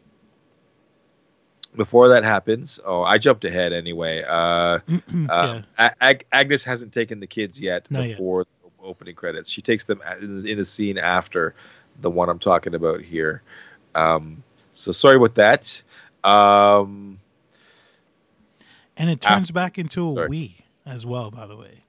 before 1.77 2.09
that 2.09 2.25
happens, 2.25 2.81
oh, 2.85 3.03
I 3.03 3.19
jumped 3.19 3.45
ahead 3.45 3.73
anyway. 3.73 4.23
Uh, 4.27 4.79
yeah. 4.89 5.27
uh, 5.29 5.63
A- 5.79 6.03
Ag- 6.05 6.27
Agnes 6.33 6.65
hasn't 6.65 6.93
taken 6.93 7.21
the 7.21 7.27
kids 7.27 7.61
yet 7.61 7.87
Not 7.91 8.05
yet. 8.05 8.17
before 8.17 8.45
the 8.45 8.71
opening 8.83 9.15
credits. 9.15 9.51
She 9.51 9.61
takes 9.63 9.85
them 9.85 10.01
in 10.21 10.43
the- 10.43 10.51
in 10.53 10.59
the 10.59 10.65
scene 10.65 10.99
after 10.99 11.55
the 12.01 12.11
one 12.11 12.29
I'm 12.29 12.39
talking 12.39 12.75
about 12.75 13.01
here. 13.03 13.43
Um, 13.95 14.43
so 14.75 14.93
sorry 14.93 15.17
about 15.17 15.35
that. 15.37 15.83
Um, 16.25 17.19
and 18.99 19.09
it 19.09 19.21
turns 19.21 19.51
back 19.51 19.79
into 19.79 20.11
a 20.13 20.15
Sorry. 20.15 20.29
Wii 20.29 20.53
as 20.85 21.07
well, 21.07 21.31
by 21.31 21.47
the 21.47 21.57
way. 21.57 21.85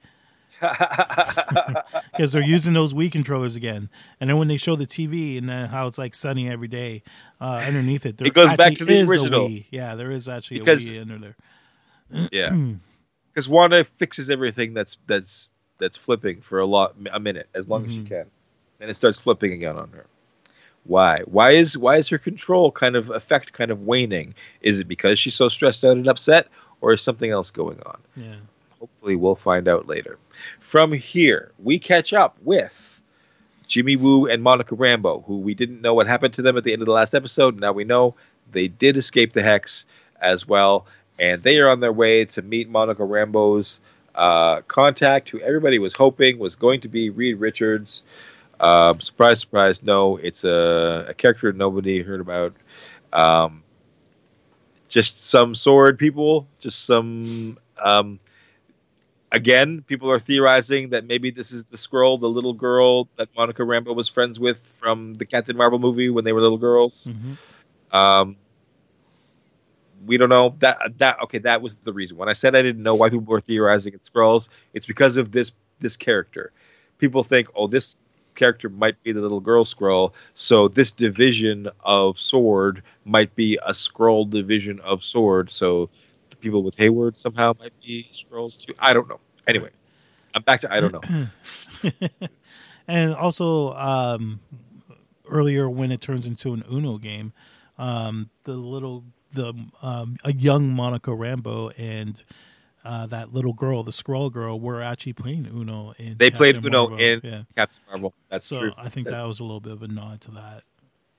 because 2.12 2.32
they're 2.32 2.42
using 2.42 2.72
those 2.74 2.92
Wii 2.94 3.10
controllers 3.10 3.56
again. 3.56 3.88
And 4.20 4.28
then 4.28 4.36
when 4.36 4.48
they 4.48 4.56
show 4.56 4.76
the 4.76 4.86
TV 4.86 5.38
and 5.38 5.48
then 5.48 5.68
how 5.68 5.86
it's 5.86 5.98
like 5.98 6.14
sunny 6.14 6.48
every 6.48 6.68
day, 6.68 7.02
uh, 7.40 7.62
underneath 7.66 8.06
it, 8.06 8.18
there 8.18 8.26
It 8.28 8.34
goes 8.34 8.52
back 8.54 8.74
to 8.74 8.84
the 8.84 9.02
original. 9.08 9.48
Yeah, 9.70 9.94
there 9.94 10.10
is 10.10 10.28
actually 10.28 10.60
Because- 10.60 10.86
a 10.88 10.92
Wii 10.92 11.00
under 11.02 11.18
there. 11.18 11.36
yeah, 12.32 12.50
because 13.32 13.48
Wanda 13.48 13.84
fixes 13.84 14.30
everything 14.30 14.74
that's 14.74 14.98
that's 15.06 15.50
that's 15.78 15.96
flipping 15.96 16.40
for 16.40 16.58
a 16.58 16.66
lot 16.66 16.94
a 17.12 17.20
minute 17.20 17.48
as 17.54 17.68
long 17.68 17.84
as 17.86 17.90
she 17.92 17.98
Mhm. 18.00 18.08
can, 18.08 18.26
and 18.80 18.90
it 18.90 18.94
starts 18.94 19.18
flipping 19.18 19.52
again 19.52 19.76
on 19.76 19.90
her. 19.92 20.06
Why? 20.84 21.20
Why 21.26 21.52
is 21.52 21.78
why 21.78 21.96
is 21.98 22.08
her 22.08 22.18
control 22.18 22.72
kind 22.72 22.96
of 22.96 23.10
effect 23.10 23.52
kind 23.52 23.70
of 23.70 23.82
waning? 23.82 24.34
Is 24.62 24.78
it 24.80 24.88
because 24.88 25.18
she's 25.18 25.34
so 25.36 25.48
stressed 25.48 25.84
out 25.84 25.92
and 25.96 26.08
upset, 26.08 26.48
or 26.80 26.92
is 26.92 27.02
something 27.02 27.30
else 27.30 27.50
going 27.50 27.80
on? 27.84 27.98
Yeah. 28.16 28.36
Hopefully, 28.78 29.16
we'll 29.16 29.34
find 29.34 29.68
out 29.68 29.86
later. 29.86 30.18
From 30.58 30.92
here, 30.92 31.52
we 31.58 31.78
catch 31.78 32.12
up 32.12 32.36
with 32.42 33.00
Jimmy 33.66 33.96
Woo 33.96 34.26
and 34.26 34.42
Monica 34.42 34.74
Rambo, 34.74 35.20
who 35.26 35.38
we 35.38 35.54
didn't 35.54 35.82
know 35.82 35.94
what 35.94 36.06
happened 36.06 36.34
to 36.34 36.42
them 36.42 36.56
at 36.56 36.64
the 36.64 36.72
end 36.72 36.82
of 36.82 36.86
the 36.86 36.92
last 36.92 37.14
episode. 37.14 37.58
Now 37.58 37.72
we 37.72 37.84
know 37.84 38.14
they 38.50 38.68
did 38.68 38.96
escape 38.96 39.32
the 39.32 39.42
hex 39.42 39.86
as 40.20 40.48
well, 40.48 40.86
and 41.18 41.42
they 41.42 41.58
are 41.58 41.70
on 41.70 41.80
their 41.80 41.92
way 41.92 42.24
to 42.24 42.42
meet 42.42 42.68
Monica 42.68 43.04
Rambo's 43.04 43.80
uh, 44.14 44.62
contact, 44.62 45.28
who 45.28 45.40
everybody 45.40 45.78
was 45.78 45.94
hoping 45.94 46.38
was 46.38 46.56
going 46.56 46.80
to 46.80 46.88
be 46.88 47.10
Reed 47.10 47.38
Richards. 47.38 48.02
Um, 48.58 49.00
surprise, 49.00 49.40
surprise! 49.40 49.82
No, 49.82 50.16
it's 50.16 50.44
a, 50.44 51.06
a 51.08 51.14
character 51.14 51.52
nobody 51.52 52.02
heard 52.02 52.20
about. 52.20 52.54
Um, 53.12 53.62
just 54.90 55.24
some 55.24 55.54
sword 55.54 55.98
people, 55.98 56.46
just 56.58 56.84
some 56.84 57.58
um, 57.82 58.20
again, 59.32 59.82
people 59.86 60.10
are 60.10 60.18
theorizing 60.18 60.90
that 60.90 61.06
maybe 61.06 61.30
this 61.30 61.52
is 61.52 61.64
the 61.64 61.76
Skrull, 61.76 62.20
the 62.20 62.28
little 62.28 62.52
girl 62.52 63.08
that 63.16 63.28
Monica 63.36 63.64
Rambo 63.64 63.92
was 63.92 64.08
friends 64.08 64.38
with 64.38 64.58
from 64.78 65.14
the 65.14 65.24
Captain 65.24 65.56
Marvel 65.56 65.78
movie 65.78 66.10
when 66.10 66.24
they 66.24 66.32
were 66.32 66.40
little 66.40 66.58
girls. 66.58 67.04
hmm 67.04 67.96
Um, 67.96 68.36
we 70.06 70.16
don't 70.16 70.30
know 70.30 70.54
that 70.60 70.98
that 70.98 71.20
okay. 71.24 71.38
That 71.38 71.60
was 71.62 71.74
the 71.76 71.92
reason. 71.92 72.16
When 72.16 72.28
I 72.28 72.32
said 72.32 72.56
I 72.56 72.62
didn't 72.62 72.82
know 72.82 72.94
why 72.94 73.10
people 73.10 73.26
were 73.26 73.40
theorizing 73.40 73.94
it's 73.94 74.08
Skrulls, 74.08 74.48
it's 74.72 74.86
because 74.86 75.16
of 75.16 75.30
this 75.30 75.52
this 75.78 75.96
character. 75.96 76.52
People 76.98 77.22
think, 77.22 77.48
oh, 77.54 77.66
this 77.66 77.96
character 78.40 78.70
might 78.70 79.00
be 79.02 79.12
the 79.12 79.20
little 79.20 79.38
girl 79.38 79.64
Skrull, 79.64 80.12
so 80.34 80.66
this 80.66 80.90
division 80.90 81.68
of 81.84 82.18
sword 82.18 82.82
might 83.04 83.36
be 83.36 83.58
a 83.66 83.72
Skrull 83.72 84.28
division 84.28 84.80
of 84.80 85.04
sword. 85.04 85.50
So 85.50 85.90
the 86.30 86.36
people 86.36 86.62
with 86.62 86.74
Hayward 86.76 87.18
somehow 87.18 87.52
might 87.60 87.78
be 87.80 88.08
Skrulls 88.12 88.58
too. 88.58 88.72
I 88.78 88.94
don't 88.94 89.08
know. 89.08 89.20
Anyway, 89.46 89.68
I'm 90.34 90.42
back 90.42 90.62
to 90.62 90.72
I 90.72 90.80
don't 90.80 90.92
know. 90.92 91.28
and 92.88 93.14
also, 93.14 93.74
um, 93.74 94.40
earlier 95.28 95.68
when 95.68 95.92
it 95.92 96.00
turns 96.00 96.26
into 96.26 96.54
an 96.54 96.64
Uno 96.72 96.96
game, 96.96 97.34
um, 97.78 98.30
the 98.44 98.54
little 98.54 99.04
the 99.34 99.52
um, 99.82 100.16
a 100.24 100.32
young 100.32 100.70
Monica 100.70 101.14
Rambo 101.14 101.70
and 101.76 102.24
uh, 102.84 103.06
that 103.06 103.32
little 103.32 103.52
girl, 103.52 103.82
the 103.82 103.90
Skrull 103.90 104.32
girl, 104.32 104.58
were 104.60 104.80
actually 104.82 105.12
playing 105.12 105.46
Uno. 105.46 105.92
In 105.98 106.16
They 106.16 106.30
played 106.30 106.54
Captain 106.56 106.72
Uno 106.72 106.88
Marvel. 106.88 107.06
in 107.06 107.20
yeah. 107.22 107.42
Captain 107.56 107.80
Marvel. 107.90 108.14
That's 108.30 108.46
So 108.46 108.60
true. 108.60 108.72
I 108.76 108.88
think 108.88 109.06
that 109.08 109.22
was 109.24 109.40
a 109.40 109.44
little 109.44 109.60
bit 109.60 109.72
of 109.72 109.82
a 109.82 109.88
nod 109.88 110.20
to 110.22 110.30
that. 110.32 110.62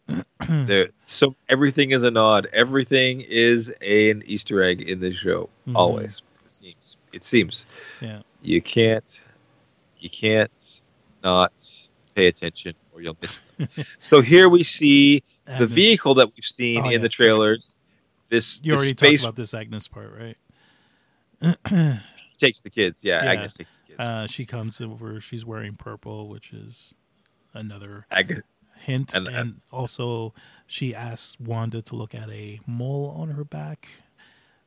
There, 0.68 0.89
so 1.05 1.36
everything 1.49 1.91
is 1.91 2.03
a 2.03 2.12
nod. 2.12 2.47
Everything 2.51 3.22
is 3.22 3.70
an 3.82 4.24
Easter 4.26 4.62
egg 4.64 4.82
in 4.82 4.99
this 4.99 5.16
show. 5.16 5.49
Mhm. 5.68 5.76
Always, 5.76 6.22
it 6.43 6.51
seems. 6.51 6.97
It 7.14 7.24
seems. 7.26 7.66
Yeah. 8.01 8.22
You 8.41 8.62
can't, 8.62 9.24
you 9.99 10.09
can't 10.09 10.82
not 11.24 11.53
pay 12.16 12.26
attention, 12.28 12.74
or 12.91 13.01
you'll 13.01 13.16
miss 13.22 13.39
them. 13.57 13.68
so 13.99 14.20
here 14.22 14.49
we 14.49 14.64
see 14.64 15.24
the 15.59 15.68
vehicle 15.68 16.16
that 16.16 16.26
we've 16.36 16.43
seen 16.43 16.82
Oh, 16.82 16.86
in 16.86 16.91
yeah, 16.93 16.97
the 16.97 17.09
trailers. 17.09 17.78
This, 18.30 18.62
You 18.64 18.74
already 18.74 18.91
space 18.91 19.22
talked 19.22 19.30
about 19.34 19.36
this 19.36 19.53
Agnes 19.53 19.88
part, 19.88 20.12
right? 20.18 20.38
Takes 22.38 22.62
the 22.62 22.70
kids. 22.70 23.00
Yeah, 23.04 23.24
Yeah. 23.24 23.32
Agnes 23.32 23.54
takes 23.56 23.70
the 23.70 23.88
kids. 23.88 24.00
Uh, 24.00 24.28
she 24.28 24.46
comes 24.46 24.80
over. 24.82 25.20
She's 25.22 25.46
wearing 25.46 25.76
purple, 25.76 26.28
which 26.30 26.54
is 26.54 26.94
another 27.54 28.06
Ag- 28.12 28.44
hint. 28.78 29.14
And- 29.14 29.28
And, 29.28 29.36
and- 29.36 29.62
also, 29.72 30.34
she 30.68 30.94
asks 30.96 31.39
Wanda 31.39 31.82
to 31.84 31.96
look 31.96 32.14
at 32.16 32.30
a 32.30 32.60
mole 32.66 33.14
on 33.18 33.30
her 33.30 33.44
back. 33.44 33.88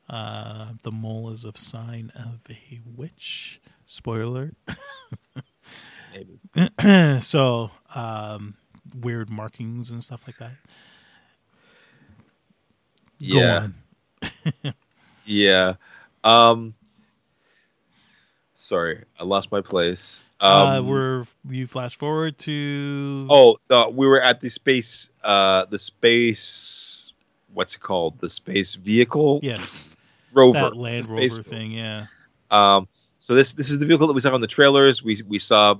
Uh, 0.07 0.73
the 0.83 0.91
mole 0.91 1.31
is 1.31 1.45
a 1.45 1.51
sign 1.57 2.11
of 2.15 2.39
a 2.49 2.79
witch. 2.85 3.59
Spoiler. 3.85 4.53
maybe. 6.13 6.39
so, 7.21 7.71
um, 7.95 8.55
weird 9.01 9.29
markings 9.31 9.89
and 9.91 10.03
stuff 10.03 10.23
like 10.27 10.37
that. 10.37 10.51
Go 13.19 13.37
Yeah. 13.39 13.67
on. 14.63 14.73
Yeah. 15.27 15.73
Um. 16.25 16.73
Sorry, 18.55 19.03
I 19.19 19.23
lost 19.23 19.51
my 19.51 19.61
place. 19.61 20.19
Um, 20.39 20.51
uh, 20.51 20.81
we're 20.81 21.23
you 21.49 21.67
flash 21.67 21.95
forward 21.97 22.37
to 22.39 23.27
Oh, 23.29 23.57
the, 23.67 23.89
we 23.89 24.07
were 24.07 24.21
at 24.21 24.41
the 24.41 24.49
space. 24.49 25.09
Uh, 25.23 25.65
the 25.65 25.79
space. 25.79 27.13
What's 27.53 27.75
it 27.75 27.81
called? 27.81 28.19
The 28.19 28.29
space 28.29 28.75
vehicle 28.75 29.39
yes 29.43 29.87
rover. 30.33 30.59
that 30.59 30.75
Land 30.75 31.09
Rover 31.09 31.43
thing 31.43 31.71
yeah 31.71 32.07
Um. 32.51 32.87
So 33.19 33.33
this 33.33 33.53
this 33.53 33.69
is 33.69 33.79
the 33.79 33.85
vehicle 33.85 34.07
that 34.07 34.13
we 34.13 34.21
saw 34.21 34.33
on 34.33 34.41
the 34.41 34.47
trailers. 34.47 35.01
We 35.03 35.21
we 35.27 35.39
saw 35.39 35.75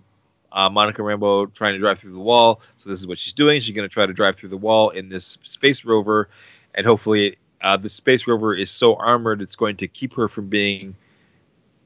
uh, 0.51 0.69
Monica 0.69 1.03
Rambo 1.03 1.47
trying 1.47 1.73
to 1.73 1.79
drive 1.79 1.99
through 1.99 2.13
the 2.13 2.19
wall. 2.19 2.61
So 2.77 2.89
this 2.89 2.99
is 2.99 3.07
what 3.07 3.19
she's 3.19 3.33
doing. 3.33 3.61
She's 3.61 3.75
going 3.75 3.87
to 3.87 3.93
try 3.93 4.05
to 4.05 4.13
drive 4.13 4.37
through 4.37 4.49
the 4.49 4.57
wall 4.57 4.89
in 4.91 5.09
this 5.09 5.37
space 5.43 5.83
rover, 5.85 6.29
and 6.73 6.87
hopefully, 6.87 7.37
uh, 7.61 7.77
the 7.77 7.89
space 7.89 8.27
rover 8.27 8.53
is 8.53 8.71
so 8.71 8.95
armored 8.95 9.41
it's 9.41 9.55
going 9.55 9.77
to 9.77 9.87
keep 9.87 10.13
her 10.13 10.27
from 10.27 10.47
being 10.47 10.95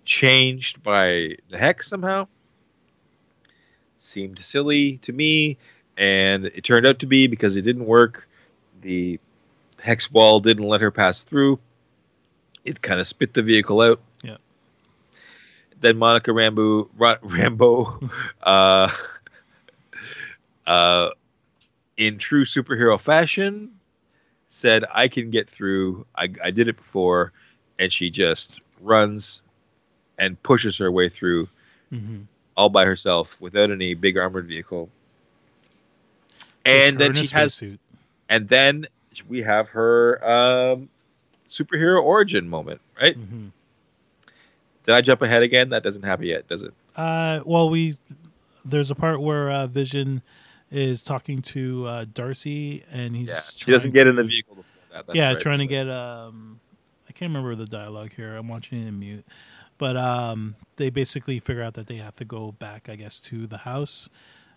changed 0.05 0.81
by 0.83 1.35
the 1.49 1.57
hex 1.57 1.87
somehow. 1.87 2.27
Seemed 3.99 4.39
silly 4.39 4.97
to 4.99 5.13
me, 5.13 5.57
and 5.97 6.45
it 6.45 6.63
turned 6.63 6.87
out 6.87 6.99
to 6.99 7.05
be 7.05 7.27
because 7.27 7.55
it 7.55 7.61
didn't 7.61 7.85
work. 7.85 8.27
The 8.81 9.19
hex 9.79 10.11
wall 10.11 10.39
didn't 10.39 10.63
let 10.63 10.81
her 10.81 10.91
pass 10.91 11.23
through. 11.23 11.59
It 12.65 12.81
kind 12.81 12.99
of 12.99 13.07
spit 13.07 13.33
the 13.33 13.43
vehicle 13.43 13.81
out. 13.81 14.01
Yeah. 14.23 14.37
Then 15.79 15.97
Monica 15.97 16.33
Rambo, 16.33 16.89
Ra- 16.97 17.17
Rambo, 17.21 18.09
uh, 18.43 18.91
uh, 20.65 21.09
in 21.97 22.17
true 22.17 22.45
superhero 22.45 22.99
fashion, 22.99 23.78
said, 24.49 24.85
"I 24.93 25.07
can 25.07 25.29
get 25.31 25.49
through. 25.49 26.05
I, 26.15 26.29
I 26.43 26.51
did 26.51 26.67
it 26.67 26.77
before," 26.77 27.31
and 27.79 27.91
she 27.91 28.09
just 28.09 28.61
runs 28.81 29.41
and 30.17 30.41
pushes 30.43 30.77
her 30.77 30.91
way 30.91 31.09
through 31.09 31.47
hmm 31.89 32.21
all 32.57 32.67
by 32.69 32.83
herself 32.83 33.39
without 33.39 33.71
any 33.71 33.93
big 33.93 34.17
armored 34.17 34.45
vehicle. 34.45 34.89
And 36.65 36.99
then 36.99 37.13
she 37.13 37.27
has, 37.27 37.53
suit. 37.53 37.79
and 38.27 38.49
then 38.49 38.85
we 39.29 39.41
have 39.43 39.69
her 39.69 40.21
um, 40.29 40.89
superhero 41.49 42.03
origin 42.03 42.49
moment, 42.49 42.81
right? 43.01 43.15
hmm 43.15 43.47
Did 44.85 44.93
I 44.95 44.99
jump 44.99 45.21
ahead 45.21 45.41
again? 45.41 45.69
That 45.69 45.83
doesn't 45.83 46.03
happen 46.03 46.25
yet, 46.25 46.49
does 46.49 46.61
it? 46.61 46.73
Uh, 46.97 47.39
well, 47.45 47.69
we 47.69 47.97
there's 48.65 48.91
a 48.91 48.95
part 48.95 49.21
where 49.21 49.49
uh, 49.49 49.67
Vision 49.67 50.21
is 50.71 51.01
talking 51.01 51.41
to 51.41 51.87
uh, 51.87 52.05
Darcy, 52.13 52.83
and 52.91 53.15
he's 53.15 53.29
Yeah, 53.29 53.39
she 53.39 53.71
doesn't 53.71 53.91
get 53.91 54.07
in 54.07 54.15
the 54.15 54.23
vehicle 54.23 54.55
before 54.55 55.03
that. 55.05 55.15
Yeah, 55.15 55.29
right. 55.33 55.39
trying 55.39 55.59
to 55.59 55.67
get 55.67 55.89
um, 55.89 56.59
I 57.07 57.11
can't 57.11 57.29
remember 57.29 57.55
the 57.55 57.65
dialogue 57.65 58.13
here. 58.15 58.35
I'm 58.35 58.47
watching 58.47 58.83
it 58.83 58.87
in 58.87 58.99
mute, 58.99 59.25
but 59.77 59.97
um, 59.97 60.55
they 60.75 60.89
basically 60.89 61.39
figure 61.39 61.63
out 61.63 61.73
that 61.75 61.87
they 61.87 61.95
have 61.95 62.15
to 62.17 62.25
go 62.25 62.51
back, 62.51 62.89
I 62.89 62.95
guess, 62.95 63.19
to 63.21 63.47
the 63.47 63.57
house. 63.57 64.09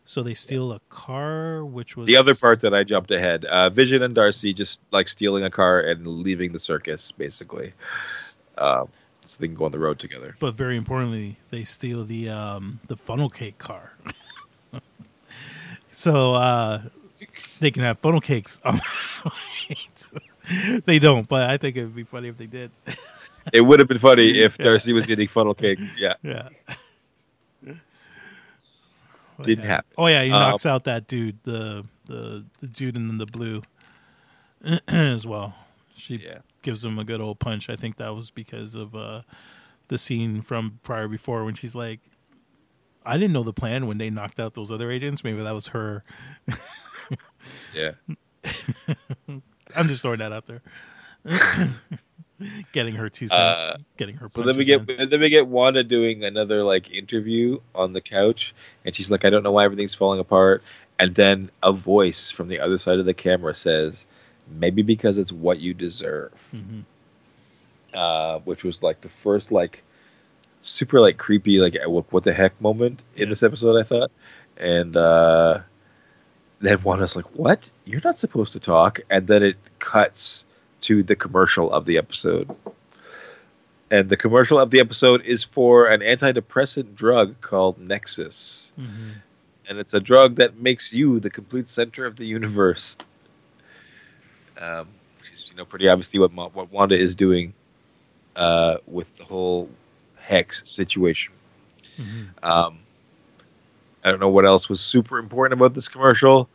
So 0.04 0.22
they 0.22 0.34
steal 0.34 0.72
a 0.72 0.80
car, 0.88 1.64
which 1.64 1.96
was 1.96 2.08
The 2.08 2.16
other 2.16 2.34
part 2.34 2.60
that 2.62 2.74
I 2.74 2.82
jumped 2.82 3.12
ahead, 3.12 3.44
uh, 3.44 3.70
Vision 3.70 4.02
and 4.02 4.14
Darcy 4.14 4.52
just 4.52 4.80
like 4.90 5.06
stealing 5.06 5.44
a 5.44 5.50
car 5.50 5.80
and 5.80 6.06
leaving 6.06 6.52
the 6.52 6.58
circus, 6.58 7.12
basically, 7.12 7.72
um, 8.58 8.88
so 9.24 9.36
they 9.38 9.46
can 9.46 9.54
go 9.54 9.64
on 9.64 9.72
the 9.72 9.78
road 9.78 10.00
together. 10.00 10.34
But 10.40 10.54
very 10.54 10.76
importantly, 10.76 11.38
they 11.50 11.62
steal 11.62 12.04
the 12.04 12.28
um, 12.30 12.80
the 12.88 12.96
funnel 12.96 13.30
cake 13.30 13.58
car. 13.58 13.92
so 15.92 16.34
uh, 16.34 16.82
they 17.60 17.70
can 17.70 17.82
have 17.84 17.98
funnel 18.00 18.20
cakes. 18.20 18.60
On 18.64 18.80
they 20.84 20.98
don't, 20.98 21.28
but 21.28 21.48
I 21.48 21.56
think 21.56 21.76
it 21.76 21.84
would 21.84 21.94
be 21.94 22.02
funny 22.04 22.28
if 22.28 22.36
they 22.36 22.46
did. 22.46 22.70
It 23.52 23.60
would 23.62 23.80
have 23.80 23.88
been 23.88 23.98
funny 23.98 24.38
if 24.42 24.56
Yeah. 24.56 24.66
Darcy 24.66 24.92
was 24.92 25.04
getting 25.04 25.26
funnel 25.26 25.52
cake. 25.54 25.80
Yeah, 25.98 26.14
yeah. 26.22 26.48
Didn't 29.42 29.64
yeah. 29.64 29.70
happen. 29.70 29.90
Oh 29.98 30.06
yeah, 30.06 30.22
he 30.22 30.30
Um, 30.30 30.38
knocks 30.38 30.64
out 30.64 30.84
that 30.84 31.08
dude, 31.08 31.38
the 31.42 31.84
the 32.06 32.44
the 32.60 32.66
dude 32.68 32.94
in 32.94 33.18
the 33.18 33.26
blue 33.26 33.62
as 34.88 35.26
well. 35.26 35.56
She 35.96 36.16
Yeah. 36.18 36.38
gives 36.62 36.84
him 36.84 36.98
a 37.00 37.04
good 37.04 37.20
old 37.20 37.40
punch. 37.40 37.68
I 37.68 37.74
think 37.74 37.96
that 37.96 38.14
was 38.14 38.30
because 38.30 38.76
of 38.76 38.94
uh, 38.94 39.22
the 39.88 39.98
scene 39.98 40.40
from 40.42 40.78
prior 40.84 41.08
before 41.08 41.44
when 41.44 41.54
she's 41.54 41.74
like, 41.74 41.98
"I 43.04 43.18
didn't 43.18 43.32
know 43.32 43.42
the 43.42 43.52
plan 43.52 43.86
when 43.86 43.98
they 43.98 44.10
knocked 44.10 44.40
out 44.40 44.54
those 44.54 44.70
other 44.70 44.90
agents. 44.90 45.24
Maybe 45.24 45.42
that 45.42 45.52
was 45.52 45.68
her." 45.68 46.04
yeah. 47.74 47.92
I'm 49.76 49.88
just 49.88 50.02
throwing 50.02 50.18
that 50.18 50.32
out 50.32 50.46
there. 50.46 50.62
getting 52.72 52.94
her 52.94 53.08
two 53.08 53.28
cents, 53.28 53.40
Uh, 53.40 53.76
getting 53.96 54.16
her. 54.16 54.28
So 54.28 54.42
then 54.42 54.56
we 54.56 54.64
get 54.64 54.86
then 54.86 55.20
we 55.20 55.28
get 55.28 55.46
Wanda 55.46 55.84
doing 55.84 56.24
another 56.24 56.62
like 56.64 56.90
interview 56.92 57.60
on 57.74 57.92
the 57.92 58.00
couch, 58.00 58.54
and 58.84 58.94
she's 58.94 59.10
like, 59.10 59.24
"I 59.24 59.30
don't 59.30 59.42
know 59.42 59.52
why 59.52 59.64
everything's 59.64 59.94
falling 59.94 60.20
apart." 60.20 60.62
And 60.98 61.14
then 61.14 61.50
a 61.62 61.72
voice 61.72 62.30
from 62.30 62.48
the 62.48 62.60
other 62.60 62.78
side 62.78 62.98
of 62.98 63.06
the 63.06 63.14
camera 63.14 63.54
says, 63.54 64.06
"Maybe 64.48 64.82
because 64.82 65.18
it's 65.18 65.32
what 65.32 65.60
you 65.60 65.74
deserve," 65.74 66.32
hmm 66.50 66.80
uh, 67.94 68.38
which 68.40 68.64
was 68.64 68.82
like 68.82 69.00
the 69.00 69.08
first 69.08 69.52
like 69.52 69.82
super 70.62 71.00
like 71.00 71.18
creepy 71.18 71.58
like 71.58 71.76
what, 71.86 72.10
what 72.12 72.24
the 72.24 72.32
heck 72.32 72.58
moment 72.60 73.02
in 73.16 73.28
this 73.28 73.42
episode. 73.42 73.78
I 73.78 73.82
thought, 73.84 74.10
and 74.56 74.96
uh, 74.96 75.60
then 76.60 76.82
Wanda's 76.82 77.16
like, 77.16 77.36
"What? 77.36 77.70
You're 77.84 78.00
not 78.02 78.18
supposed 78.18 78.52
to 78.54 78.60
talk," 78.60 79.00
and 79.10 79.26
then 79.26 79.42
it 79.42 79.56
cuts 79.78 80.44
to 80.82 81.02
the 81.02 81.16
commercial 81.16 81.72
of 81.72 81.84
the 81.86 81.98
episode. 81.98 82.54
And 83.90 84.08
the 84.08 84.16
commercial 84.16 84.58
of 84.58 84.70
the 84.70 84.80
episode 84.80 85.22
is 85.22 85.44
for 85.44 85.86
an 85.86 86.00
antidepressant 86.00 86.94
drug 86.94 87.40
called 87.40 87.78
Nexus. 87.78 88.72
hmm 88.74 89.10
And 89.68 89.78
it's 89.78 89.94
a 89.94 90.00
drug 90.00 90.36
that 90.36 90.56
makes 90.56 90.92
you 90.92 91.20
the 91.20 91.30
complete 91.30 91.68
center 91.68 92.06
of 92.06 92.16
the 92.16 92.24
universe. 92.24 92.96
Um, 94.58 94.88
which 95.20 95.32
is, 95.32 95.46
you 95.50 95.56
know, 95.56 95.64
pretty 95.64 95.88
obviously 95.88 96.20
what, 96.20 96.32
what 96.54 96.72
Wanda 96.72 96.98
is 96.98 97.14
doing 97.14 97.52
uh, 98.34 98.78
with 98.86 99.14
the 99.18 99.24
whole 99.24 99.68
Hex 100.22 100.62
situation. 100.64 101.32
hmm 101.96 102.24
Um, 102.42 102.78
I 104.04 104.10
don't 104.10 104.20
know 104.20 104.28
what 104.30 104.44
else 104.46 104.68
was 104.68 104.80
super 104.80 105.18
important 105.18 105.58
about 105.60 105.74
this 105.74 105.88
commercial. 105.88 106.48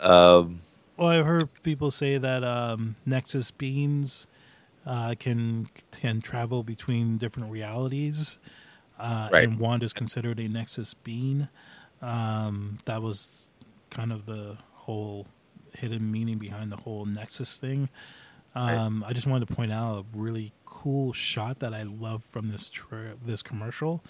Um, 0.00 0.60
Well, 0.96 1.08
I've 1.08 1.26
heard 1.26 1.50
people 1.62 1.90
say 1.90 2.18
that 2.18 2.44
um, 2.44 2.96
Nexus 3.06 3.50
beings 3.50 4.26
uh, 4.86 5.14
can 5.18 5.68
can 5.92 6.20
travel 6.20 6.62
between 6.62 7.16
different 7.18 7.50
realities, 7.50 8.38
uh, 8.98 9.28
Right. 9.32 9.44
and 9.48 9.58
Wanda's 9.58 9.92
considered 9.92 10.38
a 10.40 10.48
Nexus 10.48 10.94
being. 10.94 11.48
Um, 12.02 12.78
that 12.84 13.00
was 13.00 13.48
kind 13.90 14.12
of 14.12 14.26
the 14.26 14.58
whole 14.72 15.26
hidden 15.72 16.10
meaning 16.12 16.38
behind 16.38 16.70
the 16.70 16.76
whole 16.76 17.06
Nexus 17.06 17.58
thing. 17.58 17.88
Um, 18.54 19.04
I 19.06 19.12
just 19.12 19.26
wanted 19.26 19.48
to 19.48 19.54
point 19.54 19.72
out 19.72 19.98
a 19.98 20.18
really 20.18 20.52
cool 20.64 21.12
shot 21.12 21.58
that 21.60 21.74
I 21.74 21.82
love 21.82 22.22
from 22.30 22.46
this 22.48 22.70
tra- 22.70 23.14
this 23.24 23.42
commercial. 23.42 24.02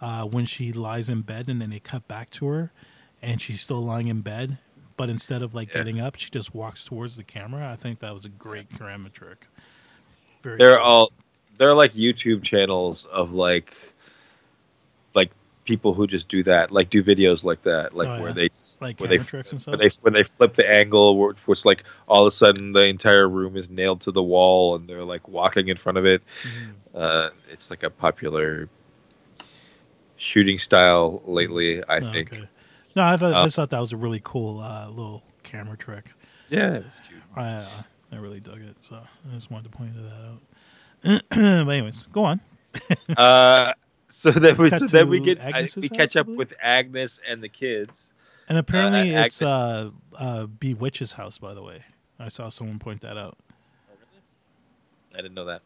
Uh, 0.00 0.24
when 0.24 0.44
she 0.46 0.72
lies 0.72 1.10
in 1.10 1.22
bed 1.22 1.48
and 1.48 1.60
then 1.60 1.70
they 1.70 1.80
cut 1.80 2.06
back 2.08 2.30
to 2.30 2.46
her, 2.46 2.72
and 3.20 3.40
she's 3.40 3.60
still 3.60 3.80
lying 3.80 4.06
in 4.08 4.20
bed, 4.20 4.58
but 4.96 5.10
instead 5.10 5.42
of 5.42 5.54
like 5.54 5.68
Yeah. 5.68 5.74
getting 5.78 6.00
up, 6.00 6.16
she 6.16 6.30
just 6.30 6.54
walks 6.54 6.84
towards 6.84 7.16
the 7.16 7.24
camera. 7.24 7.68
I 7.70 7.76
think 7.76 7.98
that 8.00 8.14
was 8.14 8.24
a 8.24 8.28
great 8.28 8.68
camera 8.78 9.10
trick. 9.10 9.46
Very 10.42 10.56
they're 10.58 10.76
cool. 10.76 10.84
all 10.84 11.12
they're 11.58 11.74
like 11.74 11.94
YouTube 11.94 12.42
channels 12.44 13.06
of 13.06 13.32
like 13.32 13.74
people 15.68 15.92
who 15.94 16.06
just 16.06 16.28
do 16.28 16.42
that, 16.42 16.72
like 16.72 16.88
do 16.90 17.02
videos 17.04 17.44
like 17.44 17.62
that, 17.62 17.94
like 17.94 18.08
Oh, 18.08 18.18
where 18.20 18.28
yeah. 18.30 18.34
they 18.34 18.48
just 18.48 18.80
Like 18.82 18.98
where 18.98 19.08
they 19.08 19.18
tricks 19.18 19.52
and 19.52 19.60
where 19.66 19.76
they 19.76 19.90
when 20.00 20.14
they 20.14 20.22
flip 20.24 20.54
the 20.54 20.68
angle, 20.68 21.16
where, 21.18 21.34
where 21.44 21.52
it's 21.52 21.64
like 21.66 21.84
all 22.08 22.22
of 22.26 22.28
a 22.28 22.32
sudden 22.32 22.72
the 22.72 22.86
entire 22.86 23.28
room 23.28 23.56
is 23.56 23.68
nailed 23.68 24.00
to 24.02 24.10
the 24.10 24.22
wall 24.22 24.74
and 24.76 24.88
they're 24.88 25.04
like 25.04 25.28
walking 25.28 25.68
in 25.68 25.76
front 25.76 25.98
of 25.98 26.06
it. 26.06 26.22
Mhm. 26.42 26.72
Uh, 26.94 27.30
it's 27.52 27.70
like 27.70 27.82
a 27.82 27.90
popular 27.90 28.68
shooting 30.16 30.58
style 30.58 31.22
lately. 31.26 31.82
I 31.88 32.00
Oh, 32.00 32.10
think. 32.12 32.32
okay. 32.32 32.48
No, 32.96 33.02
I 33.04 33.16
thought 33.16 33.34
Uh, 33.34 33.42
I 33.42 33.44
just 33.44 33.56
thought 33.56 33.70
that 33.70 33.80
was 33.80 33.92
a 33.92 33.96
really 33.96 34.20
cool 34.24 34.60
uh, 34.60 34.88
little 34.88 35.22
camera 35.42 35.76
trick. 35.76 36.06
Yeah, 36.48 36.74
it's 36.76 37.00
cute. 37.00 37.20
I 37.36 37.46
uh, 37.46 37.82
I 38.10 38.16
really 38.16 38.40
dug 38.40 38.62
it, 38.62 38.76
so 38.80 38.96
I 38.96 39.34
just 39.34 39.50
wanted 39.50 39.70
to 39.70 39.76
point 39.76 39.92
that 39.94 40.12
out. 40.24 41.22
but 41.66 41.72
anyways, 41.72 42.06
go 42.06 42.24
on. 42.24 42.40
uh, 43.16 43.72
so 44.08 44.30
then 44.30 44.56
we 44.56 44.70
Cut 44.70 44.80
so 44.80 44.86
then 44.86 45.08
we 45.08 45.20
get 45.20 45.40
I, 45.40 45.48
Agnes's 45.50 45.82
we 45.82 45.88
catch 45.88 46.16
I 46.16 46.20
up 46.20 46.26
with 46.26 46.54
Agnes 46.60 47.20
and 47.28 47.42
the 47.42 47.48
kids. 47.48 48.08
And 48.48 48.56
apparently, 48.56 49.14
Uh, 49.14 49.24
it's 49.24 49.42
uh, 49.42 49.90
uh, 50.16 50.46
Bewitched's 50.46 51.12
house. 51.12 51.38
By 51.38 51.52
the 51.54 51.62
way, 51.62 51.82
I 52.18 52.28
saw 52.28 52.48
someone 52.48 52.78
point 52.78 53.02
that 53.02 53.18
out. 53.18 53.36
I 55.12 55.16
didn't 55.18 55.34
know 55.34 55.44
that. 55.46 55.62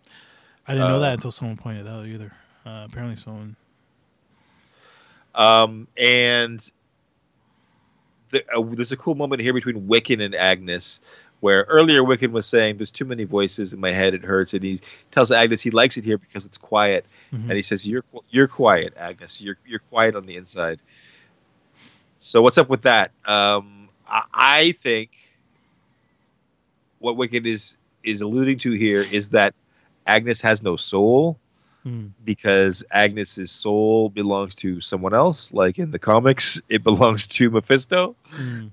I 0.67 0.75
didn't 0.75 0.89
know 0.89 0.97
Uh, 0.97 1.01
that 1.01 1.15
until 1.15 1.31
someone 1.31 1.57
pointed 1.57 1.87
out 1.87 2.07
either. 2.07 2.33
Uh, 2.65 2.87
apparently, 2.89 3.17
someone. 3.17 3.57
Um, 5.35 5.89
and 5.97 6.69
the, 8.31 8.45
uh, 8.53 8.63
there's 8.73 8.93
a 8.93 8.97
cool 8.97 9.15
moment 9.15 9.43
here 9.43 9.53
between 9.53 9.87
Wiccan 9.89 10.23
and 10.23 10.35
Agnes, 10.35 11.01
where 11.43 11.65
earlier 11.65 12.03
Wiccan 12.03 12.31
was 12.31 12.47
saying, 12.47 12.77
"There's 12.77 12.93
too 12.93 13.05
many 13.05 13.25
voices 13.25 13.73
in 13.73 13.81
my 13.81 13.91
head; 13.91 14.15
it 14.15 14.23
hurts." 14.25 14.55
And 14.55 14.63
he 14.63 14.81
tells 15.11 15.31
Agnes 15.33 15.61
he 15.61 15.71
likes 15.73 15.97
it 15.97 16.05
here 16.05 16.17
because 16.17 16.47
it's 16.47 16.57
quiet, 16.57 17.05
Mhm. 17.33 17.43
and 17.49 17.53
he 17.53 17.63
says, 17.63 17.85
"You're 17.85 18.05
you're 18.31 18.47
quiet, 18.49 18.95
Agnes. 18.97 19.41
You're 19.41 19.59
you're 19.67 19.81
quiet 19.91 20.15
on 20.15 20.25
the 20.25 20.37
inside." 20.37 20.79
So 22.21 22.41
what's 22.43 22.59
up 22.59 22.69
with 22.69 22.83
that? 22.83 23.11
Um, 23.25 23.89
I, 24.07 24.23
I 24.33 24.73
think 24.83 25.11
what 27.01 27.17
Wiccan 27.17 27.45
is 27.47 27.77
is 28.05 28.21
alluding 28.21 28.59
to 28.61 28.71
here 28.73 29.03
is 29.03 29.29
that 29.31 29.55
Agnes 30.07 30.41
has 30.43 30.63
no 30.63 30.77
soul 30.77 31.39
Hmm. 31.83 32.07
because 32.25 32.85
Agnes's 32.93 33.51
soul 33.51 34.09
belongs 34.09 34.55
to 34.57 34.81
someone 34.81 35.15
else. 35.15 35.53
Like 35.53 35.81
in 35.81 35.91
the 35.91 35.99
comics, 35.99 36.61
it 36.69 36.85
belongs 36.85 37.27
to 37.27 37.51
Mephisto. 37.51 38.15
Hmm. 38.31 38.67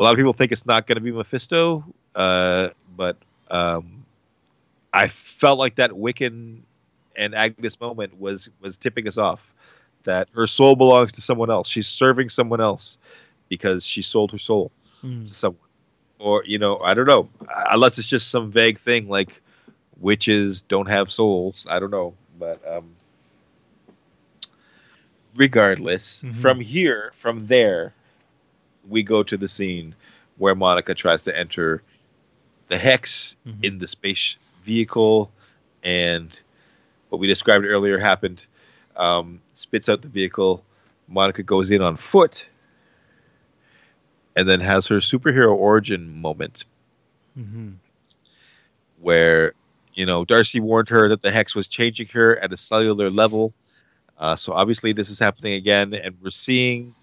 A 0.00 0.04
lot 0.04 0.12
of 0.12 0.18
people 0.18 0.34
think 0.34 0.52
it's 0.52 0.66
not 0.66 0.86
going 0.88 0.96
to 0.96 1.02
be 1.02 1.12
Mephisto, 1.12 1.84
uh, 2.16 2.70
but 2.96 3.18
um, 3.50 4.04
I 4.92 5.08
felt 5.08 5.58
like 5.58 5.76
that 5.76 5.92
Wiccan 5.92 6.60
and 7.16 7.34
Agnes 7.34 7.74
moment 7.74 8.12
was 8.12 8.42
was 8.54 8.78
tipping 8.78 9.06
us 9.08 9.18
off. 9.18 9.54
That 10.04 10.28
her 10.34 10.46
soul 10.46 10.76
belongs 10.76 11.12
to 11.12 11.22
someone 11.22 11.50
else. 11.50 11.68
She's 11.68 11.88
serving 11.88 12.30
someone 12.30 12.60
else 12.60 12.98
because 13.48 13.84
she 13.84 14.02
sold 14.02 14.32
her 14.32 14.38
soul 14.38 14.72
Hmm. 15.00 15.24
to 15.26 15.34
someone, 15.34 15.68
or 16.18 16.44
you 16.46 16.58
know, 16.58 16.78
I 16.78 16.94
don't 16.94 17.06
know, 17.06 17.28
unless 17.70 17.98
it's 17.98 18.08
just 18.08 18.30
some 18.30 18.50
vague 18.50 18.78
thing 18.78 19.08
like 19.08 19.42
witches 20.00 20.62
don't 20.62 20.88
have 20.88 21.10
souls. 21.12 21.66
I 21.70 21.78
don't 21.80 21.90
know, 21.90 22.14
but 22.38 22.60
um, 22.66 22.96
regardless, 25.34 26.24
Mhm. 26.24 26.34
from 26.34 26.60
here, 26.60 27.12
from 27.16 27.46
there, 27.46 27.94
we 28.88 29.02
go 29.02 29.22
to 29.22 29.36
the 29.36 29.48
scene 29.48 29.94
where 30.38 30.54
Monica 30.54 30.94
tries 30.94 31.24
to 31.24 31.36
enter 31.36 31.82
the 32.68 32.78
hex 32.78 33.36
Mhm. 33.46 33.64
in 33.64 33.78
the 33.78 33.86
space 33.86 34.36
vehicle, 34.64 35.30
and 35.82 36.38
what 37.08 37.18
we 37.18 37.26
described 37.26 37.64
earlier 37.64 37.98
happened. 37.98 38.46
Um, 38.96 39.40
spits 39.54 39.88
out 39.88 40.02
the 40.02 40.08
vehicle. 40.08 40.64
Monica 41.08 41.42
goes 41.42 41.70
in 41.70 41.82
on 41.82 41.96
foot, 41.96 42.48
and 44.36 44.48
then 44.48 44.60
has 44.60 44.86
her 44.86 44.98
superhero 44.98 45.52
origin 45.54 46.20
moment 46.20 46.64
Mhm. 47.38 47.74
where 49.00 49.54
you 49.94 50.06
know 50.06 50.24
Darcy 50.24 50.60
warned 50.60 50.88
her 50.90 51.08
that 51.08 51.22
the 51.22 51.30
hex 51.30 51.54
was 51.54 51.66
changing 51.68 52.06
her 52.08 52.36
at 52.38 52.52
a 52.52 52.56
cellular 52.56 53.10
level. 53.10 53.52
Uh, 54.18 54.36
so 54.36 54.52
obviously 54.52 54.92
this 54.92 55.10
is 55.10 55.18
happening 55.18 55.54
again, 55.54 55.94
and 55.94 56.16
we're 56.22 56.30
seeing 56.30 56.94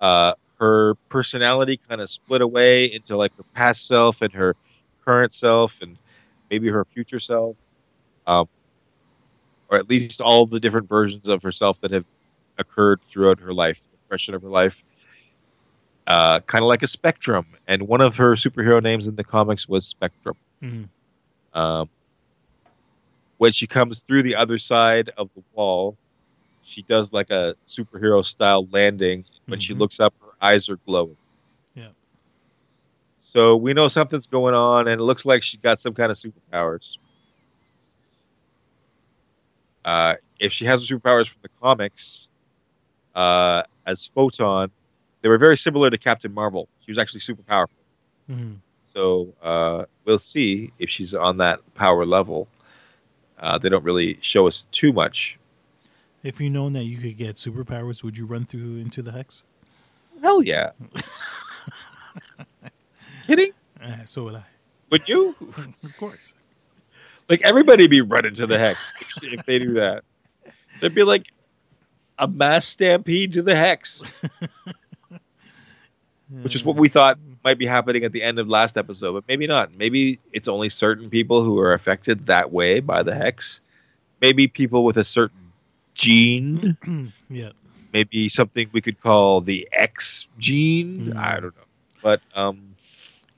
uh, 0.00 0.32
her 0.60 0.96
personality 1.10 1.78
kind 1.88 2.00
of 2.02 2.10
split 2.10 2.42
away 2.42 2.86
into 2.86 3.16
like 3.16 3.32
her 3.36 3.44
past 3.54 3.86
self 3.86 4.22
and 4.22 4.32
her 4.34 4.56
current 5.04 5.34
self, 5.34 5.78
and 5.82 5.98
maybe 6.50 6.68
her 6.70 6.84
future 6.84 7.20
self, 7.20 7.56
um, 8.26 8.46
or 9.70 9.78
at 9.78 9.88
least 9.90 10.20
all 10.20 10.46
the 10.46 10.60
different 10.60 10.88
versions 10.88 11.26
of 11.26 11.42
herself 11.42 11.80
that 11.80 11.90
have 11.92 12.06
occurred 12.58 13.02
throughout 13.02 13.40
her 13.40 13.52
life, 13.52 13.80
the 13.90 13.98
progression 13.98 14.34
of 14.34 14.42
her 14.42 14.48
life. 14.50 14.82
Uh, 16.06 16.40
kind 16.40 16.62
of 16.62 16.68
like 16.68 16.82
a 16.82 16.86
spectrum, 16.88 17.46
and 17.66 17.82
one 17.86 18.00
of 18.00 18.16
her 18.16 18.34
superhero 18.34 18.82
names 18.82 19.06
in 19.08 19.16
the 19.16 19.24
comics 19.24 19.68
was 19.68 19.86
Spectrum 19.86 20.36
Mhm. 20.62 20.90
um, 21.54 21.88
when 23.38 23.52
she 23.52 23.66
comes 23.66 24.00
through 24.00 24.22
the 24.22 24.36
other 24.36 24.58
side 24.58 25.10
of 25.16 25.30
the 25.34 25.42
wall, 25.52 25.98
she 26.62 26.82
does 26.82 27.12
like 27.12 27.30
a 27.30 27.54
superhero 27.66 28.24
style 28.24 28.66
landing 28.70 29.24
When 29.48 29.58
she 29.58 29.72
Mhm. 29.72 29.78
looks 29.78 30.00
up, 30.00 30.14
her 30.20 30.29
eyes 30.40 30.68
are 30.68 30.76
glowing. 30.76 31.16
Yeah. 31.74 31.88
So 33.18 33.56
we 33.56 33.72
know 33.74 33.88
something's 33.88 34.26
going 34.26 34.54
on, 34.54 34.88
and 34.88 35.00
it 35.00 35.04
looks 35.04 35.24
like 35.24 35.42
she's 35.42 35.60
got 35.60 35.78
some 35.80 35.94
kind 35.94 36.10
of 36.10 36.18
superpowers. 36.18 36.98
Uh, 39.84 40.14
if 40.38 40.52
she 40.52 40.64
has 40.66 40.88
superpowers 40.88 41.28
from 41.28 41.40
the 41.42 41.48
comics, 41.60 42.28
uh, 43.14 43.62
as 43.86 44.06
Photon, 44.06 44.70
they 45.22 45.28
were 45.28 45.38
very 45.38 45.56
similar 45.56 45.90
to 45.90 45.98
Captain 45.98 46.32
Marvel. 46.32 46.68
She 46.80 46.90
was 46.90 46.98
actually 46.98 47.20
super 47.20 47.42
powerful. 47.42 47.76
Mhm. 48.30 48.58
So 48.82 49.32
uh, 49.42 49.84
we'll 50.04 50.18
see 50.18 50.72
if 50.78 50.90
she's 50.90 51.14
on 51.14 51.36
that 51.38 51.60
power 51.74 52.04
level. 52.04 52.48
Uh, 53.38 53.56
they 53.58 53.68
don't 53.68 53.84
really 53.84 54.18
show 54.20 54.46
us 54.46 54.66
too 54.72 54.92
much. 54.92 55.38
If 56.22 56.40
you 56.40 56.50
known 56.50 56.74
that 56.74 56.84
you 56.84 56.98
could 56.98 57.16
get 57.16 57.36
superpowers, 57.36 58.02
would 58.04 58.18
you 58.18 58.26
run 58.26 58.44
through 58.44 58.76
into 58.76 59.00
the 59.02 59.12
hex? 59.12 59.44
Hell 60.22 60.42
yeah! 60.42 60.70
Kidding? 63.26 63.52
Uh, 63.82 64.04
so 64.04 64.24
would 64.24 64.34
I. 64.36 64.44
Would 64.90 65.08
you? 65.08 65.34
Of 65.84 65.96
course. 65.98 66.34
Like 67.28 67.42
everybody 67.42 67.86
be 67.86 68.00
running 68.00 68.34
to 68.34 68.46
the 68.46 68.58
hex 68.58 68.92
if, 69.00 69.22
if 69.38 69.46
they 69.46 69.58
do 69.58 69.74
that. 69.74 70.02
There'd 70.80 70.94
be 70.94 71.04
like 71.04 71.26
a 72.18 72.26
mass 72.26 72.66
stampede 72.66 73.34
to 73.34 73.42
the 73.42 73.54
hex, 73.54 74.02
which 76.42 76.54
is 76.54 76.64
what 76.64 76.76
we 76.76 76.88
thought 76.88 77.18
might 77.44 77.58
be 77.58 77.66
happening 77.66 78.04
at 78.04 78.12
the 78.12 78.22
end 78.22 78.38
of 78.38 78.48
last 78.48 78.76
episode, 78.76 79.12
but 79.12 79.24
maybe 79.28 79.46
not. 79.46 79.76
Maybe 79.76 80.18
it's 80.32 80.48
only 80.48 80.68
certain 80.68 81.08
people 81.08 81.44
who 81.44 81.58
are 81.58 81.72
affected 81.72 82.26
that 82.26 82.52
way 82.52 82.80
by 82.80 83.02
the 83.02 83.14
hex. 83.14 83.60
Maybe 84.20 84.48
people 84.48 84.84
with 84.84 84.96
a 84.96 85.04
certain 85.04 85.52
gene, 85.94 86.76
yeah. 87.30 87.50
Maybe 87.92 88.28
something 88.28 88.68
we 88.72 88.80
could 88.80 89.00
call 89.00 89.40
the 89.40 89.68
X 89.72 90.26
gene. 90.38 91.12
Mm. 91.12 91.16
I 91.16 91.34
don't 91.40 91.56
know, 91.56 91.62
but 92.02 92.20
um, 92.34 92.74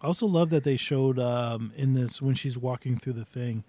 I 0.01 0.07
also 0.07 0.27
love 0.27 0.51
that 0.51 0.65
they 0.65 0.77
showed 0.77 1.19
um, 1.19 1.73
in 1.77 1.95
this 1.95 2.21
when 2.21 2.35
she's 2.35 2.59
walking 2.59 2.99
through 2.99 3.15
the 3.15 3.25
thing, 3.25 3.65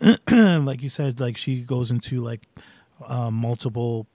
like 0.30 0.82
you 0.82 0.88
said, 0.88 1.20
like 1.20 1.36
she 1.36 1.62
goes 1.62 1.90
into 1.90 2.20
like 2.20 2.42
um, 3.06 3.34
multiple 3.34 4.06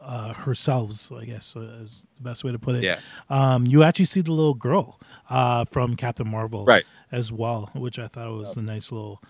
uh, 0.00 0.32
herselves. 0.34 1.10
I 1.16 1.24
guess 1.24 1.54
uh, 1.56 1.60
is 1.84 2.04
the 2.16 2.22
best 2.24 2.44
way 2.44 2.52
to 2.52 2.58
put 2.58 2.76
it. 2.76 2.82
yeah, 2.84 2.98
Um, 3.30 3.66
you 3.66 3.82
actually 3.82 4.04
see 4.06 4.20
the 4.20 4.32
little 4.32 4.54
girl 4.54 5.00
uh, 5.30 5.64
from 5.64 5.96
Captain 5.96 6.28
Marvel, 6.28 6.64
Right. 6.64 6.84
as 7.10 7.30
well, 7.32 7.70
which 7.74 7.98
I 7.98 8.06
thought 8.08 8.30
was 8.32 8.56
a 8.56 8.62
nice 8.62 8.90
little 8.92 9.20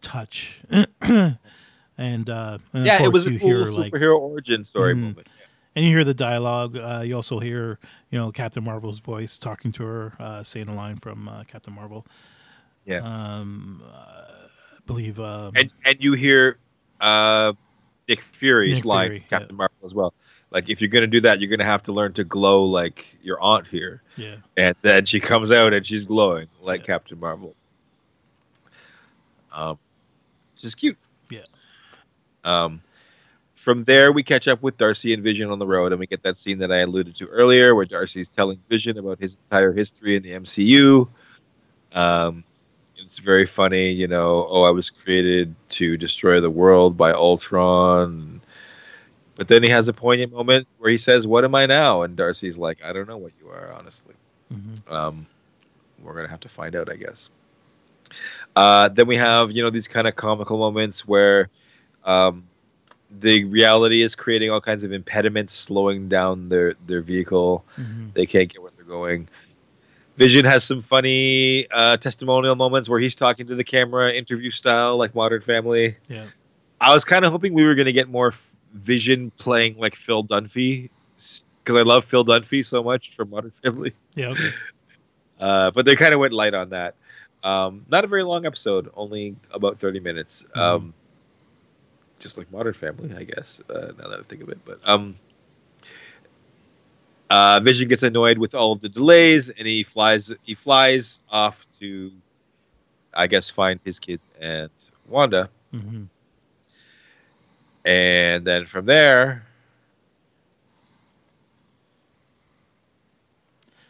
touch. 0.00 0.60
and 2.00 2.28
uh, 2.30 2.58
and 2.72 2.86
yeah, 2.86 3.02
it 3.02 3.12
was 3.12 3.26
a 3.26 3.30
cool 3.38 3.48
hear 3.48 3.58
like 3.66 3.92
superhero 3.92 4.18
origin 4.18 4.64
story 4.64 4.94
Mhm. 4.94 5.00
moment. 5.02 5.28
and 5.76 5.84
you 5.84 5.90
hear 5.92 6.02
the 6.04 6.14
dialogue. 6.14 6.76
Uh, 6.76 7.02
you 7.04 7.14
also 7.14 7.38
hear, 7.38 7.78
you 8.10 8.18
know, 8.18 8.32
Captain 8.32 8.64
Marvel's 8.64 8.98
voice 9.00 9.38
talking 9.38 9.70
to 9.72 9.84
her, 9.84 10.12
uh, 10.18 10.42
saying 10.42 10.68
a 10.68 10.74
line 10.74 10.96
from 10.96 11.28
uh, 11.28 11.44
Captain 11.44 11.74
Marvel. 11.74 12.06
Yeah. 12.86 13.00
Um, 13.02 13.82
uh, 13.86 13.88
I 13.92 14.80
believe. 14.86 15.20
Um, 15.20 15.52
and 15.54 15.70
and 15.84 16.02
you 16.02 16.14
hear 16.14 16.56
uh, 17.00 17.52
Nick 18.08 18.22
Fury's 18.22 18.76
Nick 18.76 18.84
line, 18.86 19.08
Fury, 19.10 19.26
Captain 19.28 19.54
Marvel 19.56 19.76
as 19.84 19.92
well. 19.94 20.14
Like 20.50 20.68
if 20.70 20.80
you're 20.80 20.88
gonna 20.88 21.06
do 21.06 21.20
that, 21.20 21.38
you're 21.40 21.50
gonna 21.50 21.64
have 21.70 21.82
to 21.84 21.92
learn 21.92 22.14
to 22.14 22.24
glow 22.24 22.64
like 22.64 23.04
your 23.22 23.38
aunt 23.40 23.66
here. 23.68 24.02
yeah. 24.16 24.36
And 24.56 24.74
then 24.82 25.04
she 25.04 25.20
comes 25.20 25.52
out 25.52 25.72
and 25.74 25.86
she's 25.86 26.04
glowing 26.06 26.48
like 26.62 26.80
Yeah. 26.80 26.86
Captain 26.86 27.20
Marvel. 27.20 27.54
Um, 29.52 29.78
is 30.62 30.74
cute. 30.74 30.96
Um, 32.44 32.80
from 33.54 33.84
there, 33.84 34.12
we 34.12 34.22
catch 34.22 34.48
up 34.48 34.62
with 34.62 34.78
Darcy 34.78 35.12
and 35.12 35.22
Vision 35.22 35.50
on 35.50 35.58
the 35.58 35.66
road, 35.66 35.92
and 35.92 36.00
we 36.00 36.06
get 36.06 36.22
that 36.22 36.38
scene 36.38 36.58
that 36.58 36.72
I 36.72 36.78
alluded 36.78 37.16
to 37.16 37.26
earlier, 37.26 37.74
where 37.74 37.84
Darcy's 37.84 38.28
telling 38.28 38.58
Vision 38.68 38.98
about 38.98 39.18
his 39.18 39.36
entire 39.44 39.72
history 39.72 40.16
in 40.16 40.22
the 40.22 40.32
MCU. 40.32 41.08
Um, 41.94 42.44
it's 42.98 43.18
very 43.18 43.46
funny, 43.46 43.92
you 43.92 44.08
know. 44.08 44.46
Oh, 44.48 44.62
I 44.62 44.70
was 44.70 44.90
created 44.90 45.54
to 45.70 45.96
destroy 45.96 46.40
the 46.40 46.50
world 46.50 46.96
by 46.96 47.12
Ultron. 47.12 48.40
But 49.36 49.48
then 49.48 49.62
he 49.62 49.70
has 49.70 49.88
a 49.88 49.92
poignant 49.92 50.32
moment 50.32 50.68
where 50.78 50.90
he 50.90 50.98
says, 50.98 51.26
"What 51.26 51.44
am 51.44 51.54
I 51.54 51.66
now?" 51.66 52.02
And 52.02 52.16
Darcy's 52.16 52.56
like, 52.58 52.82
"I 52.84 52.92
don't 52.92 53.08
know 53.08 53.16
what 53.18 53.32
you 53.40 53.48
are, 53.50 53.72
honestly." 53.72 54.14
hmm 54.50 54.76
Um, 54.92 55.26
we're 56.02 56.14
gonna 56.14 56.28
have 56.28 56.40
to 56.40 56.48
find 56.48 56.76
out, 56.76 56.90
I 56.90 56.96
guess. 56.96 57.30
Uh, 58.56 58.88
then 58.88 59.06
we 59.06 59.16
have 59.16 59.52
you 59.52 59.62
know 59.62 59.70
these 59.70 59.88
kind 59.88 60.06
of 60.08 60.16
comical 60.16 60.58
moments 60.58 61.06
where 61.06 61.48
um, 62.04 62.44
the 63.20 63.44
reality 63.44 64.02
is 64.02 64.14
creating 64.14 64.50
all 64.50 64.60
kinds 64.60 64.84
of 64.84 64.92
impediments, 64.92 65.52
slowing 65.52 66.08
down 66.08 66.48
their 66.48 66.74
their 66.86 67.02
vehicle. 67.02 67.64
hmm 67.76 68.08
They 68.14 68.26
can't 68.26 68.48
get 68.52 68.62
where 68.62 68.70
they're 68.74 68.84
going. 68.84 69.28
Vision 70.16 70.44
has 70.44 70.64
some 70.64 70.82
funny 70.82 71.66
uh, 71.70 71.96
testimonial 71.96 72.54
moments 72.54 72.88
where 72.88 73.00
he's 73.00 73.14
talking 73.14 73.46
to 73.46 73.54
the 73.54 73.64
camera, 73.64 74.12
interview 74.12 74.50
style, 74.50 74.98
like 74.98 75.14
Modern 75.14 75.40
Family. 75.40 75.96
Yeah. 76.08 76.26
I 76.80 76.92
was 76.92 77.04
kind 77.04 77.24
of 77.24 77.32
hoping 77.32 77.54
we 77.54 77.64
were 77.64 77.74
going 77.74 77.86
to 77.86 77.92
get 77.92 78.08
more 78.08 78.28
f- 78.28 78.52
Vision 78.74 79.30
playing 79.38 79.78
like 79.78 79.96
Phil 79.96 80.22
Dunphy 80.22 80.90
because 81.16 81.76
I 81.76 81.82
love 81.82 82.04
Phil 82.04 82.24
Dunphy 82.24 82.64
so 82.66 82.82
much 82.82 83.14
from 83.16 83.30
Modern 83.30 83.50
Family. 83.50 83.94
Yeah. 84.14 84.28
Okay. 84.30 84.52
Uh, 85.40 85.70
but 85.70 85.86
they 85.86 85.96
kind 85.96 86.12
of 86.12 86.20
went 86.20 86.34
light 86.34 86.52
on 86.52 86.68
that. 86.68 86.94
Um, 87.42 87.86
not 87.90 88.04
a 88.04 88.06
very 88.06 88.22
long 88.22 88.44
episode, 88.44 88.90
only 88.94 89.36
about 89.50 89.78
30 89.78 89.98
minutes. 90.00 90.44
Um, 90.54 90.92
just 92.20 92.38
like 92.38 92.52
Modern 92.52 92.74
Family, 92.74 93.14
I 93.16 93.24
guess, 93.24 93.60
uh, 93.70 93.92
now 93.98 94.08
that 94.10 94.20
I 94.20 94.24
think 94.24 94.42
of 94.42 94.50
it. 94.50 94.60
But 94.64 94.80
um, 94.84 95.16
uh, 97.30 97.60
Vision 97.60 97.88
gets 97.88 98.02
annoyed 98.02 98.38
with 98.38 98.54
all 98.54 98.72
of 98.72 98.80
the 98.80 98.88
delays, 98.88 99.50
and 99.50 99.66
he 99.66 99.84
flies. 99.84 100.32
He 100.44 100.54
flies 100.54 101.20
off 101.30 101.66
to, 101.80 102.12
I 103.14 103.26
guess, 103.26 103.50
find 103.50 103.80
his 103.84 103.98
kids 104.00 104.28
and 104.40 104.70
Wanda. 105.06 105.50
hmm 105.72 106.04
And 107.84 108.44
then 108.46 108.66
from 108.66 108.86
there, 108.86 109.46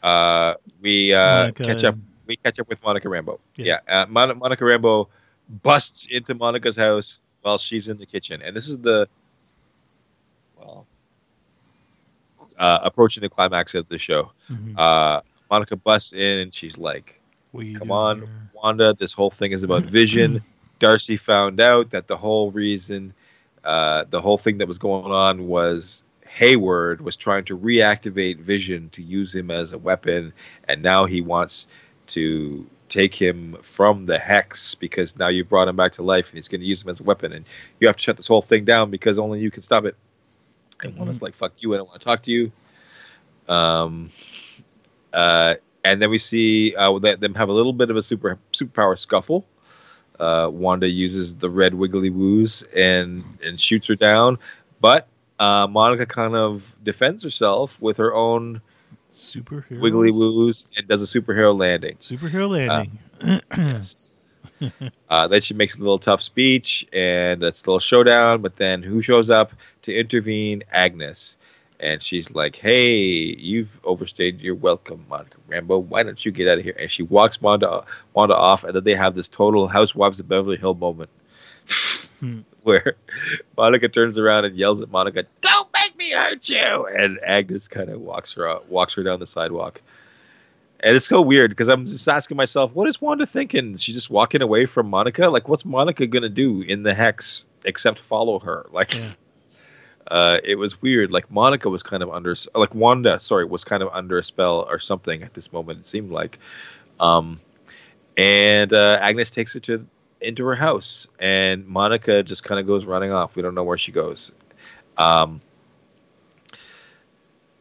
uh, 0.03 0.55
we 0.81 1.15
uh, 1.15 1.51
catch 1.63 1.85
up. 1.85 1.97
We 2.27 2.37
catch 2.37 2.61
up 2.61 2.69
with 2.69 2.83
Monica 2.83 3.09
Rambo. 3.09 3.41
Yeah. 3.57 3.77
Yeah, 3.87 4.03
uh, 4.03 4.07
Mon- 4.09 4.39
Monica 4.39 4.65
Rambo 4.65 5.09
busts 5.49 6.07
into 6.11 6.35
Monica's 6.35 6.77
house 6.77 7.21
while 7.43 7.59
she's 7.59 7.89
in 7.89 7.99
the 7.99 8.07
kitchen, 8.07 8.43
and 8.43 8.57
this 8.57 8.69
is 8.69 8.79
the 8.79 9.09
well 10.57 10.87
uh, 12.59 12.79
approaching 12.83 13.21
the 13.23 13.29
climax 13.29 13.75
of 13.75 13.89
the 13.89 13.99
show. 13.99 14.33
hmm 14.47 14.73
Uh, 14.77 15.21
Monica 15.51 15.77
busts 15.77 16.13
in, 16.13 16.39
and 16.39 16.55
she's 16.55 16.79
like, 16.79 17.21
"Come 17.75 17.91
on, 17.91 18.21
here? 18.21 18.29
Wanda, 18.53 18.95
this 18.99 19.13
whole 19.13 19.31
thing 19.31 19.53
is 19.53 19.63
about 19.63 19.85
Vision." 19.85 20.41
Darcy 20.79 21.17
found 21.17 21.61
out 21.61 21.91
that 21.91 22.07
the 22.07 22.17
whole 22.17 22.51
reason, 22.51 23.13
uh, 23.65 24.05
the 24.11 24.21
whole 24.21 24.39
thing 24.39 24.59
that 24.59 24.69
was 24.69 24.79
going 24.79 25.11
on 25.13 25.47
was 25.47 26.05
Hayward 26.27 27.01
was 27.01 27.17
trying 27.17 27.45
to 27.47 27.59
reactivate 27.59 28.39
Vision 28.39 28.89
to 28.91 29.03
use 29.03 29.35
him 29.35 29.51
as 29.51 29.73
a 29.73 29.79
weapon, 29.79 30.33
and 30.69 30.83
now 30.83 31.05
he 31.07 31.21
wants 31.21 31.67
to 32.09 32.67
take 32.91 33.15
him 33.15 33.57
from 33.63 34.05
the 34.05 34.19
hex 34.19 34.75
because 34.75 35.17
now 35.17 35.29
you 35.29 35.45
brought 35.45 35.69
him 35.69 35.77
back 35.77 35.93
to 35.95 36.03
life 36.03 36.29
and 36.29 36.37
he's 36.37 36.49
going 36.49 36.61
to 36.61 36.67
use 36.67 36.83
him 36.83 36.91
as 36.91 37.01
a 37.01 37.03
weapon, 37.03 37.33
and 37.33 37.47
you 37.79 37.87
have 37.87 37.97
to 37.97 38.03
shut 38.03 38.17
this 38.17 38.27
whole 38.27 38.43
thing 38.43 38.65
down 38.67 38.91
because 38.91 39.19
only 39.19 39.41
you 39.41 39.51
can 39.51 39.63
stop 39.63 39.85
it. 39.85 39.97
And 40.83 40.97
Wanda's 40.97 41.23
like, 41.23 41.35
"Fuck 41.35 41.53
you! 41.59 41.73
I 41.73 41.79
don't 41.79 41.89
want 41.89 42.01
to 42.01 42.05
talk 42.05 42.23
to 42.25 42.31
you." 42.31 42.53
Um, 43.49 44.11
uh, 45.13 45.55
and 45.85 46.03
then 46.03 46.11
we 46.11 46.19
see 46.19 46.75
uh, 46.75 46.99
them 46.99 47.35
have 47.35 47.49
a 47.49 47.53
little 47.53 47.73
bit 47.73 47.91
of 47.91 47.97
a 47.97 48.03
super 48.03 48.39
superpower 48.53 48.99
scuffle. 48.99 49.47
Uh, 50.19 50.51
Wanda 50.53 50.89
uses 50.89 51.35
the 51.35 51.49
red 51.49 51.75
wiggly 51.75 52.11
woos 52.11 52.63
and 52.75 53.25
and 53.43 53.59
shoots 53.59 53.87
her 53.87 53.95
down, 53.95 54.39
but 54.81 55.07
uh, 55.39 55.67
Monica 55.67 56.07
kind 56.07 56.35
of 56.35 56.75
defends 56.83 57.23
herself 57.23 57.81
with 57.81 57.97
her 57.97 58.15
own 58.15 58.61
Superhero. 59.13 59.81
wiggly 59.81 60.11
woos 60.13 60.67
and 60.77 60.87
does 60.89 61.03
a 61.03 61.21
superhero 61.21 61.59
landing. 61.59 61.97
Superhero 61.97 62.49
landing. 62.49 62.99
Uh, 65.09 65.27
then 65.27 65.41
she 65.41 65.55
makes 65.55 65.77
a 65.77 65.79
little 65.79 65.99
tough 65.99 66.21
speech 66.21 66.87
and 66.93 67.43
it's 67.43 67.63
a 67.63 67.67
little 67.67 67.79
showdown. 67.81 68.43
But 68.43 68.57
then 68.57 68.83
who 68.83 69.01
shows 69.03 69.31
up 69.31 69.53
to 69.83 69.95
intervene? 69.95 70.63
Agnes. 70.71 71.37
And 71.83 72.03
she's 72.03 72.31
like, 72.33 72.57
"Hey, 72.57 72.93
you've 73.39 73.71
overstayed 73.85 74.39
your 74.41 74.55
welcome, 74.55 75.03
Monica 75.09 75.39
Rambo. 75.49 75.79
Why 75.79 76.03
don't 76.03 76.23
you 76.27 76.31
get 76.31 76.47
out 76.47 76.59
of 76.59 76.65
here?" 76.65 76.75
And 76.79 76.91
she 76.91 77.03
walks 77.03 77.41
Wanda, 77.41 77.85
Wanda 78.13 78.37
off, 78.37 78.65
and 78.65 78.75
then 78.77 78.85
they 78.85 78.95
have 78.95 79.15
this 79.15 79.29
total 79.29 79.67
Housewives 79.67 80.21
of 80.21 80.29
Beverly 80.29 80.59
Hill 80.59 80.75
moment, 80.75 81.09
Hmm. 82.21 82.41
where 82.65 82.97
Monica 83.57 83.89
turns 83.89 84.19
around 84.19 84.45
and 84.45 84.59
yells 84.59 84.83
at 84.83 84.91
Monica, 84.91 85.25
"Don't 85.41 85.60
make 86.11 86.19
me 86.19 86.23
hurt 86.31 86.49
you!" 86.49 86.87
And 86.87 87.19
Agnes 87.23 87.69
kind 87.69 87.89
of 87.91 88.01
walks 88.01 88.33
her 88.35 88.49
out, 88.49 88.69
walks 88.69 88.95
her 88.95 89.03
down 89.03 89.21
the 89.21 89.27
sidewalk. 89.27 89.81
And 90.83 90.97
it's 90.97 91.07
so 91.07 91.21
weird 91.21 91.51
because 91.51 91.69
I'm 91.69 91.87
just 91.87 92.09
asking 92.09 92.39
myself, 92.39 92.73
what 92.75 92.89
is 92.89 93.01
Wanda 93.01 93.27
thinking? 93.27 93.77
She's 93.77 93.95
just 93.95 94.09
walking 94.09 94.41
away 94.41 94.65
from 94.65 94.89
Monica. 94.89 95.29
Like, 95.29 95.47
what's 95.47 95.65
Monica 95.65 96.07
gonna 96.07 96.31
do 96.31 96.63
in 96.63 96.83
the 96.83 96.95
hex 96.95 97.45
except 97.65 97.99
follow 97.99 98.39
her? 98.39 98.65
Like, 98.73 98.95
Yeah. 98.95 99.13
uh, 100.11 100.39
it 100.43 100.55
was 100.57 100.81
weird. 100.81 101.11
Like 101.11 101.31
Monica 101.31 101.69
was 101.69 101.83
kind 101.83 102.03
of 102.03 102.09
under, 102.11 102.35
like 102.55 102.75
Wanda, 102.75 103.21
sorry, 103.21 103.45
was 103.45 103.63
kind 103.63 103.83
of 103.83 103.91
under 103.93 104.19
a 104.19 104.25
spell 104.25 104.67
or 104.71 104.79
something 104.79 105.23
at 105.23 105.35
this 105.35 105.53
moment. 105.53 105.81
It 105.81 105.87
seemed 105.87 106.11
like, 106.13 106.39
um, 106.99 107.41
and 108.17 108.73
uh, 108.73 108.99
Agnes 109.03 109.31
takes 109.31 109.53
her 109.53 109.61
to 109.61 109.87
into 110.23 110.45
her 110.47 110.55
house, 110.55 111.07
and 111.19 111.67
Monica 111.67 112.23
just 112.23 112.43
kind 112.45 112.59
of 112.61 112.67
goes 112.67 112.85
running 112.87 113.11
off. 113.13 113.37
We 113.37 113.43
don't 113.43 113.55
know 113.55 113.65
where 113.65 113.79
she 113.79 113.93
goes. 113.93 114.33
Um, 114.99 115.41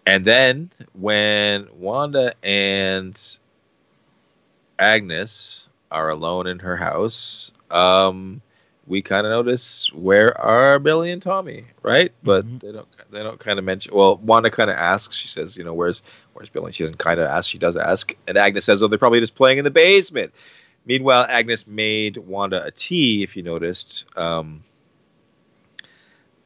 and 0.09 0.25
then 0.25 0.71
when 0.93 1.67
Wanda 1.71 2.33
and 2.41 3.15
Agnes 4.79 5.65
are 5.91 6.09
alone 6.09 6.47
in 6.47 6.57
her 6.59 6.75
house, 6.75 7.51
um, 7.69 8.41
we 8.87 9.03
kind 9.03 9.27
of 9.27 9.31
notice 9.31 9.91
where 9.93 10.35
are 10.41 10.79
Billy 10.79 11.11
and 11.11 11.21
Tommy, 11.21 11.65
right? 11.83 12.11
But 12.23 12.43
Mhm. 12.43 12.59
they 12.59 12.71
don't 12.71 12.87
they 13.11 13.21
don't 13.21 13.39
kind 13.39 13.59
of 13.59 13.65
mention. 13.65 13.93
Well, 13.93 14.17
Wanda 14.17 14.49
kind 14.49 14.71
of 14.71 14.77
asks. 14.77 15.15
She 15.15 15.27
says, 15.27 15.55
you 15.55 15.63
know, 15.63 15.75
where's 15.75 16.01
where's 16.33 16.49
Billy? 16.49 16.71
She 16.71 16.83
doesn't 16.83 16.97
kind 16.97 17.19
of 17.19 17.27
ask. 17.27 17.47
She 17.47 17.59
does 17.59 17.77
ask, 17.77 18.15
and 18.27 18.35
Agnes 18.35 18.65
says, 18.65 18.81
oh, 18.81 18.87
they're 18.87 18.97
probably 18.97 19.19
just 19.19 19.35
playing 19.35 19.59
in 19.59 19.63
the 19.63 19.69
basement. 19.71 20.33
Meanwhile, 20.87 21.27
Agnes 21.29 21.67
made 21.67 22.17
Wanda 22.17 22.63
a 22.63 22.71
tea, 22.71 23.21
if 23.21 23.35
you 23.37 23.43
noticed. 23.43 24.05
Um, 24.17 24.63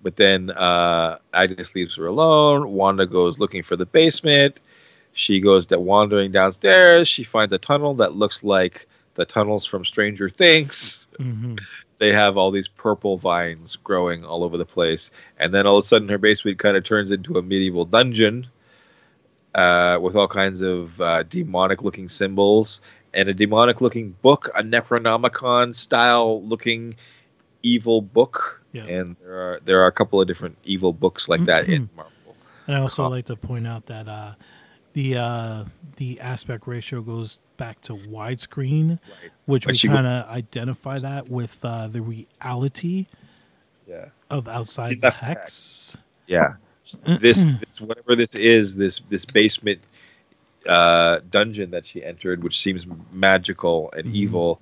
but 0.03 0.17
then 0.17 0.51
uh, 0.51 1.17
Agnes 1.33 1.73
leaves 1.73 1.95
her 1.95 2.05
alone. 2.05 2.71
Wanda 2.71 3.07
goes 3.07 3.39
looking 3.39 3.63
for 3.63 3.75
the 3.75 3.85
basement. 3.85 4.59
She 5.13 5.39
goes 5.39 5.67
that 5.67 5.81
wandering 5.81 6.31
downstairs. 6.31 7.07
She 7.07 7.23
finds 7.23 7.53
a 7.53 7.57
tunnel 7.57 7.95
that 7.95 8.13
looks 8.13 8.43
like 8.43 8.87
the 9.15 9.25
tunnels 9.25 9.65
from 9.65 9.85
Stranger 9.85 10.29
Things. 10.29 11.07
hmm 11.17 11.55
They 11.99 12.11
have 12.11 12.35
all 12.35 12.51
these 12.51 12.67
purple 12.67 13.17
vines 13.17 13.77
growing 13.77 14.25
all 14.25 14.43
over 14.43 14.57
the 14.57 14.65
place, 14.65 15.09
and 15.37 15.53
then 15.53 15.65
all 15.65 15.77
of 15.77 15.85
a 15.85 15.87
sudden 15.87 16.09
her 16.09 16.17
basement 16.17 16.59
kind 16.59 16.75
of 16.75 16.83
turns 16.83 17.11
into 17.11 17.37
a 17.37 17.41
medieval 17.41 17.85
dungeon 17.85 18.47
uh, 19.55 19.99
with 20.01 20.17
all 20.17 20.27
kinds 20.27 20.59
of 20.59 20.99
uh, 20.99 21.23
demonic-looking 21.23 22.09
symbols 22.09 22.81
and 23.13 23.29
a 23.29 23.33
demonic-looking 23.33 24.15
book, 24.21 24.49
a 24.55 24.63
Necronomicon 24.63 25.73
style-looking 25.73 26.95
evil 27.61 28.01
book. 28.01 28.62
Yeah. 28.73 28.83
And 28.85 29.15
there 29.21 29.33
are 29.39 29.59
there 29.63 29.81
are 29.81 29.87
a 29.87 29.91
couple 29.91 30.19
of 30.19 30.27
different 30.27 30.57
evil 30.65 30.91
books 30.93 31.29
like 31.29 31.45
that 31.45 31.69
in 31.69 31.89
Marvel. 31.95 32.35
And 32.67 32.75
I 32.75 32.79
also 32.81 33.07
like 33.07 33.25
to 33.25 33.35
point 33.35 33.65
out 33.67 33.85
that 33.85 34.07
uh, 34.07 34.33
the 34.93 35.15
uh, 35.17 35.65
the 35.97 36.19
aspect 36.19 36.67
ratio 36.67 37.01
goes 37.01 37.39
back 37.57 37.79
to 37.81 37.93
widescreen, 37.93 38.89
Right. 39.21 39.31
which 39.45 39.67
we 39.67 39.77
kind 39.77 40.07
of 40.07 40.27
identify 40.29 40.97
that 40.99 41.29
with 41.29 41.57
uh, 41.63 41.87
the 41.87 42.01
reality 42.01 43.05
Yeah. 43.87 44.05
of 44.29 44.47
outside 44.47 45.01
the 45.01 45.11
hex. 45.11 45.95
Yeah. 46.27 46.55
this, 47.05 47.43
this 47.43 47.79
whatever 47.79 48.15
this 48.15 48.33
is, 48.35 48.75
this 48.75 49.01
this 49.09 49.23
basement 49.25 49.79
uh, 50.67 51.19
dungeon 51.29 51.71
that 51.71 51.85
she 51.85 52.03
entered, 52.03 52.43
which 52.43 52.59
seems 52.59 52.85
magical 53.11 53.91
and 53.95 54.07
Mhm. 54.07 54.15
evil. 54.15 54.61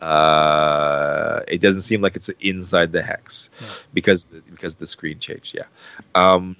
Uh, 0.00 1.40
it 1.48 1.60
doesn't 1.60 1.82
seem 1.82 2.00
like 2.00 2.16
it's 2.16 2.30
inside 2.40 2.92
the 2.92 3.02
hex 3.02 3.50
Yeah. 3.60 3.68
because 3.92 4.24
because 4.50 4.74
the 4.76 4.86
screen 4.86 5.18
changed. 5.18 5.54
Yeah. 5.54 5.64
Um, 6.14 6.56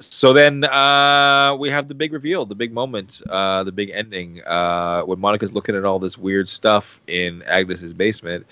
so 0.00 0.32
then 0.32 0.64
uh, 0.64 1.56
we 1.58 1.70
have 1.70 1.86
the 1.86 1.94
big 1.94 2.12
reveal, 2.12 2.44
the 2.44 2.56
big 2.56 2.72
moment, 2.72 3.22
uh, 3.30 3.62
the 3.62 3.70
big 3.70 3.90
ending. 3.90 4.42
Uh, 4.44 5.02
when 5.02 5.20
Monica's 5.20 5.52
looking 5.52 5.76
at 5.76 5.84
all 5.84 6.00
this 6.00 6.18
weird 6.18 6.48
stuff 6.48 7.00
in 7.06 7.42
Agnes's 7.42 7.92
basement, 7.92 8.44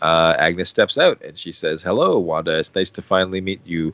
uh, 0.00 0.34
Agnes 0.38 0.70
steps 0.70 0.96
out 0.98 1.20
and 1.22 1.36
she 1.36 1.50
says, 1.52 1.82
"Hello, 1.82 2.18
Wanda. 2.20 2.56
It's 2.58 2.74
nice 2.74 2.92
to 2.92 3.02
finally 3.02 3.40
meet 3.40 3.60
you. 3.66 3.92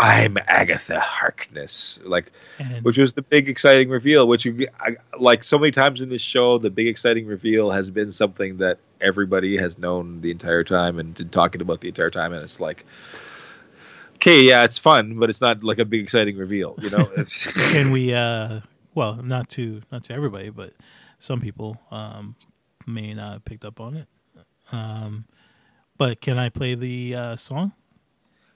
I'm 0.00 0.36
Agatha 0.48 1.00
Harkness." 1.00 2.00
Like, 2.04 2.32
And 2.58 2.84
which 2.84 2.98
was 2.98 3.12
the 3.12 3.22
big 3.22 3.48
exciting 3.48 3.88
reveal. 3.88 4.26
Which, 4.26 4.44
you, 4.44 4.68
I, 4.80 4.96
like 5.18 5.44
so 5.44 5.58
many 5.58 5.72
times 5.72 6.00
in 6.00 6.08
this 6.08 6.22
show, 6.22 6.58
the 6.58 6.70
big 6.70 6.88
exciting 6.88 7.26
reveal 7.26 7.70
has 7.70 7.90
been 7.90 8.12
something 8.12 8.58
that 8.58 8.78
everybody 9.00 9.56
has 9.56 9.78
known 9.78 10.20
the 10.20 10.30
entire 10.30 10.64
time 10.64 10.98
and 10.98 11.14
been 11.14 11.28
talking 11.28 11.60
about 11.60 11.80
the 11.80 11.88
entire 11.88 12.10
time, 12.10 12.32
and 12.32 12.42
it's 12.42 12.60
like. 12.60 12.84
Okay, 14.16 14.44
yeah, 14.44 14.62
it's 14.62 14.78
fun, 14.78 15.18
but 15.18 15.30
it's 15.30 15.40
not 15.40 15.64
like 15.64 15.80
a 15.80 15.84
big 15.84 16.00
exciting 16.00 16.36
reveal, 16.36 16.76
you 16.80 16.90
know. 16.90 17.06
Can 17.72 17.90
we? 17.90 18.14
Uh, 18.14 18.60
well, 18.94 19.16
not 19.16 19.48
to 19.50 19.82
not 19.90 20.04
to 20.04 20.12
everybody, 20.12 20.50
but 20.50 20.74
some 21.18 21.40
people 21.40 21.76
um, 21.90 22.36
may 22.86 23.14
not 23.14 23.32
have 23.32 23.44
picked 23.44 23.64
up 23.64 23.80
on 23.80 23.96
it. 23.96 24.06
Um, 24.70 25.26
but 25.98 26.20
can 26.20 26.38
I 26.38 26.48
play 26.48 26.74
the 26.74 27.14
uh, 27.14 27.36
song? 27.36 27.72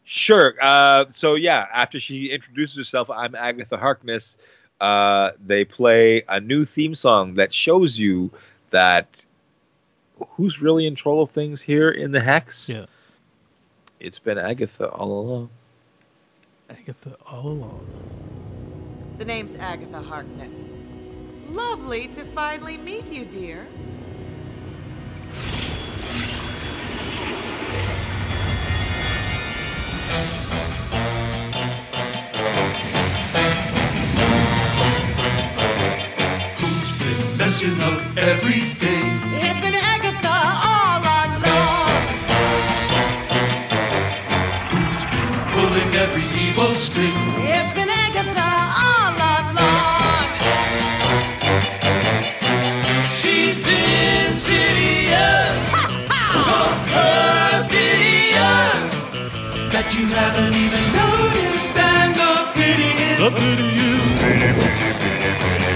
Sure. 0.09 0.55
Uh, 0.63 1.07
so 1.09 1.35
yeah, 1.35 1.67
after 1.73 1.99
she 1.99 2.27
introduces 2.27 2.77
herself, 2.77 3.11
I'm 3.11 3.35
Agatha 3.35 3.77
Harkness. 3.77 4.39
Uh, 4.81 5.33
they 5.45 5.65
play 5.65 6.23
a 6.29 6.39
new 6.39 6.65
theme 6.65 6.95
song 6.95 7.35
that 7.35 7.53
shows 7.53 7.99
you 7.99 8.31
that 8.71 9.25
who's 10.31 10.63
really 10.63 10.87
in 10.87 10.93
control 10.93 11.23
of 11.23 11.31
things 11.33 11.61
here 11.61 11.91
in 11.91 12.13
the 12.13 12.21
hex. 12.21 12.69
Yeah, 12.69 12.87
It's 13.99 14.21
been 14.21 14.39
Agatha 14.39 14.89
all 14.91 15.11
along. 15.21 15.51
Agatha 16.71 17.17
all 17.27 17.49
along. 17.49 17.87
The 19.19 19.25
name's 19.25 19.57
Agatha 19.57 20.01
Harkness. 20.01 20.73
Lovely 21.49 22.07
to 22.09 22.25
finally 22.25 22.77
meet 22.77 23.13
you, 23.13 23.25
dear. 23.25 23.67
Messing 37.39 37.81
up 37.81 38.01
everything? 38.19 39.05
It's 39.47 39.61
been 39.61 39.75
Agatha 39.75 40.37
all 40.73 41.01
along. 41.23 42.03
Who's 44.73 45.03
been 45.13 45.33
pulling 45.55 45.91
every 46.05 46.29
evil 46.45 46.73
string? 46.75 47.17
It's 47.55 47.73
been 47.75 47.89
Agatha 47.89 48.51
all 48.87 49.17
along. 49.37 50.29
She's 53.19 53.63
insidious, 53.67 55.61
so 56.47 56.59
that 56.93 57.69
you 59.99 60.07
haven't 60.09 60.55
even 60.55 60.93
noticed. 60.93 61.77
And 61.77 62.15
the 62.15 62.53
pity 62.55 62.91
is, 63.09 63.19
the 63.19 63.31
pity 63.31 63.65
is, 63.65 64.23
pity, 64.23 64.53
pity, 64.53 64.93
pity, 65.01 65.33
pity. 65.43 65.73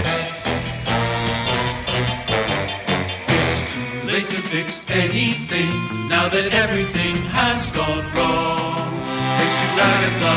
It's 3.48 3.60
too 3.72 3.88
late 4.06 4.28
to 4.28 4.36
fix 4.36 4.68
anything 4.90 6.08
now 6.08 6.28
that 6.28 6.52
everything 6.52 7.16
has 7.32 7.70
gone 7.70 8.04
wrong. 8.14 8.92
Thanks 9.38 9.56
to 9.56 9.66
Agatha, 9.88 10.34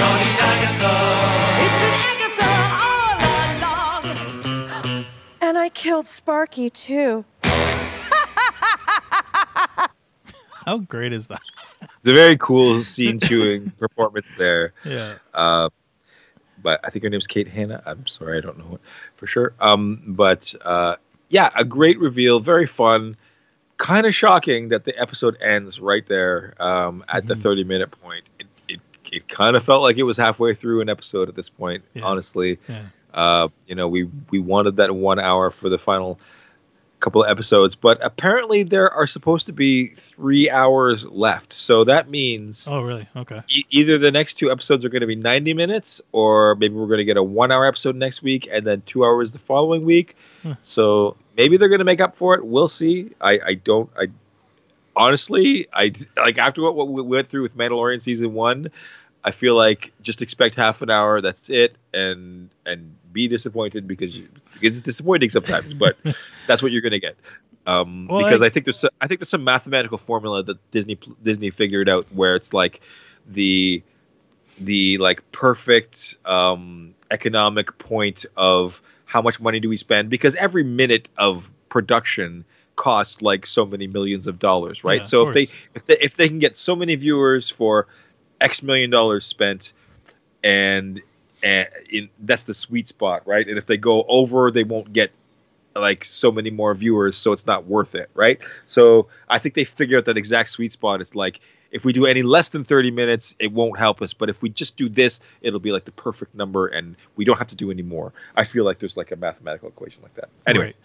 naughty 0.00 0.30
Agatha. 0.50 0.94
It's 1.64 1.78
been 1.82 1.96
Agatha 2.12 2.52
all 2.86 3.18
along. 4.86 5.06
And 5.40 5.58
I 5.58 5.68
killed 5.70 6.06
Sparky 6.06 6.70
too. 6.70 7.24
How 10.64 10.78
great 10.78 11.12
is 11.12 11.26
that? 11.28 11.40
A 12.08 12.14
very 12.14 12.36
cool 12.38 12.84
scene 12.92 13.20
chewing 13.20 13.70
performance 13.72 14.26
there. 14.38 14.72
Yeah, 14.84 15.14
Uh, 15.34 15.68
but 16.62 16.80
I 16.82 16.90
think 16.90 17.04
her 17.04 17.10
name's 17.10 17.26
Kate 17.26 17.46
Hannah. 17.48 17.82
I'm 17.86 18.06
sorry, 18.06 18.38
I 18.38 18.40
don't 18.40 18.58
know 18.58 18.78
for 19.16 19.26
sure. 19.26 19.54
Um, 19.60 20.02
but 20.06 20.52
uh, 20.64 20.96
yeah, 21.28 21.50
a 21.54 21.64
great 21.64 21.98
reveal, 22.00 22.40
very 22.40 22.66
fun. 22.66 23.16
Kind 23.76 24.06
of 24.06 24.14
shocking 24.14 24.70
that 24.70 24.84
the 24.84 24.98
episode 25.00 25.36
ends 25.40 25.78
right 25.78 26.04
there 26.06 26.54
um, 26.58 27.04
at 27.08 27.26
the 27.28 27.34
Mhm. 27.34 27.42
30 27.42 27.64
minute 27.64 27.90
point. 28.02 28.24
It, 28.40 28.46
it, 28.68 28.80
it 29.12 29.28
kind 29.28 29.54
of 29.56 29.62
felt 29.64 29.82
like 29.82 29.98
it 29.98 30.02
was 30.02 30.16
halfway 30.16 30.52
through 30.54 30.80
an 30.80 30.88
episode 30.88 31.28
at 31.28 31.36
this 31.36 31.48
point. 31.48 31.84
Yeah. 31.94 32.02
Honestly, 32.02 32.58
yeah. 32.68 32.82
uh, 33.14 33.48
you 33.68 33.76
know, 33.76 33.86
we 33.86 34.04
we 34.30 34.40
wanted 34.40 34.76
that 34.76 34.92
one 34.94 35.20
hour 35.20 35.50
for 35.52 35.68
the 35.68 35.78
final 35.78 36.18
couple 37.00 37.22
of 37.22 37.30
episodes, 37.30 37.74
but 37.76 37.98
apparently 38.04 38.64
there 38.64 38.90
are 38.90 39.06
supposed 39.06 39.46
to 39.46 39.52
be 39.52 39.88
three 39.88 40.50
hours 40.50 41.04
left. 41.04 41.52
So 41.52 41.84
that 41.84 42.10
means 42.10 42.66
Oh, 42.68 42.82
really? 42.82 43.08
Okay. 43.14 43.40
e- 43.48 43.64
either 43.70 43.98
the 43.98 44.10
next 44.10 44.34
two 44.34 44.50
episodes 44.50 44.84
are 44.84 44.88
going 44.88 45.02
to 45.02 45.06
be 45.06 45.14
90 45.14 45.54
minutes 45.54 46.00
or 46.12 46.56
maybe 46.56 46.74
we're 46.74 46.86
going 46.88 46.98
to 46.98 47.04
get 47.04 47.16
a 47.16 47.22
one 47.22 47.52
hour 47.52 47.66
episode 47.66 47.94
next 47.94 48.22
week 48.22 48.48
and 48.50 48.66
then 48.66 48.82
two 48.86 49.04
hours 49.04 49.30
the 49.32 49.38
following 49.38 49.84
week 49.84 50.16
Hmm. 50.42 50.52
so 50.62 51.16
maybe 51.36 51.56
they're 51.56 51.68
going 51.68 51.78
to 51.80 51.84
make 51.84 52.00
up 52.00 52.16
for 52.16 52.34
it 52.34 52.44
we'll 52.46 52.68
see 52.68 53.10
i 53.20 53.38
i 53.46 53.54
don't 53.54 53.90
i 53.98 54.06
honestly 54.96 55.68
i 55.72 55.92
like 56.16 56.38
after 56.38 56.62
what, 56.62 56.74
what 56.74 56.88
we 56.88 57.02
went 57.02 57.28
through 57.28 57.42
with 57.42 57.56
mandalorian 57.56 58.02
season 58.02 58.34
one 58.34 58.70
i 59.28 59.30
feel 59.30 59.54
like 59.54 59.92
just 60.00 60.22
expect 60.22 60.54
half 60.54 60.82
an 60.82 60.90
hour 60.90 61.20
that's 61.20 61.50
it 61.50 61.76
and 61.92 62.50
and 62.66 62.96
be 63.12 63.28
disappointed 63.28 63.86
because 63.86 64.14
you, 64.14 64.28
it's 64.60 64.80
disappointing 64.80 65.30
sometimes 65.30 65.74
but 65.74 65.96
that's 66.46 66.62
what 66.62 66.72
you're 66.72 66.82
going 66.82 66.92
to 66.92 67.00
get 67.00 67.16
um, 67.66 68.06
Well, 68.08 68.20
because 68.20 68.40
I- 68.40 68.46
I, 68.46 68.48
think 68.48 68.64
there's 68.64 68.82
I 69.00 69.06
think 69.06 69.20
there's 69.20 69.28
some 69.28 69.44
mathematical 69.44 69.98
formula 69.98 70.42
that 70.42 70.70
Disney 70.70 70.98
Disney 71.22 71.50
figured 71.50 71.88
out 71.88 72.06
where 72.12 72.34
it's 72.34 72.54
like 72.54 72.80
the 73.26 73.82
the 74.58 74.96
like 74.98 75.30
perfect 75.32 76.16
um, 76.24 76.94
economic 77.10 77.76
point 77.78 78.24
of 78.36 78.80
how 79.04 79.20
much 79.22 79.38
money 79.40 79.60
do 79.60 79.68
we 79.68 79.76
spend 79.76 80.08
because 80.10 80.34
every 80.36 80.62
minute 80.64 81.08
of 81.18 81.50
production 81.68 82.44
costs 82.76 83.20
like 83.22 83.44
so 83.44 83.66
many 83.66 83.86
millions 83.86 84.26
of 84.26 84.38
dollars, 84.38 84.82
right? 84.84 85.00
Yeah, 85.00 85.02
so 85.02 85.28
if 85.28 85.34
they 85.34 85.46
if 85.74 85.84
they 85.84 85.96
if 86.00 86.16
they 86.16 86.28
can 86.28 86.38
get 86.38 86.56
so 86.56 86.74
many 86.74 86.94
viewers 86.94 87.50
for 87.50 87.86
X 88.40 88.62
million 88.62 88.90
dollars 88.90 89.26
spent, 89.26 89.72
and 90.42 91.00
and 91.42 91.68
in, 91.90 92.08
that's 92.20 92.44
the 92.44 92.54
sweet 92.54 92.88
spot, 92.88 93.26
right? 93.26 93.46
And 93.46 93.58
if 93.58 93.66
they 93.66 93.76
go 93.76 94.04
over, 94.08 94.50
they 94.50 94.64
won't 94.64 94.92
get 94.92 95.12
like 95.74 96.04
so 96.04 96.32
many 96.32 96.50
more 96.50 96.74
viewers, 96.74 97.16
so 97.16 97.32
it's 97.32 97.46
not 97.46 97.66
worth 97.66 97.94
it, 97.94 98.10
right? 98.14 98.40
So 98.66 99.08
I 99.28 99.38
think 99.38 99.54
they 99.54 99.64
figure 99.64 99.98
out 99.98 100.06
that 100.06 100.16
exact 100.16 100.50
sweet 100.50 100.72
spot. 100.72 101.00
It's 101.00 101.14
like 101.14 101.40
if 101.70 101.84
we 101.84 101.92
do 101.92 102.06
any 102.06 102.22
less 102.22 102.48
than 102.48 102.64
30 102.64 102.90
minutes, 102.90 103.34
it 103.38 103.52
won't 103.52 103.78
help 103.78 104.02
us. 104.02 104.12
But 104.12 104.28
if 104.30 104.42
we 104.42 104.48
just 104.48 104.76
do 104.76 104.88
this, 104.88 105.20
it'll 105.42 105.60
be 105.60 105.72
like 105.72 105.84
the 105.84 105.92
perfect 105.92 106.34
number, 106.34 106.66
and 106.66 106.96
we 107.16 107.24
don't 107.24 107.38
have 107.38 107.48
to 107.48 107.56
do 107.56 107.70
any 107.70 107.82
more. 107.82 108.12
I 108.36 108.44
feel 108.44 108.64
like 108.64 108.78
there's 108.78 108.96
like 108.96 109.12
a 109.12 109.16
mathematical 109.16 109.68
equation 109.68 110.02
like 110.02 110.14
that. 110.14 110.30
Anyway, 110.46 110.66
Right. 110.66 110.76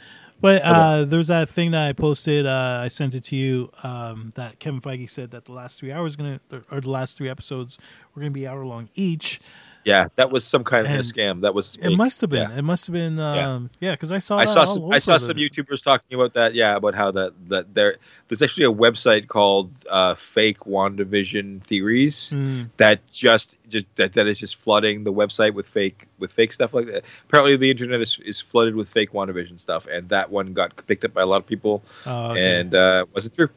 But 0.44 0.62
uh, 0.62 1.06
there's 1.06 1.28
that 1.28 1.48
thing 1.48 1.72
that 1.72 1.88
I 1.88 1.94
posted. 1.94 2.46
Uh, 2.46 2.82
I 2.84 2.90
sent 2.90 3.16
it 3.16 3.24
to 3.26 3.36
you. 3.38 3.72
Um, 3.82 4.34
that 4.36 4.60
Kevin 4.60 4.82
Feige 4.82 5.10
said 5.10 5.32
that 5.32 5.46
the 5.46 5.54
last 5.54 5.80
three 5.80 5.94
hours 5.94 6.18
gonna, 6.18 6.42
or 6.70 6.82
the 6.82 6.90
last 6.90 7.18
three 7.18 7.30
episodes, 7.30 7.78
were 8.14 8.20
gonna 8.20 8.32
be 8.32 8.46
hour 8.46 8.66
long 8.66 8.90
each. 8.94 9.40
yeah, 9.86 10.08
that 10.18 10.32
was 10.32 10.46
some 10.46 10.66
kind 10.66 10.86
of 10.86 10.92
a 10.92 11.04
scam. 11.04 11.42
That 11.42 11.54
was 11.54 11.78
It 11.78 11.96
must 11.96 12.20
have 12.20 12.30
been. 12.30 12.50
Yeah. 12.50 12.58
It 12.58 12.62
must 12.62 12.88
have 12.88 12.94
been. 12.94 13.20
Um, 13.20 13.70
yeah, 13.80 13.92
because 13.92 14.12
I 14.12 14.18
saw. 14.18 14.38
I 14.38 14.44
saw 14.44 14.66
some, 14.66 14.92
I 14.92 15.00
saw 15.00 15.18
some 15.18 15.38
YouTubers 15.38 15.82
talking 15.82 16.14
about 16.14 16.34
that. 16.34 16.54
Yeah, 16.54 16.76
about 16.76 16.94
how 16.94 17.12
that 17.12 17.34
that 17.48 17.74
there 17.74 17.96
there's 18.28 18.42
actually 18.42 18.66
a 18.66 18.72
website 18.74 19.30
called 19.30 19.72
uh, 19.90 20.16
Fake 20.16 20.60
WandaVision 20.60 21.64
Theories 21.64 22.32
Mm, 22.32 22.70
that 22.78 23.00
just 23.12 23.56
just 23.70 23.86
that, 23.96 24.12
that 24.14 24.28
is 24.28 24.40
just 24.40 24.58
flooding 24.58 25.06
the 25.06 25.14
website 25.14 25.54
with 25.54 25.68
fake 25.68 26.06
with 26.20 26.32
fake 26.32 26.54
stuff 26.54 26.74
like 26.74 26.88
that. 26.88 27.04
Apparently, 27.28 27.58
the 27.58 27.70
internet 27.70 28.02
is, 28.02 28.20
is 28.26 28.42
flooded 28.42 28.76
with 28.76 28.90
fake 28.90 29.12
WandaVision 29.12 29.60
stuff, 29.60 29.88
and 29.92 30.10
that 30.10 30.32
one 30.32 30.54
got 30.54 30.86
picked 30.88 31.04
up 31.06 31.14
by 31.14 31.22
a 31.22 31.26
lot 31.26 31.38
of 31.38 31.48
people 31.48 31.84
oh, 32.06 32.32
okay. 32.32 32.60
and 32.60 32.76
uh, 32.76 33.06
wasn't 33.14 33.36
true. 33.36 33.50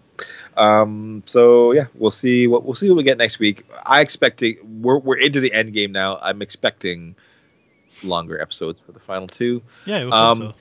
Um, 0.57 1.23
so 1.27 1.73
yeah, 1.73 1.87
we'll 1.95 2.11
see 2.11 2.47
what 2.47 2.65
we'll 2.65 2.75
see 2.75 2.89
what 2.89 2.97
we 2.97 3.03
get 3.03 3.19
next 3.19 3.39
week. 3.39 3.67
I 3.85 4.01
expect 4.01 4.39
to, 4.41 4.57
we're 4.81 4.99
we're 4.99 5.19
into 5.19 5.41
the 5.41 5.53
end 5.53 5.75
game 5.75 5.93
now. 5.93 6.19
I'm 6.19 6.43
expecting 6.43 7.15
longer 8.03 8.41
episodes 8.41 8.81
for 8.81 8.93
the 8.93 9.01
final 9.01 9.27
two 9.27 9.63
yeah, 9.87 10.09
um, 10.13 10.39
so. 10.39 10.55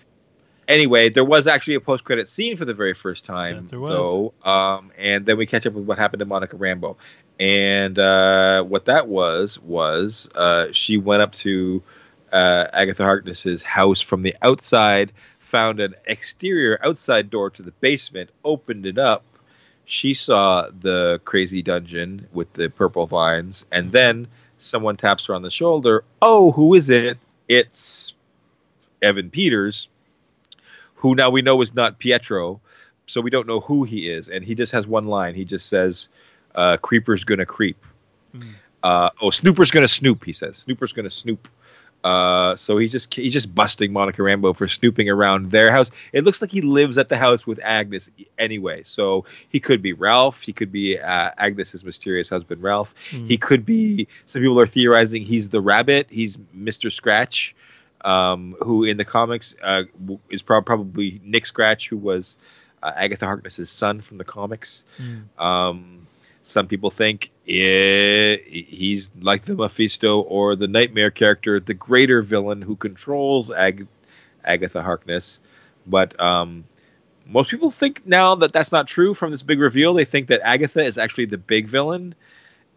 anyway, 0.67 1.09
there 1.09 1.25
was 1.25 1.47
actually 1.47 1.75
a 1.75 1.81
post 1.81 2.03
credit 2.03 2.29
scene 2.29 2.57
for 2.57 2.65
the 2.65 2.73
very 2.73 2.93
first 2.93 3.25
time, 3.25 3.55
Yeah, 3.55 3.61
there 3.71 3.79
was. 3.79 3.91
though. 3.91 4.49
Um, 4.49 4.91
and 4.97 5.25
then 5.25 5.37
we 5.37 5.45
catch 5.45 5.65
up 5.65 5.73
with 5.73 5.85
what 5.85 5.97
happened 5.97 6.19
to 6.19 6.25
Monica 6.25 6.55
Rambo, 6.57 6.97
and 7.39 7.99
uh, 7.99 8.63
what 8.63 8.85
that 8.85 9.07
was 9.07 9.59
was 9.59 10.29
uh, 10.35 10.67
she 10.71 10.97
went 10.97 11.21
up 11.21 11.33
to 11.33 11.83
uh, 12.31 12.67
Agatha 12.73 13.03
Harkness's 13.03 13.63
house 13.63 14.01
from 14.01 14.21
the 14.21 14.35
outside, 14.41 15.11
found 15.39 15.79
an 15.79 15.95
exterior 16.05 16.79
outside 16.83 17.29
door 17.29 17.49
to 17.51 17.61
the 17.61 17.71
basement, 17.71 18.29
opened 18.43 18.85
it 18.85 18.97
up. 18.97 19.23
She 19.85 20.13
saw 20.13 20.69
the 20.81 21.21
crazy 21.25 21.61
dungeon 21.61 22.27
with 22.33 22.51
the 22.53 22.69
purple 22.69 23.05
vines, 23.05 23.65
and 23.71 23.91
then 23.91 24.27
someone 24.57 24.97
taps 24.97 25.27
her 25.27 25.35
on 25.35 25.43
the 25.43 25.51
shoulder. 25.51 26.03
Oh, 26.21 26.51
who 26.51 26.73
is 26.73 26.89
it? 26.89 27.17
It's 27.47 28.13
Evan 29.01 29.29
Peters, 29.29 29.87
who 30.95 31.13
now 31.13 31.29
we 31.29 31.41
know 31.41 31.61
is 31.61 31.75
not 31.75 31.99
Pietro, 31.99 32.59
so 33.05 33.21
we 33.21 33.29
don't 33.29 33.47
know 33.47 33.59
who 33.59 33.83
he 33.83 34.09
is, 34.09 34.29
and 34.29 34.43
he 34.43 34.55
just 34.55 34.71
has 34.71 34.87
one 34.87 35.05
line. 35.05 35.35
He 35.35 35.45
just 35.45 35.69
says, 35.69 36.07
uh, 36.55 36.77
"Creeper's 36.77 37.23
gonna 37.23 37.45
creep." 37.45 37.77
Uh, 38.83 39.09
oh, 39.21 39.29
Snooper's 39.31 39.71
gonna 39.71 39.87
snoop. 39.87 40.23
He 40.23 40.33
says, 40.33 40.57
"Snooper's 40.57 40.93
gonna 40.93 41.09
snoop." 41.09 41.47
Uh, 42.03 42.55
so 42.55 42.77
he's 42.77 42.91
just 42.91 43.13
he's 43.13 43.33
just 43.33 43.53
busting 43.55 43.91
Monica 43.91 44.21
Rambo 44.21 44.53
for 44.53 44.67
snooping 44.67 45.09
around 45.09 45.49
their 45.49 45.71
house. 45.71 45.89
It 46.13 46.23
looks 46.23 46.39
like 46.39 46.51
he 46.51 46.61
lives 46.61 46.97
at 46.97 47.09
the 47.09 47.17
house 47.17 47.47
with 47.47 47.59
Agnes 47.63 48.11
anyway. 48.37 48.83
So 48.85 49.25
he 49.49 49.59
could 49.59 49.81
be 49.81 49.93
Ralph. 49.93 50.41
He 50.41 50.53
could 50.53 50.71
be 50.71 50.99
uh, 50.99 51.31
Agnes's 51.37 51.83
mysterious 51.83 52.29
husband, 52.29 52.61
Ralph. 52.61 52.93
He 53.27 53.37
could 53.37 53.65
be. 53.65 54.07
Some 54.27 54.41
people 54.41 54.59
are 54.59 54.67
theorizing 54.67 55.23
he's 55.23 55.49
the 55.49 55.61
rabbit. 55.61 56.07
He's 56.09 56.37
Mister 56.53 56.91
Scratch 56.91 57.55
um, 58.05 58.55
who 58.63 58.83
in 58.83 58.97
the 58.97 59.03
comics 59.03 59.55
uh, 59.61 59.83
is 60.29 60.41
prob- 60.41 60.65
probably 60.65 61.19
Nick 61.23 61.45
Scratch, 61.47 61.89
who 61.89 61.97
was 61.97 62.37
uh, 62.83 62.91
Agatha 62.95 63.25
Harkness's 63.25 63.69
son 63.69 63.99
from 63.99 64.17
the 64.19 64.23
comics. 64.23 64.85
Um, 65.43 66.07
some 66.45 66.67
people 66.67 66.91
think 66.91 67.31
eh, 67.47 68.37
he's 68.47 69.11
like 69.19 69.45
the 69.45 69.55
Mephisto 69.55 70.21
or 70.21 70.55
the 70.55 70.67
Nightmare 70.67 71.09
character, 71.09 71.59
the 71.59 71.73
greater 71.73 72.21
villain 72.21 72.61
who 72.61 72.75
controls 72.75 73.49
Ag- 73.51 73.87
Agatha 74.43 74.83
Harkness. 74.83 75.39
But 75.87 76.19
um, 76.19 76.65
most 77.25 77.49
people 77.49 77.71
think 77.71 78.05
now 78.05 78.35
that 78.35 78.53
that's 78.53 78.71
not 78.71 78.87
true 78.87 79.15
from 79.15 79.31
this 79.31 79.41
big 79.41 79.59
reveal. 79.59 79.93
They 79.95 80.05
think 80.05 80.27
that 80.27 80.41
Agatha 80.43 80.83
is 80.83 80.99
actually 80.99 81.25
the 81.25 81.39
big 81.39 81.67
villain, 81.67 82.13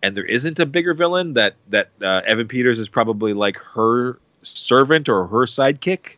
and 0.02 0.16
there 0.16 0.24
isn't 0.24 0.58
a 0.58 0.66
bigger 0.66 0.94
villain. 0.94 1.34
That 1.34 1.54
that 1.68 1.90
uh, 2.02 2.22
Evan 2.24 2.48
Peters 2.48 2.78
is 2.78 2.88
probably 2.88 3.34
like 3.34 3.58
her 3.74 4.18
servant 4.42 5.10
or 5.10 5.26
her 5.26 5.44
sidekick, 5.44 6.16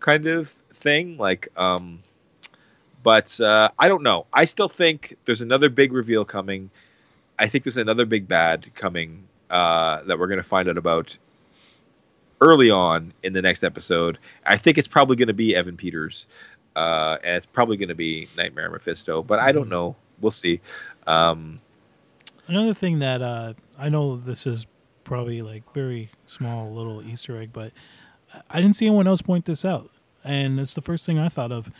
kind 0.00 0.26
of 0.26 0.50
thing. 0.74 1.16
Like, 1.16 1.48
um, 1.56 2.02
but 3.02 3.38
uh, 3.40 3.70
I 3.78 3.88
don't 3.88 4.02
know. 4.02 4.26
I 4.32 4.44
still 4.44 4.68
think 4.68 5.16
there's 5.24 5.40
another 5.40 5.68
big 5.68 5.92
reveal 5.92 6.24
coming. 6.24 6.70
I 7.38 7.48
think 7.48 7.64
there's 7.64 7.76
another 7.76 8.04
big 8.06 8.28
bad 8.28 8.74
coming 8.74 9.24
uh, 9.50 10.02
that 10.04 10.18
we're 10.18 10.28
going 10.28 10.38
to 10.38 10.48
find 10.48 10.68
out 10.68 10.78
about 10.78 11.16
early 12.40 12.70
on 12.70 13.12
in 13.22 13.32
the 13.32 13.42
next 13.42 13.62
episode. 13.62 14.18
I 14.44 14.56
think 14.56 14.78
it's 14.78 14.88
probably 14.88 15.16
going 15.16 15.28
to 15.28 15.34
be 15.34 15.54
Evan 15.54 15.76
Peters, 15.76 16.26
uh, 16.76 17.18
and 17.22 17.36
it's 17.36 17.46
probably 17.46 17.76
going 17.76 17.88
to 17.88 17.94
be 17.94 18.28
Nightmare 18.36 18.70
Mephisto. 18.70 19.22
But 19.22 19.38
I 19.38 19.52
don't 19.52 19.68
know. 19.68 19.96
We'll 20.20 20.30
see. 20.30 20.60
Um, 21.06 21.60
Another 22.46 22.74
thing 22.74 22.98
that 22.98 23.22
uh, 23.22 23.54
I 23.78 23.88
know 23.88 24.16
this 24.16 24.46
is 24.46 24.66
probably 25.04 25.42
like 25.42 25.62
very 25.72 26.10
small 26.26 26.72
little 26.72 27.02
Easter 27.02 27.40
egg, 27.40 27.50
but 27.52 27.72
I 28.50 28.60
didn't 28.60 28.76
see 28.76 28.86
anyone 28.86 29.06
else 29.06 29.22
point 29.22 29.44
this 29.44 29.64
out, 29.64 29.90
and 30.24 30.58
it's 30.58 30.74
the 30.74 30.82
first 30.82 31.06
thing 31.06 31.18
I 31.18 31.28
thought 31.28 31.52
of. 31.52 31.70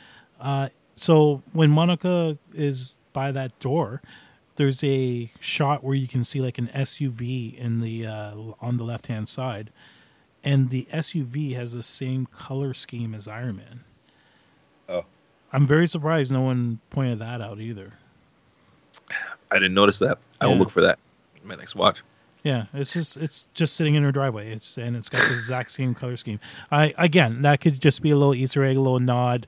Uh, 0.41 0.69
so 0.95 1.43
when 1.53 1.71
Monica 1.71 2.39
is 2.55 2.99
by 3.13 3.33
that 3.33 3.59
door, 3.59 4.03
there's 4.57 4.83
a 4.85 5.31
shot 5.41 5.83
where 5.83 5.95
you 5.95 6.07
can 6.07 6.25
see 6.25 6.41
like 6.41 6.59
an 6.59 6.69
SUV 6.75 7.57
in 7.57 7.81
the 7.81 8.07
uh, 8.07 8.35
on 8.61 8.77
the 8.77 8.85
left 8.85 9.07
hand 9.07 9.29
side, 9.29 9.71
and 10.45 10.71
the 10.71 10.87
SUV 10.93 11.55
has 11.55 11.73
the 11.73 11.83
same 11.83 12.27
color 12.27 12.75
scheme 12.75 13.15
as 13.15 13.27
Iron 13.27 13.57
Man. 13.57 13.81
Oh. 14.89 15.05
I'm 15.53 15.67
very 15.67 15.87
surprised 15.87 16.33
no 16.33 16.43
one 16.43 16.81
pointed 16.91 17.19
that 17.19 17.41
out 17.41 17.61
either. 17.61 17.93
I 19.51 19.57
didn't 19.57 19.75
notice 19.75 19.99
that. 19.99 20.19
I 20.41 20.47
will 20.47 20.57
look 20.57 20.71
for 20.71 20.81
that 20.81 20.99
in 21.41 21.49
my 21.49 21.55
next 21.55 21.75
watch. 21.75 21.99
Yeah, 22.43 22.67
it's 22.75 22.93
just 22.93 23.17
it's 23.17 23.49
just 23.55 23.77
sitting 23.77 23.95
in 23.95 24.03
her 24.03 24.13
driveway. 24.13 24.51
It's 24.51 24.77
and 24.77 24.97
it's 24.97 25.09
got 25.09 25.29
the 25.29 25.35
exact 25.35 25.71
same 25.71 25.95
color 25.95 26.17
scheme. 26.17 26.41
I 26.71 26.95
again, 26.99 27.43
that 27.43 27.61
could 27.61 27.81
just 27.81 28.03
be 28.03 28.11
a 28.11 28.17
little 28.17 28.35
Easter 28.35 28.65
egg, 28.65 28.77
a 28.77 28.81
little 28.81 28.99
nod 28.99 29.47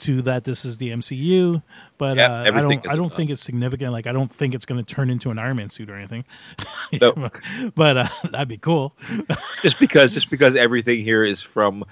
to 0.00 0.22
that 0.22 0.44
this 0.44 0.64
is 0.64 0.78
the 0.78 0.90
MCU. 0.90 1.62
But 1.98 2.16
Yeah, 2.16 2.32
uh, 2.32 2.52
I 2.54 2.60
don't 2.62 2.88
I 2.88 2.96
don't 2.96 3.12
think 3.12 3.30
it's 3.30 3.42
significant. 3.42 3.92
Like 3.92 4.06
I 4.06 4.12
don't 4.12 4.30
think 4.32 4.54
it's 4.54 4.64
going 4.66 4.84
to 4.84 4.94
turn 4.94 5.10
into 5.10 5.30
an 5.30 5.38
Iron 5.38 5.56
Man 5.56 5.68
suit 5.68 5.88
or 5.90 5.96
anything. 5.96 6.24
No. 7.00 7.30
but 7.74 7.96
uh, 7.96 8.08
that'd 8.30 8.48
be 8.48 8.56
cool. 8.58 8.94
just 9.62 9.78
because 9.78 10.12
just 10.14 10.28
because 10.30 10.56
everything 10.56 11.04
here 11.04 11.22
is 11.24 11.40
from 11.40 11.84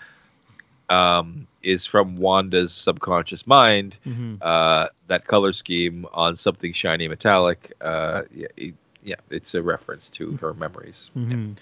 um 0.91 1.47
is 1.63 1.85
from 1.87 2.17
Wanda's 2.17 2.73
subconscious 2.73 3.47
mind 3.47 3.99
Mhm. 4.07 4.39
uh 4.41 4.89
that 5.07 5.27
color 5.27 5.53
scheme 5.53 6.07
on 6.15 6.35
something 6.37 6.73
shiny 6.73 7.09
metallic 7.09 7.73
uh 7.83 8.23
yeah 8.35 8.47
it, 8.57 8.75
yeah 9.05 9.17
it's 9.31 9.55
a 9.55 9.63
reference 9.63 10.09
to 10.11 10.33
her 10.41 10.55
memories 10.55 11.11
Mhm. 11.17 11.57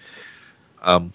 um 0.83 1.13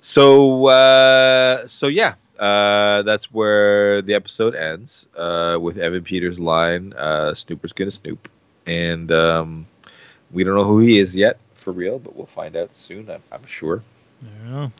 so 0.00 0.66
uh 0.66 1.66
so 1.68 1.86
yeah 1.86 2.14
uh 2.38 3.02
that's 3.02 3.32
where 3.32 4.02
the 4.02 4.14
episode 4.14 4.54
ends 4.54 5.06
uh 5.16 5.58
with 5.60 5.78
Evan 5.78 6.02
Peters 6.02 6.38
line 6.38 6.92
uh 6.96 7.34
Snooper's 7.34 7.72
gonna 7.72 7.90
snoop 7.90 8.28
and 8.66 9.10
um 9.10 9.66
we 10.30 10.44
don't 10.44 10.54
know 10.54 10.64
who 10.64 10.78
he 10.78 10.98
is 10.98 11.14
yet 11.14 11.40
for 11.54 11.72
real 11.72 11.98
but 11.98 12.14
we'll 12.14 12.26
find 12.26 12.56
out 12.56 12.74
soon 12.74 13.10
I'm, 13.10 13.22
I'm 13.32 13.46
sure 13.46 13.82
I 14.22 14.70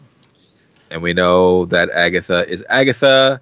and 0.90 1.02
we 1.02 1.12
know 1.12 1.66
that 1.66 1.90
Agatha 1.90 2.48
is 2.48 2.64
Agatha, 2.68 3.40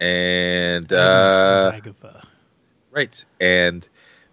and 0.00 0.92
uh, 0.92 1.72
Agatha. 1.74 2.22
right, 2.90 3.24
and 3.40 3.86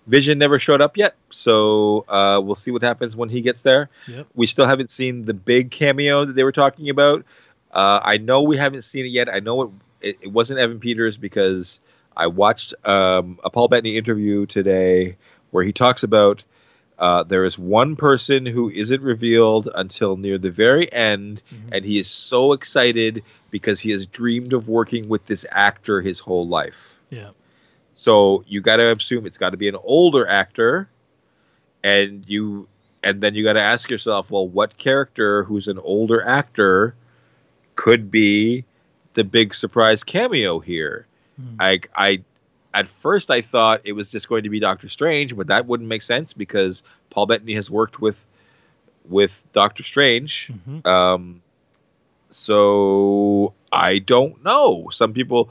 Vision 0.08 0.38
never 0.38 0.60
showed 0.60 0.82
up 0.82 0.98
yet, 0.98 1.16
so 1.30 2.06
uh, 2.08 2.40
we'll 2.42 2.56
see 2.56 2.72
what 2.72 2.82
happens 2.82 3.16
when 3.16 3.30
he 3.30 3.42
gets 3.42 3.62
there. 3.64 3.90
Yep. 4.08 4.28
We 4.36 4.48
still 4.48 4.68
haven't 4.68 4.90
seen 4.90 5.26
the 5.26 5.34
big 5.34 5.72
cameo 5.72 6.26
that 6.26 6.34
they 6.34 6.44
were 6.44 6.52
talking 6.52 6.90
about. 6.90 7.26
Uh, 7.76 8.00
I 8.02 8.18
know 8.18 8.42
we 8.42 8.58
haven't 8.58 8.84
seen 8.84 9.06
it 9.06 9.10
yet. 9.10 9.28
I 9.32 9.40
know 9.40 9.62
it, 9.64 9.70
it, 10.02 10.18
it 10.22 10.32
wasn't 10.32 10.60
Evan 10.60 10.80
Peters 10.80 11.18
because 11.18 11.80
I 12.16 12.28
watched 12.28 12.74
um, 12.86 13.38
a 13.44 13.50
Paul 13.50 13.68
Bettany 13.68 13.98
interview 13.98 14.46
today 14.46 15.18
where 15.52 15.64
he 15.64 15.74
talks 15.74 16.02
about 16.04 16.44
Uh, 16.98 17.24
there 17.24 17.44
is 17.44 17.60
one 17.60 17.98
person 17.98 18.46
who 18.46 18.70
isn't 18.70 19.02
revealed 19.02 19.68
until 19.76 20.16
near 20.16 20.38
the 20.38 20.50
very 20.50 20.88
end, 20.94 21.42
Mhm. 21.52 21.74
and 21.74 21.84
he 21.84 22.00
is 22.00 22.08
so 22.08 22.54
excited 22.54 23.22
because 23.52 23.82
he 23.82 23.92
has 23.92 24.06
dreamed 24.08 24.54
of 24.54 24.70
working 24.70 25.10
with 25.10 25.26
this 25.26 25.46
actor 25.52 26.00
his 26.00 26.20
whole 26.22 26.48
life. 26.48 26.96
Yeah. 27.10 27.32
So 27.92 28.46
you 28.48 28.62
got 28.62 28.78
to 28.78 28.94
assume 28.96 29.26
it's 29.26 29.38
got 29.38 29.50
to 29.50 29.58
be 29.58 29.68
an 29.68 29.76
older 29.84 30.26
actor, 30.26 30.88
and 31.84 32.24
you 32.28 32.70
and 33.04 33.20
then 33.20 33.36
you 33.36 33.44
got 33.44 33.54
to 33.60 33.62
ask 33.62 33.90
yourself, 33.90 34.32
well, 34.32 34.48
what 34.48 34.78
character 34.78 35.44
who's 35.44 35.68
an 35.68 35.80
older 35.80 36.24
actor 36.26 36.96
could 37.76 38.12
be 38.12 38.66
the 39.14 39.24
big 39.24 39.54
surprise 39.54 40.04
cameo 40.04 40.60
here? 40.60 41.08
Hmm. 41.40 41.56
I 41.60 41.80
I 41.96 42.24
at 42.74 42.88
first 42.88 43.32
I 43.32 43.42
thought 43.42 43.82
it 43.84 43.94
was 43.94 44.12
just 44.12 44.28
going 44.28 44.44
to 44.44 44.50
be 44.50 44.60
Doctor 44.60 44.90
Strange, 44.90 45.36
but 45.36 45.48
that 45.48 45.66
wouldn't 45.66 45.88
make 45.90 46.02
sense 46.02 46.34
because 46.34 46.84
Paul 47.10 47.26
Bettany 47.26 47.54
has 47.54 47.70
worked 47.70 48.02
with 48.02 48.24
with 49.08 49.44
Doctor 49.54 49.84
Strange. 49.84 50.52
Mhm. 50.68 50.86
Um, 50.86 51.42
so 52.32 53.54
I 53.72 54.00
don't 54.00 54.44
know. 54.44 54.90
Some 54.92 55.14
people 55.14 55.50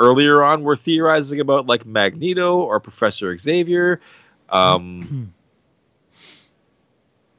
earlier 0.00 0.42
on 0.42 0.62
were 0.62 0.76
theorizing 0.76 1.40
about 1.40 1.66
like 1.66 1.86
Magneto 1.86 2.56
or 2.58 2.80
Professor 2.80 3.36
Xavier. 3.36 4.00
Um, 4.50 5.32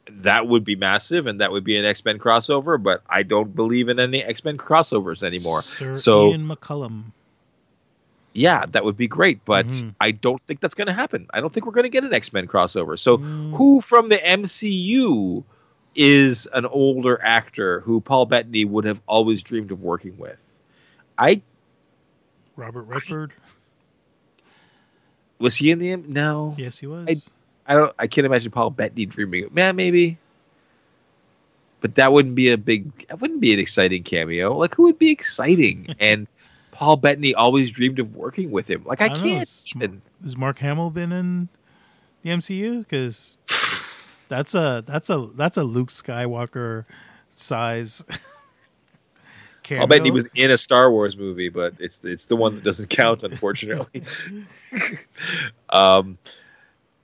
that 0.09 0.47
would 0.47 0.63
be 0.63 0.75
massive, 0.75 1.27
and 1.27 1.41
that 1.41 1.51
would 1.51 1.63
be 1.63 1.77
an 1.77 1.85
X 1.85 2.03
Men 2.05 2.19
crossover. 2.19 2.81
But 2.81 3.01
I 3.09 3.23
don't 3.23 3.55
believe 3.55 3.89
in 3.89 3.99
any 3.99 4.23
X 4.23 4.43
Men 4.43 4.57
crossovers 4.57 5.23
anymore. 5.23 5.61
Sir 5.61 5.95
so- 5.95 6.29
Ian 6.29 6.47
McKellen. 6.47 7.03
Yeah, 8.33 8.65
that 8.67 8.85
would 8.85 8.97
be 8.97 9.07
great, 9.07 9.43
but 9.45 9.65
Mhm. 9.67 9.95
I 9.99 10.11
don't 10.11 10.39
think 10.41 10.59
that's 10.59 10.75
going 10.75 10.85
to 10.87 10.93
happen. 10.93 11.25
I 11.33 11.41
don't 11.41 11.51
think 11.51 11.65
we're 11.65 11.71
going 11.71 11.85
to 11.85 11.89
get 11.89 12.03
an 12.03 12.13
X 12.13 12.31
Men 12.31 12.45
crossover. 12.47 12.97
So, 12.99 13.17
Mm. 13.17 13.55
who 13.55 13.81
from 13.81 14.09
the 14.09 14.17
MCU 14.23 15.43
is 15.95 16.47
an 16.53 16.67
older 16.67 17.19
actor 17.23 17.79
who 17.79 17.99
Paul 17.99 18.27
Bettany 18.27 18.63
would 18.63 18.85
have 18.85 19.01
always 19.07 19.41
dreamed 19.41 19.71
of 19.71 19.81
working 19.81 20.15
with? 20.19 20.37
I 21.17 21.41
Robert 22.55 22.83
Redford. 22.83 23.33
was 25.39 25.55
he 25.55 25.71
in 25.71 25.79
the 25.79 25.91
M- 25.91 26.05
no. 26.07 26.53
Yes, 26.57 26.77
he 26.79 26.85
was. 26.87 27.07
I- 27.09 27.15
I 27.67 27.73
don't. 27.73 27.93
I 27.99 28.07
can't 28.07 28.25
imagine 28.25 28.51
Paul 28.51 28.69
Bettany 28.69 29.05
dreaming. 29.05 29.45
of- 29.45 29.53
Man, 29.53 29.75
maybe. 29.75 30.17
But 31.81 31.95
that 31.95 32.11
wouldn't 32.11 32.35
be 32.35 32.49
a 32.49 32.57
big. 32.57 33.07
That 33.07 33.21
wouldn't 33.21 33.39
be 33.41 33.53
an 33.53 33.59
exciting 33.59 34.03
cameo. 34.03 34.57
Like 34.57 34.73
who 34.75 34.83
would 34.83 34.97
be 34.99 35.11
exciting? 35.11 35.93
and 35.99 36.27
Paul 36.71 36.97
Bettany 36.97 37.33
always 37.35 37.69
dreamed 37.71 37.99
of 37.99 38.15
working 38.15 38.51
with 38.51 38.69
him. 38.69 38.83
Like 38.85 39.01
I, 39.01 39.05
I 39.05 39.07
know, 39.09 39.13
can't. 39.15 39.25
it's- 39.41 39.63
even. 39.75 40.01
Has 40.23 40.35
Mark 40.35 40.59
Hamill 40.59 40.89
been 40.89 41.11
in 41.11 41.49
the 42.23 42.31
MCU? 42.31 42.79
Because 42.79 43.37
that's 44.27 44.55
a 44.55 44.83
that's 44.87 45.09
a 45.09 45.27
that's 45.35 45.57
a 45.57 45.63
Luke 45.63 45.89
Skywalker 45.89 46.85
size. 47.31 48.03
cameo. 49.63 49.81
I'll 49.81 49.87
bet 49.87 50.03
he 50.03 50.11
was 50.11 50.27
in 50.33 50.49
a 50.49 50.57
Star 50.57 50.89
Wars 50.91 51.15
movie, 51.17 51.49
but 51.49 51.73
it's 51.79 52.01
it's 52.03 52.25
the 52.25 52.35
one 52.35 52.55
that 52.55 52.63
doesn't 52.63 52.89
count, 52.89 53.21
unfortunately. 53.23 54.01
um, 55.69 56.17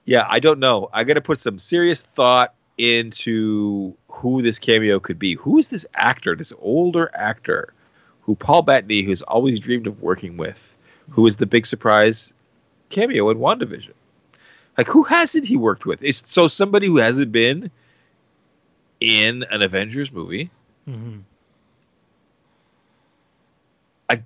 yeah, 0.06 0.26
I 0.30 0.40
don't 0.40 0.60
know. 0.60 0.90
I 0.94 1.04
got 1.04 1.16
to 1.16 1.22
put 1.22 1.40
some 1.40 1.60
serious 1.60 2.02
thought 2.02 2.54
into 2.78 3.96
who 4.08 4.42
this 4.42 4.60
cameo 4.60 5.00
could 5.00 5.20
be. 5.20 5.36
Who 5.36 5.60
is 5.60 5.68
this 5.68 5.86
actor, 5.96 6.36
this 6.36 6.54
older 6.60 7.12
actor, 7.14 7.74
who 8.22 8.36
Paul 8.36 8.64
Bettany, 8.64 9.04
who's 9.04 9.22
always 9.22 9.60
dreamed 9.60 9.88
of 9.88 10.02
working 10.02 10.38
with, 10.38 10.76
who 11.10 11.28
is 11.28 11.38
the 11.38 11.46
big 11.46 11.66
surprise 11.66 12.34
cameo 12.90 13.30
in 13.30 13.38
WandaVision? 13.38 13.94
Like, 14.78 14.88
who 14.88 15.04
hasn't 15.04 15.46
he 15.46 15.56
worked 15.56 15.86
with? 15.86 16.04
It's 16.04 16.32
so 16.32 16.48
somebody 16.48 16.88
who 16.88 16.98
hasn't 16.98 17.32
been 17.32 17.70
in 19.00 19.44
an 19.52 19.62
Avengers 19.62 20.12
movie. 20.12 20.50
Mhm. 20.88 21.24
I, 24.10 24.22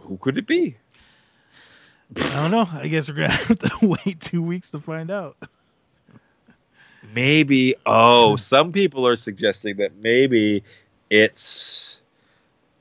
who 0.00 0.16
could 0.16 0.38
it 0.38 0.46
be? 0.46 0.76
I 2.16 2.34
don't 2.42 2.50
know. 2.50 2.66
I 2.72 2.88
guess 2.88 3.08
we're 3.08 3.16
gonna 3.16 3.28
have 3.32 3.58
to 3.58 3.78
wait 4.04 4.20
two 4.20 4.42
weeks 4.42 4.70
to 4.70 4.80
find 4.80 5.10
out. 5.10 5.36
Maybe. 7.14 7.74
Oh, 7.86 8.36
some 8.36 8.72
people 8.72 9.06
are 9.06 9.16
suggesting 9.16 9.76
that 9.76 9.96
maybe 9.96 10.64
it's 11.10 11.98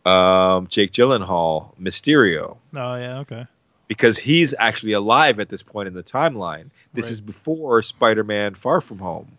um, 0.05 0.67
Jake 0.67 0.91
Gyllenhaal, 0.91 1.76
Mysterio, 1.80 2.57
Oh 2.76 2.95
yeah, 2.95 3.19
okay. 3.19 3.45
because 3.88 4.17
he's 4.17 4.53
actually 4.57 4.93
alive 4.93 5.39
at 5.39 5.49
this 5.49 5.61
point 5.61 5.88
in 5.88 5.93
the 5.93 6.03
timeline. 6.03 6.69
This 6.93 7.05
Right. 7.05 7.11
is 7.11 7.21
before 7.21 7.82
Spider-Man: 7.82 8.55
Far 8.55 8.82
From 8.82 8.99
Home. 8.99 9.38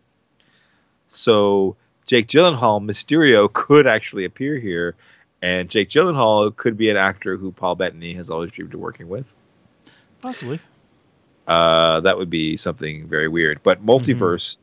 So 1.11 1.77
Jake 2.07 2.27
Gyllenhaal, 2.29 2.83
Mysterio, 2.85 3.53
could 3.53 3.87
actually 3.87 4.25
appear 4.25 4.59
here, 4.59 4.95
and 5.43 5.69
Jake 5.71 5.89
Gyllenhaal 5.89 6.55
could 6.55 6.77
be 6.77 6.91
an 6.91 6.97
actor 6.97 7.37
who 7.37 7.53
Paul 7.53 7.75
Bettany 7.77 8.15
has 8.15 8.29
always 8.31 8.53
dreamed 8.53 8.75
of 8.75 8.81
working 8.81 9.09
with. 9.09 9.33
Possibly. 10.25 10.59
uh, 11.47 12.01
that 12.01 12.17
would 12.19 12.31
be 12.31 12.57
something 12.57 13.07
very 13.07 13.29
weird. 13.29 13.61
But 13.63 13.85
multiverse, 13.85 14.57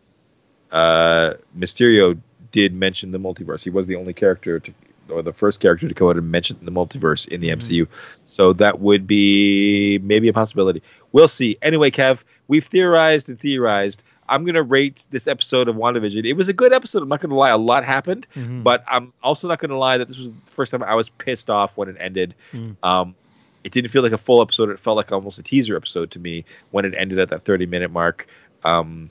uh, 0.71 1.33
Mysterio 1.57 2.19
did 2.51 2.73
mention 2.73 3.11
the 3.11 3.19
multiverse. 3.19 3.63
He 3.63 3.69
was 3.69 3.87
the 3.87 3.95
only 3.95 4.13
character 4.13 4.59
to, 4.59 4.73
or 5.09 5.21
the 5.21 5.33
first 5.33 5.59
character 5.59 5.87
to 5.87 5.93
come 5.93 6.07
out 6.09 6.17
and 6.17 6.29
mention 6.31 6.57
the 6.63 6.71
multiverse 6.71 7.27
in 7.27 7.39
the. 7.41 7.49
MCU. 7.49 7.87
So 8.23 8.53
that 8.53 8.79
would 8.79 9.05
be 9.07 9.99
maybe 9.99 10.27
a 10.27 10.33
possibility. 10.33 10.81
We'll 11.11 11.27
see. 11.27 11.57
Anyway, 11.61 11.91
Kev, 11.91 12.23
we've 12.47 12.65
theorized 12.65 13.29
and 13.29 13.39
theorized. 13.39 14.03
I'm 14.29 14.45
gonna 14.45 14.63
rate 14.63 15.05
this 15.11 15.27
episode 15.27 15.67
of 15.67 15.75
WandaVision. 15.75 16.25
It 16.25 16.33
was 16.33 16.47
a 16.47 16.53
good 16.53 16.71
episode. 16.73 17.03
I'm 17.03 17.09
not 17.09 17.19
gonna 17.19 17.35
lie. 17.35 17.49
A 17.49 17.57
lot 17.57 17.83
happened, 17.83 18.25
Mhm. 18.35 18.63
but 18.63 18.83
I'm 18.87 19.11
also 19.21 19.47
not 19.49 19.59
gonna 19.59 19.77
lie 19.77 19.97
that 19.97 20.07
this 20.07 20.17
was 20.17 20.31
the 20.31 20.37
first 20.45 20.71
time 20.71 20.81
I 20.83 20.95
was 20.95 21.09
pissed 21.09 21.49
off 21.49 21.75
when 21.75 21.89
it 21.89 21.97
ended. 21.99 22.33
Mm. 22.53 22.75
Um, 22.81 23.15
it 23.63 23.71
didn't 23.71 23.91
feel 23.91 24.01
like 24.03 24.11
a 24.11 24.17
full 24.17 24.41
episode. 24.41 24.69
It 24.69 24.79
felt 24.79 24.97
like 24.97 25.11
almost 25.11 25.37
a 25.39 25.43
teaser 25.43 25.75
episode 25.75 26.11
to 26.11 26.19
me 26.19 26.43
when 26.71 26.85
it 26.85 26.93
ended 26.97 27.19
at 27.19 27.29
that 27.29 27.43
30 27.43 27.65
minute 27.65 27.91
mark. 27.91 28.27
Um, 28.63 29.09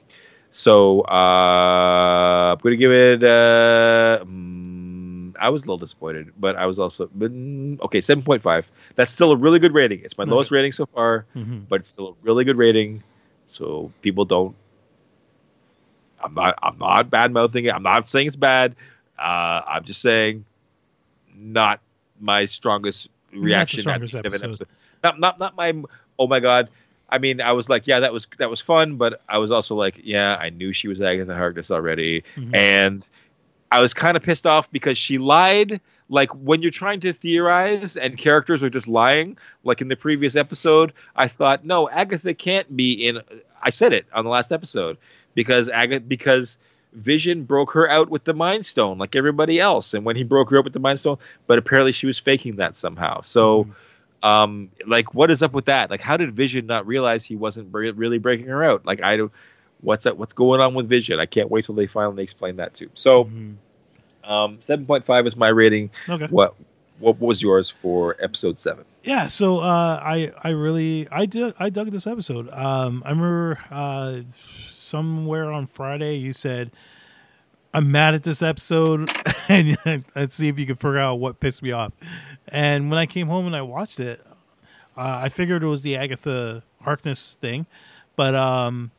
so 0.51 1.03
uh, 1.03 2.53
I'm 2.55 2.59
going 2.63 2.73
to 2.73 2.77
give 2.77 2.91
it. 2.93 3.23
Uh, 3.23 4.25
mm, 4.25 5.35
I 5.41 5.49
was 5.49 5.63
a 5.63 5.67
little 5.67 5.79
disappointed, 5.79 6.33
but 6.39 6.57
I 6.57 6.67
was 6.67 6.79
also 6.79 7.07
mm, 7.07 7.81
okay. 7.83 7.99
7.5. 7.99 8.65
That's 8.97 9.13
still 9.13 9.33
a 9.33 9.37
really 9.37 9.59
good 9.59 9.73
rating. 9.75 10.01
It's 10.03 10.19
my 10.19 10.25
lowest 10.25 10.51
rating 10.51 10.73
so 10.73 10.87
far, 10.87 11.27
Mhm. 11.37 11.69
but 11.69 11.81
it's 11.81 11.89
still 11.89 12.09
a 12.09 12.15
really 12.23 12.45
good 12.45 12.57
rating. 12.59 13.03
So 13.47 13.93
people 14.03 14.25
don't. 14.25 14.55
I'm 16.23 16.35
not. 16.35 16.59
I'm 16.63 16.77
not 16.79 17.11
bad 17.11 17.33
mouthing 17.33 17.65
it. 17.65 17.75
I'm 17.75 17.83
not 17.83 18.09
saying 18.09 18.27
it's 18.27 18.37
bad. 18.37 18.75
Uh, 19.19 19.63
I'm 19.67 19.85
just 19.85 20.01
saying, 20.01 20.45
not 21.35 21.81
my 22.21 22.45
strongest 22.47 23.09
reaction 23.35 23.81
at 23.81 24.01
the 24.01 24.09
strongest 24.09 24.15
end 24.15 24.27
of 24.27 24.33
an 24.35 24.39
episode. 24.45 24.67
episode. 24.67 24.69
Not 25.05 25.21
not 25.21 25.39
not 25.39 25.57
my. 25.57 25.83
Oh 26.19 26.27
my 26.27 26.41
god. 26.41 26.69
I 27.13 27.19
mean, 27.19 27.41
I 27.41 27.53
was 27.53 27.69
like, 27.69 27.87
yeah, 27.89 28.01
that 28.01 28.13
was 28.13 28.29
that 28.39 28.49
was 28.51 28.61
fun, 28.61 28.97
but 28.97 29.21
I 29.29 29.39
was 29.39 29.51
also 29.51 29.75
like, 29.75 30.01
yeah, 30.05 30.37
I 30.37 30.51
knew 30.51 30.73
she 30.73 30.87
was 30.89 31.01
Agatha 31.01 31.35
Harkness 31.35 31.71
already, 31.71 32.23
Mhm. 32.37 32.55
and 32.55 33.09
I 33.73 33.81
was 33.81 33.95
kind 33.95 34.17
of 34.17 34.23
pissed 34.23 34.47
off 34.47 34.71
because 34.71 34.97
she 34.99 35.19
lied. 35.19 35.81
Like 36.09 36.31
when 36.35 36.61
you're 36.61 36.73
trying 36.73 36.99
to 37.01 37.13
theorize 37.13 37.97
and 37.97 38.19
characters 38.19 38.63
are 38.65 38.71
just 38.71 38.89
lying, 38.89 39.39
like 39.63 39.81
in 39.81 39.87
the 39.89 39.95
previous 39.97 40.35
episode, 40.35 40.93
I 41.15 41.29
thought, 41.29 41.65
no, 41.65 41.89
Agatha 41.89 42.35
can't 42.35 42.77
be 42.77 42.93
in. 43.07 43.21
I 43.63 43.71
said 43.71 43.93
it 43.93 44.07
on 44.13 44.25
the 44.25 44.31
last 44.31 44.51
episode 44.51 44.97
because 45.35 45.69
Agatha 45.69 46.01
because 46.01 46.59
Vision 46.93 47.45
broke 47.45 47.71
her 47.73 47.89
out 47.89 48.11
with 48.11 48.25
the 48.25 48.35
Mind 48.35 48.67
Stone 48.67 48.99
like 48.99 49.15
everybody 49.15 49.61
else, 49.61 49.95
and 49.95 50.05
when 50.05 50.17
he 50.17 50.25
broke 50.25 50.51
her 50.51 50.59
out 50.59 50.65
with 50.65 50.73
the 50.73 50.81
Mind 50.81 50.99
Stone, 50.99 51.19
but 51.47 51.57
apparently 51.59 51.93
she 51.93 52.07
was 52.07 52.19
faking 52.19 52.57
that 52.57 52.77
somehow. 52.77 53.21
So 53.23 53.69
um 54.23 54.71
like 54.87 55.15
what 55.15 55.31
is 55.31 55.43
up 55.43 55.55
with 55.55 55.65
that 55.65 55.89
like 55.89 56.03
how 56.03 56.15
did 56.15 56.31
vision 56.37 56.67
not 56.67 56.87
realize 56.87 57.25
he 57.25 57.37
wasn't 57.37 57.67
re- 57.73 57.91
really 57.93 58.19
breaking 58.19 58.45
her 58.49 58.63
out 58.63 58.85
like 58.85 59.03
i 59.03 59.17
don't 59.17 59.33
what's 59.81 60.05
up 60.05 60.15
what's 60.19 60.35
going 60.35 60.61
on 60.61 60.75
with 60.75 60.87
vision 60.87 61.19
i 61.19 61.25
can't 61.25 61.51
wait 61.51 61.65
till 61.65 61.75
they 61.75 61.87
finally 61.87 62.23
explain 62.23 62.57
that 62.57 62.75
too 62.75 62.91
so 62.95 63.25
Mhm. 63.25 63.55
um 64.25 64.59
7.5 64.59 65.27
is 65.27 65.37
my 65.37 65.49
rating 65.49 65.89
Okay. 66.07 66.27
what 66.27 66.55
what 66.99 67.19
was 67.19 67.41
yours 67.41 67.71
for 67.81 68.15
episode 68.21 68.59
7 68.59 68.85
Yeah, 69.05 69.29
so 69.29 69.61
uh, 69.61 69.99
I 70.05 70.33
I 70.45 70.51
really 70.51 71.09
I 71.11 71.25
did 71.25 71.55
I 71.59 71.71
dug 71.71 71.91
this 71.91 72.07
episode. 72.07 72.51
Um, 72.51 73.03
I 73.07 73.11
remember 73.13 73.59
uh, 73.71 74.21
somewhere 74.91 75.51
on 75.53 75.67
Friday 75.67 76.17
you 76.17 76.33
said 76.33 76.71
I'm 77.73 77.93
mad 77.93 78.15
at 78.15 78.25
this 78.25 78.43
episode, 78.43 79.09
and 79.49 79.79
let's 80.17 80.35
see 80.35 80.49
if 80.49 80.59
you 80.59 80.67
can 80.67 80.75
figure 80.75 80.99
out 80.99 81.21
what 81.21 81.39
pissed 81.39 81.63
me 81.63 81.71
off. 81.71 81.93
And 82.49 82.91
when 82.91 82.99
I 82.99 83.07
came 83.07 83.29
home 83.29 83.47
and 83.47 83.55
I 83.55 83.63
watched 83.63 84.01
it, 84.01 84.21
uh, 84.97 85.21
I 85.23 85.29
figured 85.29 85.63
it 85.63 85.67
was 85.69 85.83
the 85.83 85.95
Agatha 85.97 86.65
Harkness 86.83 87.39
thing, 87.41 87.67
but 88.17 88.35
um, 88.35 88.91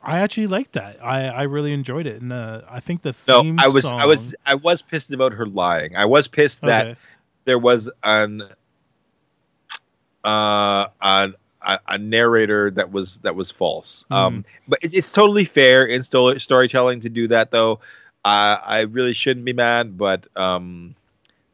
I 0.00 0.20
actually 0.20 0.46
liked 0.46 0.74
that. 0.74 1.02
I 1.02 1.26
I 1.26 1.42
really 1.42 1.72
enjoyed 1.72 2.06
it, 2.06 2.22
and 2.22 2.32
uh, 2.32 2.62
I 2.70 2.78
think 2.78 3.02
the 3.02 3.14
no 3.26 3.42
i 3.58 3.66
was 3.66 3.82
song, 3.84 4.00
i 4.00 4.06
was 4.06 4.32
i 4.46 4.54
was 4.54 4.80
pissed 4.80 5.10
about 5.12 5.32
her 5.32 5.46
lying 5.46 5.96
i 5.96 6.04
was 6.04 6.28
pissed 6.28 6.60
that 6.60 6.86
Okay. 6.86 7.00
there 7.46 7.58
was 7.58 7.90
an 8.04 8.42
uh 10.24 10.86
an 11.00 11.34
a, 11.62 11.78
a 11.88 11.98
narrator 11.98 12.70
that 12.72 12.92
was 12.92 13.18
that 13.18 13.34
was 13.34 13.50
false. 13.50 14.04
Mm-hmm. 14.04 14.14
Um, 14.14 14.44
but 14.66 14.78
it, 14.82 14.94
it's 14.94 15.12
totally 15.12 15.44
fair 15.44 15.84
in 15.84 16.02
sto- 16.02 16.38
storytelling 16.38 17.00
to 17.00 17.08
do 17.08 17.28
that, 17.28 17.50
though. 17.50 17.80
Uh, 18.24 18.58
I 18.62 18.80
really 18.82 19.14
shouldn't 19.14 19.46
be 19.46 19.52
mad, 19.52 19.96
but 19.96 20.26
um, 20.36 20.94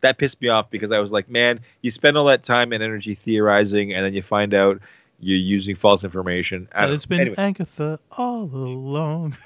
that 0.01 0.19
pissed 0.19 0.41
me 0.41 0.49
off 0.49 0.71
because 0.71 0.91
I 0.91 0.99
was 1.01 1.13
like, 1.13 1.29
man, 1.29 1.61
you 1.83 1.91
spend 1.91 2.17
all 2.17 2.27
that 2.27 2.43
time 2.43 2.73
and 2.73 2.83
energy 2.83 3.15
theorizing, 3.15 3.93
and 3.93 4.05
then 4.05 4.15
you 4.15 4.23
find 4.23 4.55
out 4.55 4.81
you're 5.21 5.39
using 5.39 5.75
false 5.75 6.05
information. 6.05 6.69
But 6.73 6.87
don't 6.87 7.09
been 7.09 7.21
Anyway, 7.21 7.37
Agatha 7.39 8.01
all 8.13 8.45
along. 8.45 9.37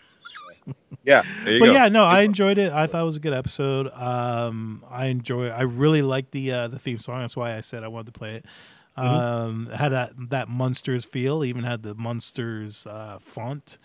yeah, 1.04 1.22
there 1.44 1.54
you 1.54 1.60
but 1.60 1.66
go. 1.66 1.72
yeah, 1.72 1.88
no, 1.88 2.04
I 2.04 2.20
enjoyed 2.22 2.58
it. 2.58 2.72
I 2.72 2.86
thought 2.86 3.02
it 3.02 3.06
was 3.06 3.16
a 3.16 3.20
good 3.20 3.34
episode. 3.34 3.90
Um, 3.92 4.84
I 4.90 5.06
enjoy. 5.06 5.48
I 5.48 5.62
really 5.62 6.02
liked 6.02 6.32
the 6.32 6.52
uh, 6.52 6.68
the 6.68 6.78
theme 6.78 6.98
song. 6.98 7.20
That's 7.20 7.36
why 7.36 7.56
I 7.56 7.60
said 7.60 7.84
I 7.84 7.88
wanted 7.88 8.12
to 8.12 8.18
play 8.18 8.36
it. 8.36 8.46
Mm-hmm. 8.98 9.14
Um, 9.14 9.66
had 9.74 9.90
that 9.90 10.12
that 10.30 10.48
Munsters 10.48 11.04
feel. 11.04 11.44
Even 11.44 11.62
had 11.64 11.82
the 11.82 11.94
Munsters 11.94 12.86
uh, 12.86 13.18
font. 13.20 13.78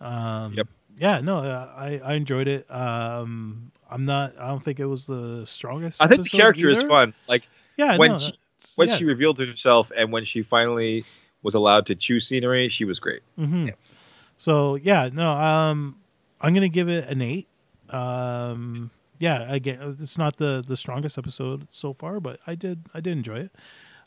Um, 0.00 0.52
Yep. 0.54 0.68
Yeah, 0.96 1.20
no, 1.20 1.38
uh, 1.38 1.72
I 1.76 1.98
I 2.04 2.14
enjoyed 2.14 2.46
it. 2.46 2.70
Um, 2.70 3.72
I'm 3.90 4.04
not. 4.04 4.34
I 4.38 4.48
don't 4.48 4.62
think 4.62 4.78
it 4.78 4.86
was 4.86 5.06
the 5.06 5.44
strongest. 5.44 6.00
I 6.00 6.06
think 6.06 6.22
the 6.22 6.28
character 6.28 6.68
is 6.68 6.82
fun. 6.84 7.14
Like 7.28 7.48
Yeah, 7.76 7.96
when 7.96 8.12
no, 8.12 8.16
she- 8.18 8.32
when 8.76 8.88
yeah. 8.88 8.96
she 8.96 9.04
revealed 9.04 9.38
herself 9.38 9.90
and 9.96 10.10
when 10.12 10.24
she 10.24 10.42
finally 10.42 11.04
was 11.42 11.54
allowed 11.54 11.86
to 11.86 11.94
choose 11.94 12.26
scenery, 12.26 12.68
she 12.70 12.84
was 12.84 12.98
great. 13.00 13.22
hmm 13.36 13.66
Yeah. 13.66 13.74
So 14.38 14.76
yeah, 14.76 15.10
no, 15.12 15.30
um, 15.30 15.96
I'm 16.40 16.54
gonna 16.54 16.68
give 16.68 16.88
it 16.88 17.08
an 17.08 17.20
eight. 17.20 17.48
Um, 17.90 18.90
yeah, 19.18 19.52
again, 19.52 19.96
it's 20.00 20.16
not 20.18 20.36
the 20.36 20.62
the 20.66 20.76
strongest 20.76 21.18
episode 21.18 21.66
so 21.70 21.92
far, 21.92 22.20
but 22.20 22.38
I 22.46 22.54
did 22.54 22.86
I 22.94 23.00
did 23.00 23.12
enjoy 23.12 23.38
it. 23.40 23.52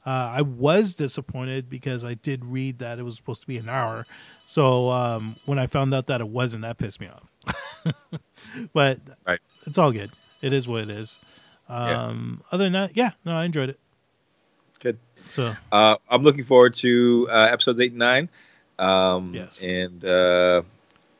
Uh, 0.07 0.31
I 0.37 0.41
was 0.41 0.95
disappointed 0.95 1.69
because 1.69 2.05
I 2.05 2.13
did 2.13 2.45
read 2.45 2.79
that 2.79 2.97
it 2.97 3.03
was 3.03 3.17
supposed 3.17 3.41
to 3.41 3.47
be 3.47 3.57
an 3.57 3.67
hour. 3.67 4.05
So 4.45 4.89
um, 4.89 5.35
when 5.45 5.59
I 5.59 5.67
found 5.67 5.93
out 5.93 6.07
that 6.07 6.21
it 6.21 6.29
wasn't, 6.29 6.61
that 6.61 6.77
pissed 6.77 7.01
me 7.01 7.09
off. 7.09 7.93
but 8.73 8.99
Right. 9.25 9.39
it's 9.65 9.77
all 9.77 9.91
good. 9.91 10.11
It 10.41 10.53
is 10.53 10.65
what 10.65 10.83
it 10.83 10.89
is. 10.91 11.19
Yeah. 11.69 12.05
Um, 12.05 12.41
Other 12.53 12.63
than 12.63 12.73
that, 12.73 12.95
yeah, 12.95 13.11
no, 13.25 13.33
I 13.35 13.43
enjoyed 13.43 13.67
it. 13.69 13.79
Good. 14.79 14.97
So 15.27 15.55
Uh, 15.73 15.97
I'm 16.09 16.23
looking 16.23 16.45
forward 16.45 16.75
to 16.75 17.27
uh, 17.29 17.49
episodes 17.51 17.79
eight 17.81 17.91
and 17.91 17.99
nine. 17.99 18.29
Um, 18.79 19.33
Yes. 19.35 19.59
And 19.61 20.05
uh, 20.05 20.61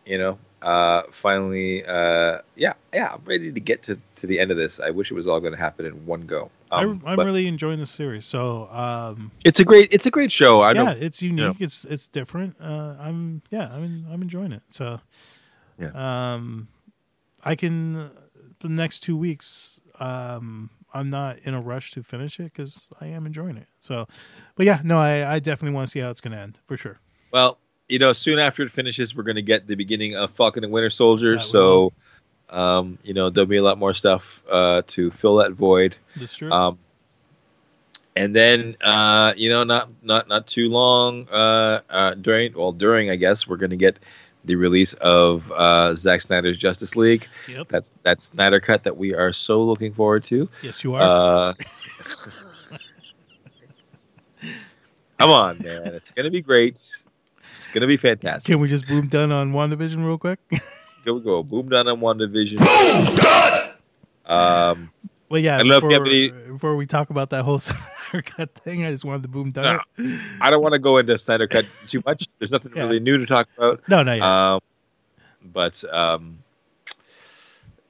you 0.06 0.18
know, 0.18 0.38
uh, 0.62 1.02
finally, 1.12 1.84
uh, 1.86 2.38
yeah, 2.56 2.74
yeah, 2.94 3.14
I'm 3.16 3.22
ready 3.26 3.52
to 3.52 3.60
get 3.60 3.84
to, 3.84 4.00
to 4.16 4.28
the 4.28 4.40
end 4.40 4.52
of 4.52 4.56
this. 4.56 4.80
I 4.80 4.92
wish 4.92 5.12
it 5.12 5.16
was 5.16 5.28
all 5.28 5.42
going 5.42 5.52
to 5.54 5.60
happen 5.60 5.86
in 5.86 6.06
one 6.06 6.22
go. 6.22 6.50
Um, 6.72 7.02
I, 7.06 7.12
I'm 7.12 7.16
but 7.16 7.26
really 7.26 7.48
enjoying 7.48 7.80
the 7.80 7.86
series. 7.86 8.26
So 8.26 8.68
um, 8.72 9.32
it's 9.44 9.60
a 9.60 9.66
great, 9.66 9.90
it's 9.92 10.06
a 10.06 10.12
great 10.12 10.32
show. 10.32 10.62
I 10.62 10.74
yeah, 10.74 10.92
it's 10.92 11.22
unique. 11.22 11.58
It's 11.60 11.86
it's 11.86 12.08
different. 12.08 12.56
Uh, 12.60 12.96
I'm 13.00 13.42
yeah, 13.50 13.70
I 13.74 13.80
mean 13.80 14.06
I'm 14.12 14.22
enjoying 14.22 14.52
it. 14.52 14.64
So 14.70 15.00
Yeah. 15.80 16.34
um, 16.34 16.68
I 17.44 17.56
can 17.56 18.12
the 18.60 18.70
next 18.70 19.02
two 19.02 19.18
weeks. 19.18 19.80
Um, 20.00 20.70
I'm 20.94 21.08
not 21.08 21.40
in 21.40 21.54
a 21.54 21.62
rush 21.62 21.92
to 21.92 22.04
finish 22.04 22.40
it 22.40 22.46
because 22.46 22.90
I 23.00 23.08
am 23.08 23.26
enjoying 23.26 23.58
it. 23.58 23.68
So, 23.80 24.08
but 24.56 24.66
yeah, 24.66 24.82
no, 24.84 24.98
I, 24.98 25.36
I 25.36 25.40
definitely 25.40 25.76
want 25.76 25.88
to 25.88 25.92
see 25.92 26.00
how 26.00 26.10
it's 26.10 26.22
going 26.22 26.32
to 26.32 26.40
end 26.42 26.60
for 26.66 26.78
sure. 26.78 27.00
Well, 27.32 27.58
you 27.88 28.00
know, 28.00 28.14
soon 28.14 28.40
after 28.40 28.64
it 28.64 28.72
finishes, 28.72 29.16
we're 29.16 29.24
going 29.24 29.36
to 29.36 29.42
get 29.42 29.68
the 29.68 29.76
beginning 29.76 30.16
of 30.16 30.32
Falcon 30.32 30.64
and 30.64 30.74
Winter 30.74 30.90
Soldier. 30.90 31.40
So, 31.40 31.94
um, 32.50 32.98
you 33.04 33.14
know, 33.14 33.30
there'll 33.30 33.48
be 33.48 33.58
a 33.58 33.64
lot 33.64 33.78
more 33.78 33.94
stuff 33.94 34.42
uh, 34.50 34.82
to 34.88 35.12
fill 35.12 35.38
that 35.38 35.52
void. 35.52 35.96
This 36.16 36.36
true. 36.36 36.52
Um, 36.52 36.80
and 38.16 38.36
then, 38.36 38.76
uh, 38.82 39.34
you 39.38 39.50
know, 39.50 39.64
not 39.64 39.90
not 40.02 40.28
not 40.28 40.48
too 40.48 40.70
long 40.70 41.28
uh, 41.30 41.82
uh, 41.90 42.14
during, 42.16 42.54
well, 42.54 42.72
during, 42.72 43.12
I 43.12 43.16
guess, 43.16 43.48
we're 43.48 43.58
going 43.58 43.70
to 43.70 43.78
get 43.78 44.00
the 44.46 44.56
release 44.56 44.94
of 44.94 45.52
uh, 45.52 45.94
Zack 45.94 46.22
Snyder's 46.22 46.58
Justice 46.58 46.96
League. 46.96 47.28
yep. 47.48 47.68
That's 47.68 47.92
that 48.04 48.22
Snyder 48.22 48.60
cut 48.60 48.84
that 48.84 48.98
we 48.98 49.14
are 49.14 49.32
so 49.34 49.62
looking 49.64 49.94
forward 49.94 50.24
to. 50.26 50.50
Yes, 50.64 50.84
you 50.84 50.96
are. 50.96 51.02
Uh, 51.02 51.54
come 55.20 55.30
on, 55.30 55.60
man! 55.60 55.88
It's 55.88 56.12
going 56.12 56.26
to 56.26 56.32
be 56.32 56.42
great. 56.42 56.74
It's 56.74 57.68
going 57.74 57.82
to 57.82 57.88
be 57.88 57.98
fantastic. 57.98 58.46
Can 58.46 58.60
we 58.60 58.68
just 58.68 58.88
boom 58.88 59.08
done 59.08 59.32
on 59.32 59.52
WandaVision 59.54 60.04
real 60.06 60.18
quick? 60.18 60.40
Go 61.08 61.20
go! 61.20 61.42
Boom 61.42 61.70
down 61.70 61.88
on 61.88 62.02
WandaVision. 62.02 62.58
Boom 62.58 63.16
done. 63.16 63.70
Um, 64.26 64.92
well, 65.30 65.40
yeah. 65.40 65.56
I 65.56 65.60
don't 65.60 65.70
know 65.70 65.78
if 65.78 65.84
you 65.84 65.90
before, 65.90 66.06
have 66.06 66.08
any- 66.08 66.52
before 66.52 66.76
we 66.76 66.86
talk 66.86 67.10
about 67.12 67.30
that 67.30 67.44
whole 67.46 67.62
haircut 68.12 68.54
thing, 68.56 68.84
I 68.84 68.92
just 68.92 69.06
wanted 69.06 69.24
to 69.24 69.30
boom 69.30 69.52
done 69.52 69.80
it. 69.98 70.20
I 70.42 70.50
don't 70.52 70.62
want 70.62 70.74
to 70.74 70.80
go 70.80 70.98
into 70.98 71.18
Snyder 71.18 71.48
cut 71.48 71.66
too 71.88 72.04
much. 72.06 72.28
There's 72.40 72.52
nothing 72.52 72.74
Yeah. 72.76 72.84
really 72.84 73.00
new 73.00 73.18
to 73.20 73.26
talk 73.26 73.48
about. 73.58 73.82
No, 73.88 74.04
no, 74.04 74.16
yeah. 74.16 74.56
Um, 74.56 74.60
but 75.54 75.82
um, 75.94 76.40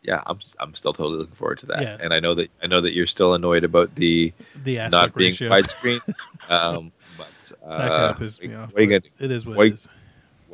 yeah, 0.03 0.21
I'm 0.27 0.37
I'm 0.59 0.75
still 0.75 0.93
totally 0.93 1.17
looking 1.17 1.33
forward 1.37 1.57
to 1.61 1.65
that. 1.65 1.81
Yeah. 1.81 1.97
And 1.99 2.13
I 2.13 2.19
know 2.19 2.35
that 2.35 2.51
I 2.61 2.67
know 2.67 2.81
that 2.81 2.93
you're 2.93 3.07
still 3.07 3.33
annoyed 3.33 3.63
about 3.63 3.95
the 3.95 4.31
the 4.63 4.77
aspect 4.77 4.91
not 4.91 5.15
being 5.15 5.31
ratio. 5.31 5.49
widescreen. 5.49 6.01
um, 6.51 6.91
but 7.17 7.31
uh, 7.65 7.77
that 7.79 7.89
kind 7.89 8.11
of 8.11 8.17
pissed 8.19 8.43
me 8.43 8.53
off. 8.53 8.71
What 8.73 8.77
are 8.79 8.83
you 8.83 8.89
gonna 8.89 8.99
do? 8.99 9.09
It 9.25 9.31
is 9.31 9.43
what, 9.43 9.57
What- 9.57 9.65
it 9.67 9.73
is. 9.73 9.87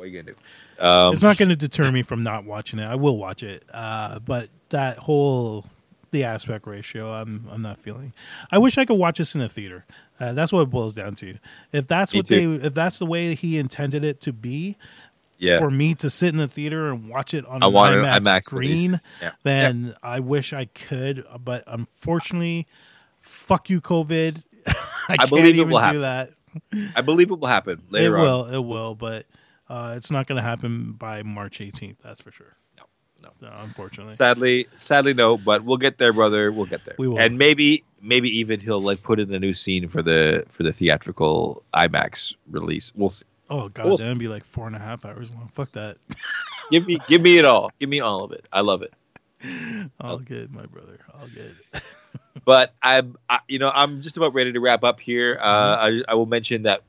What 0.04 0.08
are 0.08 0.12
you 0.12 0.22
gonna 0.22 0.34
do? 0.34 0.86
Um, 0.86 1.12
it's 1.14 1.22
not 1.22 1.38
going 1.38 1.48
to 1.48 1.56
deter 1.56 1.90
me 1.90 2.02
from 2.02 2.22
not 2.22 2.44
watching 2.44 2.78
it. 2.78 2.84
I 2.84 2.94
will 2.94 3.16
watch 3.16 3.42
it, 3.42 3.64
uh, 3.72 4.18
but 4.18 4.50
that 4.68 4.98
whole 4.98 5.64
the 6.10 6.24
aspect 6.24 6.66
ratio, 6.66 7.10
I'm 7.10 7.48
I'm 7.50 7.62
not 7.62 7.78
feeling. 7.78 8.12
I 8.52 8.58
wish 8.58 8.76
I 8.76 8.84
could 8.84 8.98
watch 8.98 9.16
this 9.16 9.34
in 9.34 9.40
a 9.40 9.48
theater. 9.48 9.86
Uh, 10.20 10.34
that's 10.34 10.52
what 10.52 10.60
it 10.60 10.70
boils 10.70 10.94
down 10.94 11.14
to. 11.16 11.38
If 11.72 11.88
that's 11.88 12.12
Me 12.12 12.18
what 12.18 12.26
too. 12.26 12.58
they, 12.58 12.66
if 12.66 12.74
that's 12.74 12.98
the 12.98 13.06
way 13.06 13.34
he 13.34 13.56
intended 13.56 14.04
it 14.04 14.20
to 14.22 14.34
be, 14.34 14.76
yeah. 15.38 15.58
for 15.58 15.70
me 15.70 15.94
to 15.94 16.10
sit 16.10 16.28
in 16.28 16.36
the 16.36 16.48
theater 16.48 16.90
and 16.90 17.08
watch 17.08 17.32
it 17.32 17.46
on 17.46 17.62
I 17.62 17.66
an 17.66 17.72
IMAX, 17.72 18.20
IMAX 18.20 18.44
screen. 18.44 19.00
Yeah. 19.22 19.30
then 19.42 19.96
I 20.02 20.20
wish 20.20 20.52
I 20.52 20.66
could. 20.66 21.24
But 21.42 21.64
unfortunately, 21.66 22.66
fuck 23.22 23.70
you, 23.70 23.80
COVID. 23.80 24.42
I, 25.08 25.16
can't 25.16 25.30
believe 25.30 25.58
it 25.58 25.66
will 25.66 25.78
happen. 25.78 26.02
that. 26.02 26.30
I 26.94 27.00
believe 27.00 27.30
it 27.30 27.38
will 27.38 27.48
happen 27.48 27.82
It 27.88 27.92
later 27.92 28.18
on. 28.18 28.24
will. 28.24 28.44
It 28.46 28.64
will. 28.64 28.94
But 28.94 29.26
uh, 29.68 29.94
it's 29.96 30.10
not 30.10 30.26
going 30.26 30.36
to 30.36 30.42
happen 30.42 30.92
by 30.92 31.22
March 31.22 31.58
18th. 31.58 31.96
That's 32.02 32.20
for 32.20 32.30
sure. 32.30 32.56
No, 33.22 33.30
no. 33.40 33.54
unfortunately. 33.60 34.14
Sadly, 34.14 34.66
sadly, 34.76 35.14
no. 35.14 35.38
But 35.38 35.64
we'll 35.64 35.78
get 35.78 35.96
there, 35.98 36.12
brother. 36.12 36.52
We'll 36.52 36.66
get 36.66 36.84
there. 36.84 36.94
We 36.98 37.08
will. 37.08 37.18
And 37.18 37.38
maybe, 37.38 37.82
maybe 38.02 38.28
even 38.38 38.60
he'll 38.60 38.82
like 38.82 39.02
put 39.02 39.18
in 39.18 39.32
a 39.32 39.38
new 39.38 39.54
scene 39.54 39.88
for 39.88 40.02
the 40.02 40.44
for 40.50 40.62
the 40.62 40.72
theatrical 40.72 41.62
IMAX 41.74 42.34
release. 42.50 42.92
We'll 42.94 43.10
see. 43.10 43.24
Oh 43.48 43.68
god, 43.70 43.86
We'll 43.86 43.96
that'd 43.96 44.18
be 44.18 44.28
like 44.28 44.44
four 44.44 44.66
and 44.66 44.76
a 44.76 44.78
half 44.78 45.04
hours 45.04 45.30
long. 45.30 45.50
Fuck 45.54 45.72
that. 45.72 45.96
Give 46.70 46.86
me, 46.86 46.98
give 47.08 47.20
me 47.20 47.36
it 47.36 47.44
all. 47.44 47.70
Give 47.78 47.90
me 47.90 48.00
all 48.00 48.24
of 48.24 48.32
it. 48.32 48.48
I 48.50 48.62
love 48.62 48.80
it. 48.80 48.94
All 50.00 50.16
good, 50.18 50.50
my 50.50 50.64
brother. 50.64 50.98
All 51.12 51.28
good. 51.34 51.54
But 52.44 52.74
I'm, 52.82 53.16
I, 53.30 53.38
you 53.48 53.58
know, 53.58 53.70
I'm 53.72 54.02
just 54.02 54.16
about 54.16 54.34
ready 54.34 54.52
to 54.52 54.60
wrap 54.60 54.82
up 54.84 55.00
here. 55.00 55.38
Uh, 55.40 55.44
I, 55.80 56.02
I 56.08 56.14
will 56.14 56.26
mention 56.26 56.64
that 56.64 56.82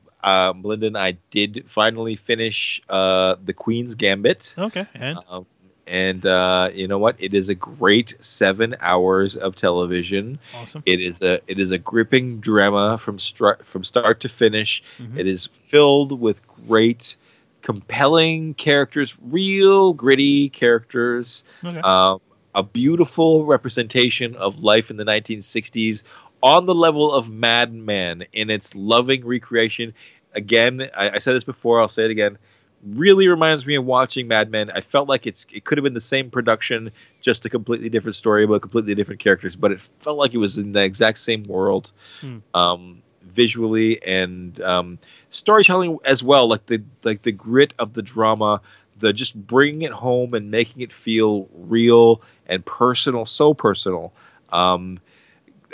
Melinda 0.56 0.88
and 0.88 0.98
I 0.98 1.18
did 1.30 1.66
finally 1.68 2.16
finish 2.16 2.82
uh, 2.90 3.36
the 3.44 3.54
Queen's 3.54 3.96
Gambit. 3.96 4.54
Okay, 4.58 4.86
and 4.94 5.20
Um, 5.30 5.46
and 5.88 6.26
uh, 6.26 6.72
you 6.74 6.88
know 6.88 6.98
what? 6.98 7.16
It 7.20 7.36
is 7.36 7.48
a 7.48 7.54
great 7.56 8.16
seven 8.20 8.76
hours 8.82 9.36
of 9.36 9.56
television. 9.56 10.40
awesome. 10.56 10.82
It 10.88 11.00
is 11.00 11.22
a 11.22 11.42
it 11.48 11.60
is 11.60 11.70
a 11.72 11.78
gripping 11.78 12.40
drama 12.40 12.98
from 12.98 13.20
start 13.20 13.64
from 13.66 13.84
start 13.84 14.20
to 14.22 14.30
finish. 14.30 14.82
Mhm. 14.98 15.20
It 15.20 15.28
is 15.28 15.46
filled 15.46 16.20
with 16.20 16.42
great, 16.68 17.16
compelling 17.62 18.54
characters, 18.56 19.16
real 19.22 19.94
gritty 19.94 20.50
characters. 20.50 21.44
Okay. 21.64 21.80
Um, 21.82 22.20
a 22.56 22.64
beautiful 22.64 23.46
representation 23.46 24.36
of 24.38 24.64
life 24.64 24.90
in 24.90 24.96
the 24.98 25.04
1960s 25.04 26.04
on 26.42 26.66
the 26.66 26.76
level 26.76 27.12
of 27.12 27.30
Mad 27.30 27.74
Men 27.74 28.24
in 28.32 28.50
its 28.50 28.74
loving 28.76 29.26
recreation. 29.26 29.94
Again, 30.36 30.90
I, 30.96 31.12
I 31.12 31.20
said 31.20 31.34
this 31.34 31.44
before. 31.44 31.82
I'll 31.82 31.88
say 31.88 32.06
it 32.06 32.12
again. 32.12 32.38
Really 32.84 33.28
reminds 33.28 33.66
me 33.66 33.76
of 33.76 33.86
watching 33.86 34.28
Mad 34.28 34.52
Men. 34.52 34.70
I 34.70 34.82
felt 34.82 35.10
like 35.10 35.26
it's 35.26 35.48
it 35.52 35.64
could 35.64 35.78
have 35.80 35.84
been 35.84 35.96
the 35.96 36.02
same 36.02 36.30
production, 36.30 36.92
just 37.22 37.44
a 37.46 37.50
completely 37.50 37.90
different 37.90 38.16
story 38.16 38.44
about 38.44 38.62
completely 38.62 38.94
different 38.94 39.22
characters. 39.22 39.56
But 39.56 39.72
it 39.72 39.80
felt 40.02 40.18
like 40.18 40.34
it 40.34 40.38
was 40.38 40.58
in 40.58 40.72
the 40.74 40.84
exact 40.84 41.20
same 41.20 41.44
world, 41.46 41.92
Hmm. 42.22 42.38
um, 42.54 43.02
visually 43.24 44.04
and 44.04 44.62
um, 44.62 45.00
storytelling 45.32 45.98
as 46.06 46.22
well. 46.22 46.48
Like 46.48 46.66
the 46.68 46.84
like 47.04 47.24
the 47.24 47.32
grit 47.32 47.74
of 47.80 47.94
the 47.94 48.04
drama, 48.04 48.62
the 49.00 49.14
just 49.14 49.36
bringing 49.48 49.82
it 49.82 49.92
home 49.92 50.36
and 50.36 50.52
making 50.52 50.82
it 50.84 50.94
feel 50.94 51.48
real 51.56 52.22
and 52.46 52.64
personal, 52.66 53.26
so 53.26 53.54
personal. 53.56 54.14
Um, 54.52 55.00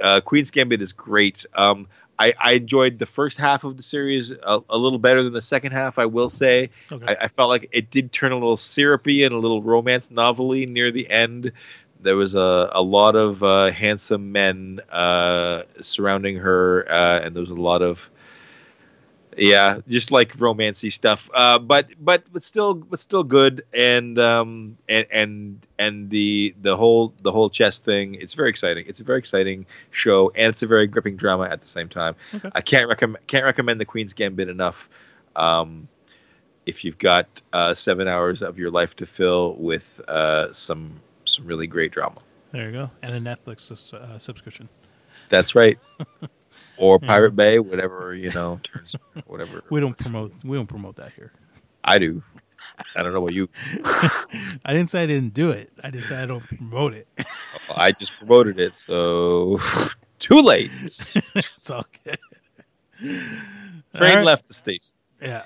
uh, 0.02 0.22
Queen's 0.22 0.50
Gambit 0.52 0.82
is 0.82 0.94
great. 0.94 1.46
Um, 1.56 1.88
I, 2.22 2.34
I 2.39 2.52
enjoyed 2.53 2.99
the 2.99 3.06
first 3.07 3.38
half 3.38 3.64
of 3.64 3.77
the 3.77 3.84
series 3.84 4.31
a, 4.31 4.60
a 4.69 4.77
little 4.77 4.99
better 4.99 5.23
than 5.23 5.34
the 5.34 5.41
second 5.41 5.72
half. 5.72 5.98
I 5.98 6.06
will 6.06 6.30
say. 6.30 6.69
Okay. 6.91 7.06
I, 7.07 7.26
I 7.26 7.27
felt 7.27 7.49
like 7.49 7.69
it 7.72 7.89
did 7.89 8.11
turn 8.11 8.31
a 8.31 8.35
little 8.35 8.57
syrupy 8.57 9.23
and 9.23 9.34
a 9.34 9.39
little 9.39 9.64
romance 9.64 10.11
novelty 10.11 10.65
near 10.68 10.91
the 10.91 11.10
end. 11.10 11.52
There 11.99 12.15
was 12.15 12.35
a, 12.35 12.69
a 12.73 12.81
lot 12.81 13.15
of 13.15 13.43
uh, 13.43 13.72
handsome 13.72 14.31
men 14.31 14.81
uh, 14.91 15.64
surrounding 15.81 16.38
her, 16.38 16.85
uh, 16.91 17.19
and 17.22 17.35
there 17.35 17.41
was 17.41 17.52
a 17.52 17.56
lot 17.56 17.81
of 17.81 18.10
Yeah, 19.38 19.80
just 19.88 20.12
like 20.12 20.38
romancy 20.38 20.91
stuff. 20.91 21.30
Uh, 21.34 21.58
but 21.60 21.90
but 21.99 22.24
but 22.32 22.44
still 22.44 22.74
but 22.74 22.99
still 22.99 23.24
good 23.24 23.64
and 23.74 24.20
um 24.20 24.78
and 24.90 25.06
and 25.12 25.66
and 25.80 26.10
the 26.10 26.53
the 26.62 26.76
whole 26.76 27.14
the 27.22 27.32
whole 27.32 27.49
chess 27.49 27.80
thing. 27.80 28.16
It's 28.16 28.34
very 28.34 28.49
exciting. 28.49 28.86
It's 28.88 28.99
a 28.99 29.03
very 29.03 29.20
exciting 29.20 29.66
show 29.91 30.32
and 30.36 30.49
it's 30.49 30.64
a 30.64 30.68
very 30.68 30.88
gripping 30.88 31.16
drama 31.16 31.45
at 31.45 31.62
the 31.62 31.68
same 31.68 31.88
time. 31.88 32.16
Okay. 32.34 32.49
I 32.53 32.62
can't 32.62 32.88
recommend 32.88 33.26
can't 33.28 33.45
recommend 33.45 33.80
the 33.80 33.86
Queen's 33.86 34.14
Gambit 34.14 34.49
enough. 34.49 34.90
Um, 35.36 35.88
if 36.66 36.84
you've 36.84 36.98
got 36.98 37.41
uh, 37.53 37.74
seven 37.74 38.08
hours 38.08 38.41
of 38.41 38.58
your 38.58 38.70
life 38.70 38.95
to 38.98 39.06
fill 39.06 39.56
with 39.56 39.99
uh, 40.08 40.52
some 40.53 40.99
some 41.26 41.45
really 41.45 41.68
great 41.68 41.91
drama. 41.91 42.18
There 42.52 42.66
you 42.66 42.72
go, 42.72 42.91
and 43.02 43.16
a 43.16 43.36
Netflix 43.36 43.94
uh, 43.94 44.20
subscription. 44.20 44.68
That's 45.30 45.56
right. 45.56 45.80
or 46.82 46.99
Pirate 46.99 47.36
Bay, 47.36 47.60
whatever 47.60 48.16
you 48.16 48.32
know, 48.32 48.60
turns 48.64 48.95
whatever. 49.28 49.64
We 49.70 49.80
don't 49.80 49.98
promote. 49.98 50.34
We 50.44 50.58
don't 50.58 50.68
promote 50.68 50.95
that 50.98 51.14
here. 51.14 51.32
I 51.84 51.99
do. 51.99 52.24
I 52.95 53.03
don't 53.03 53.14
know 53.14 53.22
what 53.22 53.34
you. 53.34 53.48
I 53.84 54.58
didn't 54.68 54.90
say 54.90 55.03
I 55.03 55.06
didn't 55.06 55.34
do 55.34 55.52
it. 55.52 55.72
I 55.84 55.91
just 55.91 56.08
said 56.08 56.24
I 56.24 56.26
don't 56.26 56.44
promote 56.44 56.94
it. 56.94 57.08
I 57.76 57.91
just 57.91 58.18
promoted 58.18 58.60
it, 58.60 58.76
so 58.76 59.60
too 60.20 60.41
late. 60.41 60.72
it's 60.82 61.70
all 61.70 61.86
good. 62.03 62.18
Train 62.99 64.16
right. 64.16 64.26
left 64.26 64.48
the 64.48 64.53
station. 64.53 64.94
Yeah. 65.22 65.44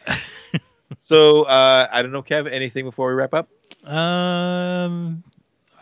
So 0.95 1.43
uh, 1.43 1.87
I 1.91 2.01
don't 2.01 2.11
know, 2.11 2.23
Kev. 2.23 2.51
Anything 2.51 2.85
before 2.85 3.09
we 3.09 3.15
wrap 3.15 3.33
up? 3.33 3.49
Um, 3.85 5.23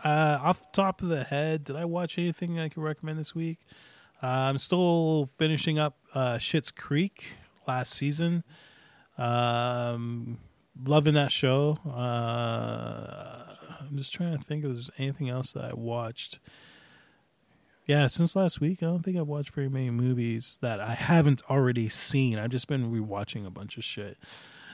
uh, 0.02 0.38
off 0.42 0.60
the 0.62 0.68
top 0.72 1.02
of 1.02 1.08
the 1.08 1.24
head, 1.24 1.64
did 1.64 1.76
I 1.76 1.84
watch 1.84 2.18
anything 2.18 2.58
I 2.58 2.68
can 2.68 2.82
recommend 2.82 3.18
this 3.18 3.34
week? 3.34 3.58
Uh, 4.24 4.48
I'm 4.48 4.56
still 4.56 5.28
finishing 5.36 5.78
up 5.78 5.98
uh, 6.14 6.36
Schitt's 6.36 6.70
Creek 6.70 7.26
last 7.68 7.92
season. 7.92 8.42
Um, 9.18 10.38
loving 10.82 11.12
that 11.12 11.30
show. 11.30 11.78
Uh, 11.86 13.54
I'm 13.80 13.98
just 13.98 14.14
trying 14.14 14.34
to 14.34 14.42
think 14.42 14.64
if 14.64 14.72
there's 14.72 14.90
anything 14.96 15.28
else 15.28 15.52
that 15.52 15.64
I 15.64 15.74
watched. 15.74 16.38
Yeah, 17.84 18.06
since 18.06 18.34
last 18.34 18.62
week, 18.62 18.82
I 18.82 18.86
don't 18.86 19.02
think 19.02 19.18
I've 19.18 19.26
watched 19.26 19.50
very 19.50 19.68
many 19.68 19.90
movies 19.90 20.58
that 20.62 20.80
I 20.80 20.94
haven't 20.94 21.42
already 21.50 21.90
seen. 21.90 22.38
I've 22.38 22.48
just 22.48 22.66
been 22.66 22.90
rewatching 22.90 23.46
a 23.46 23.50
bunch 23.50 23.76
of 23.76 23.84
shit. 23.84 24.16